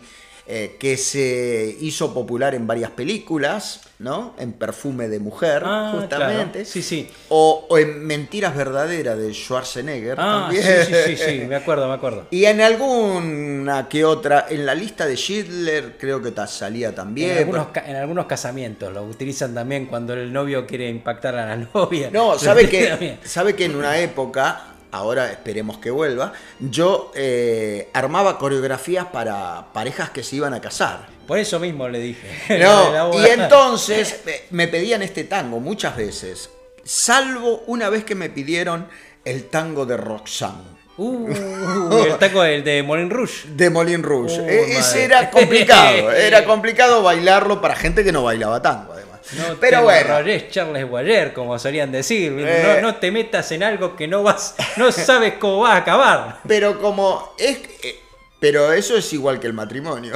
[0.51, 4.33] eh, que se hizo popular en varias películas, ¿no?
[4.39, 6.51] En Perfume de Mujer, Ah, justamente.
[6.63, 6.65] claro.
[6.65, 7.07] Sí, sí.
[7.29, 10.15] O, o en Mentiras Verdaderas de Schwarzenegger.
[10.17, 10.85] Ah, sí, también.
[10.87, 12.25] sí, sí, sí, me acuerdo, me acuerdo.
[12.31, 17.31] Y en alguna que otra, en la lista de Schindler creo que salía también.
[17.31, 21.45] En algunos, ca- en algunos casamientos lo utilizan también cuando el novio quiere impactar a
[21.55, 22.09] la novia.
[22.11, 28.37] No, sabe que, sabe que en una época, ahora esperemos que vuelva, yo eh, armaba
[28.37, 31.07] coreografías para parejas que se iban a casar.
[31.27, 32.27] Por eso mismo le dije.
[32.59, 36.49] No, y entonces eh, me pedían este tango muchas veces,
[36.83, 38.87] salvo una vez que me pidieron
[39.25, 40.79] el tango de Roxanne.
[40.97, 41.29] Uh,
[42.05, 43.47] el taco del de Moulin Rouge.
[43.55, 44.37] De Moulin Rouge.
[44.37, 44.77] Oh, E- madre.
[44.79, 49.08] ese era complicado, era complicado bailarlo para gente que no bailaba tango, además.
[49.37, 50.15] No Pero te bueno.
[50.49, 52.33] Charles Boyer, como solían decir.
[52.37, 52.79] Eh.
[52.81, 56.39] No, no te metas en algo que no vas, no sabes cómo vas a acabar.
[56.47, 57.57] Pero como es.
[57.83, 57.99] eh,
[58.39, 60.13] Pero eso es igual que el matrimonio.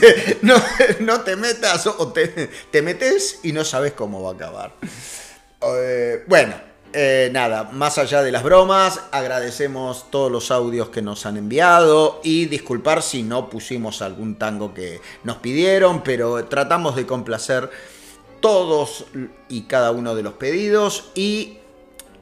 [0.42, 0.54] no,
[1.00, 2.28] no te metas o te,
[2.70, 4.72] te metes y no sabes cómo va a acabar.
[5.62, 6.54] Eh, bueno,
[6.92, 12.20] eh, nada, más allá de las bromas, agradecemos todos los audios que nos han enviado
[12.22, 17.68] y disculpar si no pusimos algún tango que nos pidieron, pero tratamos de complacer
[18.46, 19.06] todos
[19.48, 21.58] y cada uno de los pedidos y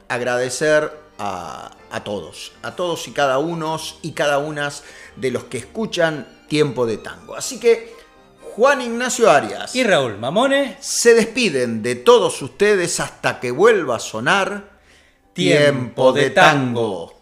[0.07, 4.81] agradecer a, a todos, a todos y cada uno y cada unas
[5.17, 7.35] de los que escuchan Tiempo de Tango.
[7.35, 7.93] Así que
[8.55, 13.99] Juan Ignacio Arias y Raúl Mamone se despiden de todos ustedes hasta que vuelva a
[13.99, 14.79] sonar
[15.33, 17.14] Tiempo de Tango.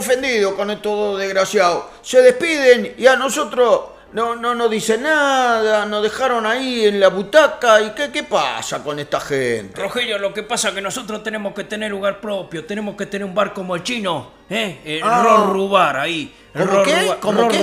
[0.00, 1.84] Estoy ofendido con estos dos desgraciados.
[2.02, 3.80] Se despiden y a nosotros
[4.12, 7.80] no, no nos dicen nada, nos dejaron ahí en la butaca.
[7.82, 9.80] ¿Y qué, qué pasa con esta gente?
[9.80, 13.26] Rogelio, lo que pasa es que nosotros tenemos que tener lugar propio, tenemos que tener
[13.26, 14.80] un bar como el chino, ¿eh?
[14.84, 15.22] El Ah.
[15.22, 16.34] Rorrubar ahí.
[16.52, 17.14] ¿Cómo Rorrubar- qué?
[17.20, 17.58] ¿Cómo qué?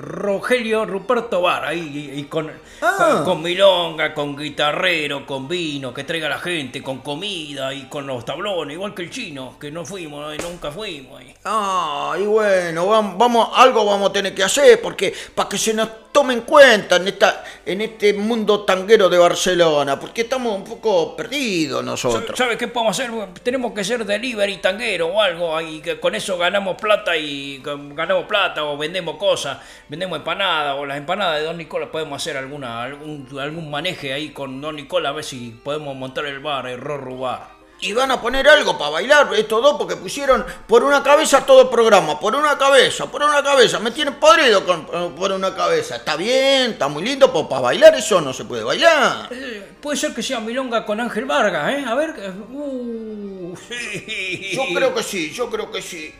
[0.00, 2.50] Rogelio Ruperto Bar, ahí y, y con,
[2.82, 2.94] Ah.
[2.96, 8.06] con, con milonga, con guitarrero, con vino, que traiga la gente, con comida y con
[8.06, 11.20] los tablones, igual que el chino, que no fuimos, eh, nunca fuimos.
[11.20, 11.34] ahí.
[11.44, 15.74] Ah, y bueno, vamos, vamos, algo vamos a tener que hacer porque para que se
[15.74, 20.64] nos tome en cuenta en esta, en este mundo tanguero de Barcelona, porque estamos un
[20.64, 22.36] poco perdidos nosotros.
[22.36, 23.10] ¿Sabes qué podemos hacer?
[23.42, 28.26] Tenemos que ser delivery tanguero o algo, ahí que con eso ganamos plata y ganamos
[28.26, 29.58] plata o vendemos cosas,
[29.88, 34.30] vendemos empanadas o las empanadas de Don Nicola podemos hacer alguna algún, algún maneje ahí
[34.30, 37.59] con Don Nicola a ver si podemos montar el bar, el Rorru Bar.
[37.82, 41.62] Y van a poner algo para bailar estos dos porque pusieron por una cabeza todo
[41.62, 43.78] el programa, por una cabeza, por una cabeza.
[43.78, 45.96] Me tienen podrido con, por una cabeza.
[45.96, 49.28] Está bien, está muy lindo, pero para bailar eso no se puede bailar.
[49.32, 51.84] Eh, puede ser que sea Milonga con Ángel Vargas, ¿eh?
[51.86, 52.14] A ver.
[52.18, 54.50] eh, Uh, sí.
[54.52, 56.14] Yo creo que sí, yo creo que sí.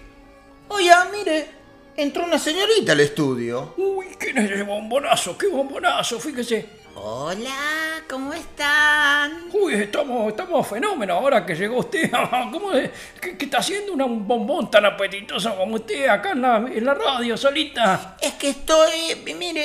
[0.68, 1.50] Oye, mire,
[1.96, 3.74] entró una señorita al estudio.
[3.76, 5.36] Uy, ¿quién es ese bombonazo?
[5.36, 6.18] ¡Qué bombonazo!
[6.18, 6.79] Fíjese.
[6.94, 9.48] Hola, ¿cómo están?
[9.52, 12.10] Uy, estamos, estamos fenómenos ahora que llegó usted.
[12.52, 12.90] ¿Cómo es?
[13.20, 16.84] ¿Qué, qué está haciendo una- un bombón tan apetitoso como usted acá en la, en
[16.84, 18.16] la radio, solita?
[18.20, 19.62] Es que estoy, mire,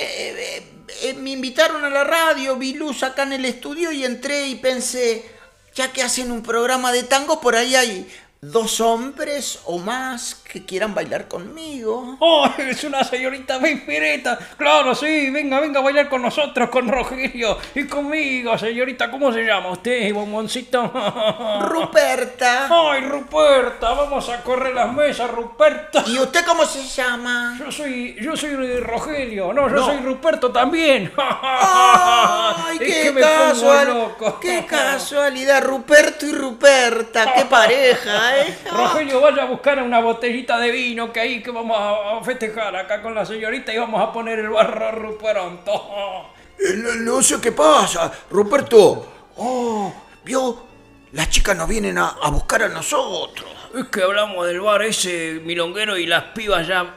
[0.58, 0.64] eh,
[1.04, 4.56] eh, me invitaron a la radio, vi luz acá en el estudio y entré y
[4.56, 5.26] pensé,
[5.74, 8.08] ya que hacen un programa de tango, por ahí hay
[8.52, 12.18] dos hombres o más que quieran bailar conmigo.
[12.20, 14.38] ¡Oh, es una señorita Vispireta!
[14.58, 19.10] Claro, sí, venga, venga a bailar con nosotros, con Rogelio y conmigo, señorita.
[19.12, 20.88] ¿Cómo se llama usted, bomboncito?
[21.62, 22.68] Ruperta.
[22.70, 23.92] ¡Ay, Ruperta!
[23.94, 26.04] Vamos a correr las mesas, Ruperta.
[26.08, 27.56] ¿Y usted cómo se llama?
[27.60, 29.54] Yo soy, yo soy Rogelio.
[29.54, 29.86] No, yo No.
[29.86, 31.12] soy Ruperto también.
[31.18, 34.40] ¡Ay, Es qué, que me pongo casual- loco.
[34.40, 35.64] qué casualidad!
[35.64, 38.35] Ruperto y Ruperta, qué pareja, ¿eh?
[38.72, 43.02] Rogelio, vaya a buscar una botellita de vino que ahí que vamos a festejar acá
[43.02, 46.32] con la señorita y vamos a poner el barro Ruperonto.
[46.76, 49.12] No, no sé qué pasa, Ruperto.
[49.38, 49.94] Oh,
[50.24, 50.66] vio,
[51.12, 53.50] las chicas nos vienen a, a buscar a nosotros.
[53.78, 56.96] Es que hablamos del bar ese milonguero y las pibas ya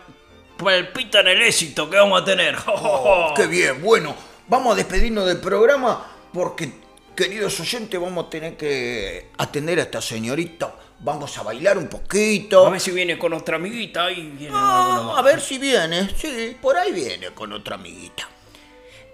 [0.57, 2.57] palpitan el éxito que vamos a tener.
[2.67, 4.15] Oh, qué bien, bueno,
[4.49, 6.73] vamos a despedirnos del programa porque,
[7.17, 10.75] queridos oyentes, vamos a tener que atender a esta señorita.
[11.01, 12.67] Vamos a bailar un poquito.
[12.67, 14.07] A ver si viene con otra amiguita.
[14.07, 18.29] Ahí viene Ah, a ver si viene, sí, por ahí viene con otra amiguita.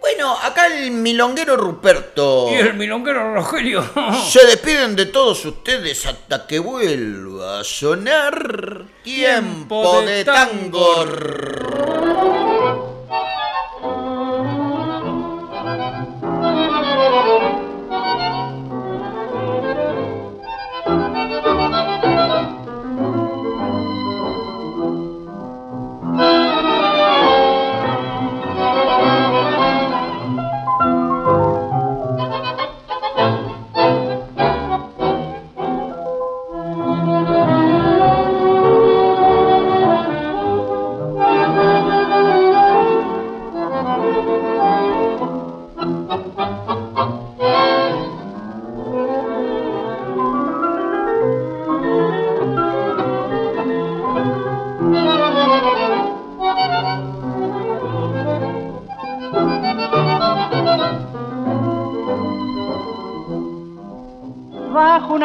[0.01, 2.49] Bueno, acá el milonguero Ruperto.
[2.51, 3.83] Y el milonguero Rogelio.
[4.29, 11.05] Se despiden de todos ustedes hasta que vuelva a sonar tiempo de tango.
[11.07, 13.05] bajo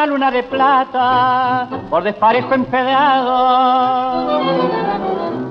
[0.00, 4.40] una luna de plata, por desparejo empedrado,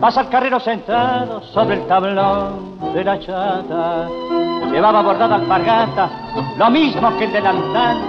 [0.01, 4.07] pasa el carrero sentado sobre el tablón de la chata.
[4.71, 6.09] Llevaba bordada alpargata,
[6.57, 7.99] lo mismo que el delantal,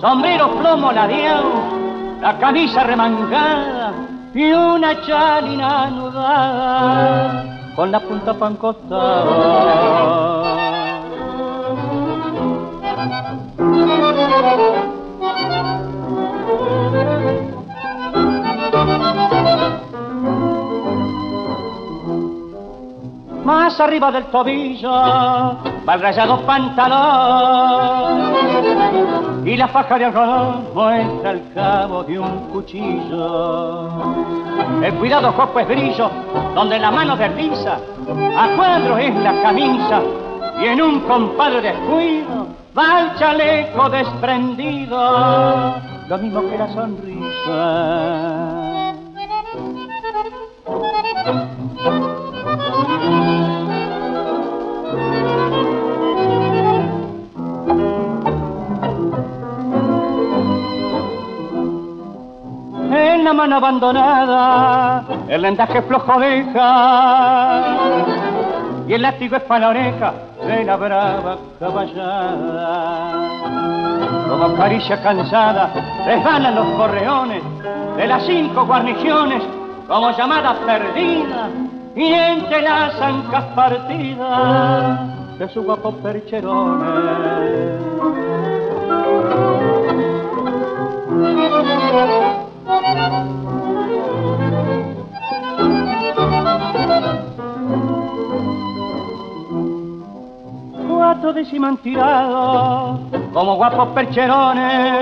[0.00, 1.50] sombrero plomo ladeado,
[2.22, 3.92] la camisa remangada
[4.32, 7.44] y una chalina anudada
[7.76, 8.56] con la punta pan
[23.48, 28.34] Más arriba del tobillo va el rayado pantalón
[29.42, 33.88] y la faja de algodón muestra el cabo de un cuchillo.
[34.82, 36.10] El cuidado jopo es brillo,
[36.54, 37.78] donde la mano desliza,
[38.36, 40.02] a cuadros es la camisa
[40.60, 45.74] y en un compadre descuido va el chaleco desprendido,
[46.06, 48.18] lo mismo que la sonrisa.
[63.38, 67.76] En la mano abandonada, el lendaje flojo deja
[68.88, 70.12] y el látigo es para la oreja
[70.44, 73.12] de la brava caballada.
[74.28, 75.70] Como caricia cansada,
[76.04, 77.44] resbalan los correones
[77.96, 79.44] de las cinco guarniciones
[79.86, 81.50] como llamadas perdidas
[81.94, 84.98] y entre las ancas partidas
[85.38, 86.88] de su guapo percherones.
[101.08, 102.98] Cuatro décimas tirados
[103.32, 104.92] como guapos percherones.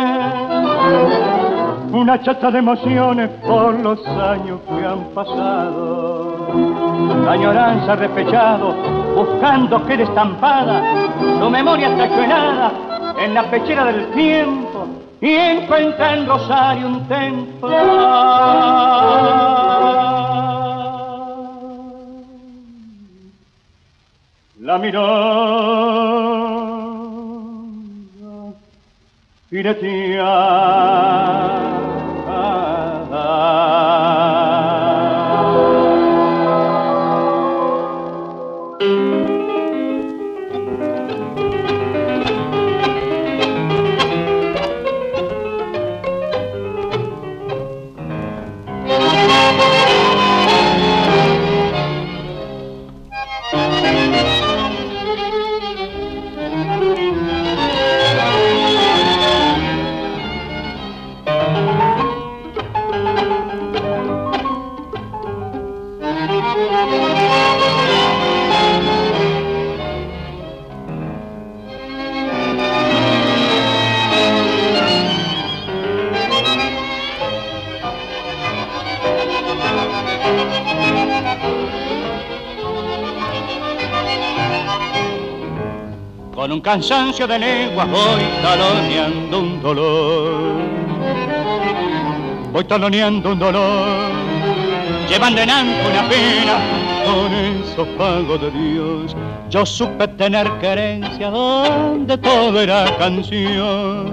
[1.90, 6.46] Una chata de emociones por los años que han pasado.
[7.24, 8.72] La añoranza repechado,
[9.16, 10.80] buscando que estampada
[11.40, 12.70] su memoria traicionada
[13.18, 14.86] en la pechera del tiempo
[15.20, 17.68] y encuentra en Rosario un templo.
[24.66, 25.06] la mirada
[29.48, 30.86] filetear.
[86.56, 90.56] Un cansancio de lenguas voy taloneando un dolor.
[92.50, 94.10] Voy taloneando un dolor,
[95.06, 96.54] llevando en alto una pena
[97.04, 99.14] con eso pago de Dios.
[99.50, 104.10] Yo supe tener querencia donde todo era canción,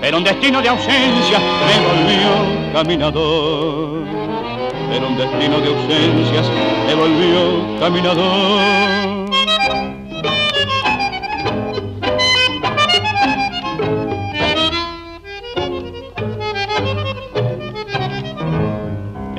[0.00, 4.04] pero un destino de ausencia me volvió caminador.
[4.90, 6.50] Pero un destino de ausencias
[6.86, 9.17] me volvió caminador.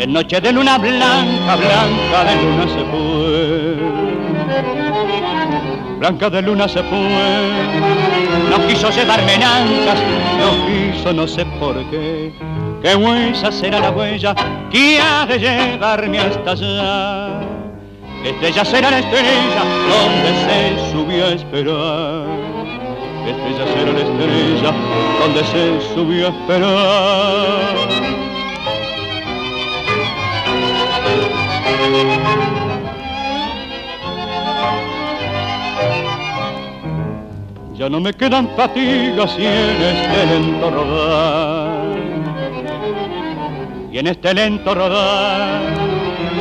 [0.09, 3.75] En noche de luna blanca, blanca de luna se fue.
[5.99, 7.51] Blanca de luna se fue.
[8.49, 9.99] No quiso llevarme nancas,
[10.39, 12.33] no quiso, no sé por qué.
[12.81, 14.33] Qué huesa será la huella
[14.71, 17.41] que ha de llevarme hasta allá.
[18.25, 22.25] Estrella será la estrella donde se subió a esperar.
[23.27, 24.73] Estrella será la estrella
[25.21, 28.28] donde se subió a esperar.
[37.79, 41.97] Ya no me quedan fatigas y en este lento rodar.
[43.91, 45.61] Y en este lento rodar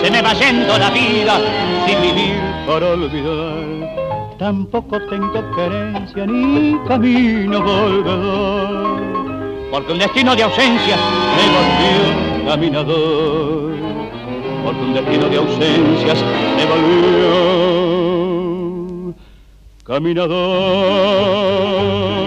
[0.02, 1.40] se me va yendo la vida
[1.86, 4.36] sin vivir por olvidar.
[4.38, 9.00] Tampoco tengo querencia ni camino volvedor.
[9.70, 10.96] Porque un destino de ausencia
[11.36, 13.67] me volvió caminador.
[14.68, 16.22] Porque un destino de ausencias
[16.58, 17.14] me volvió
[19.82, 22.17] caminador.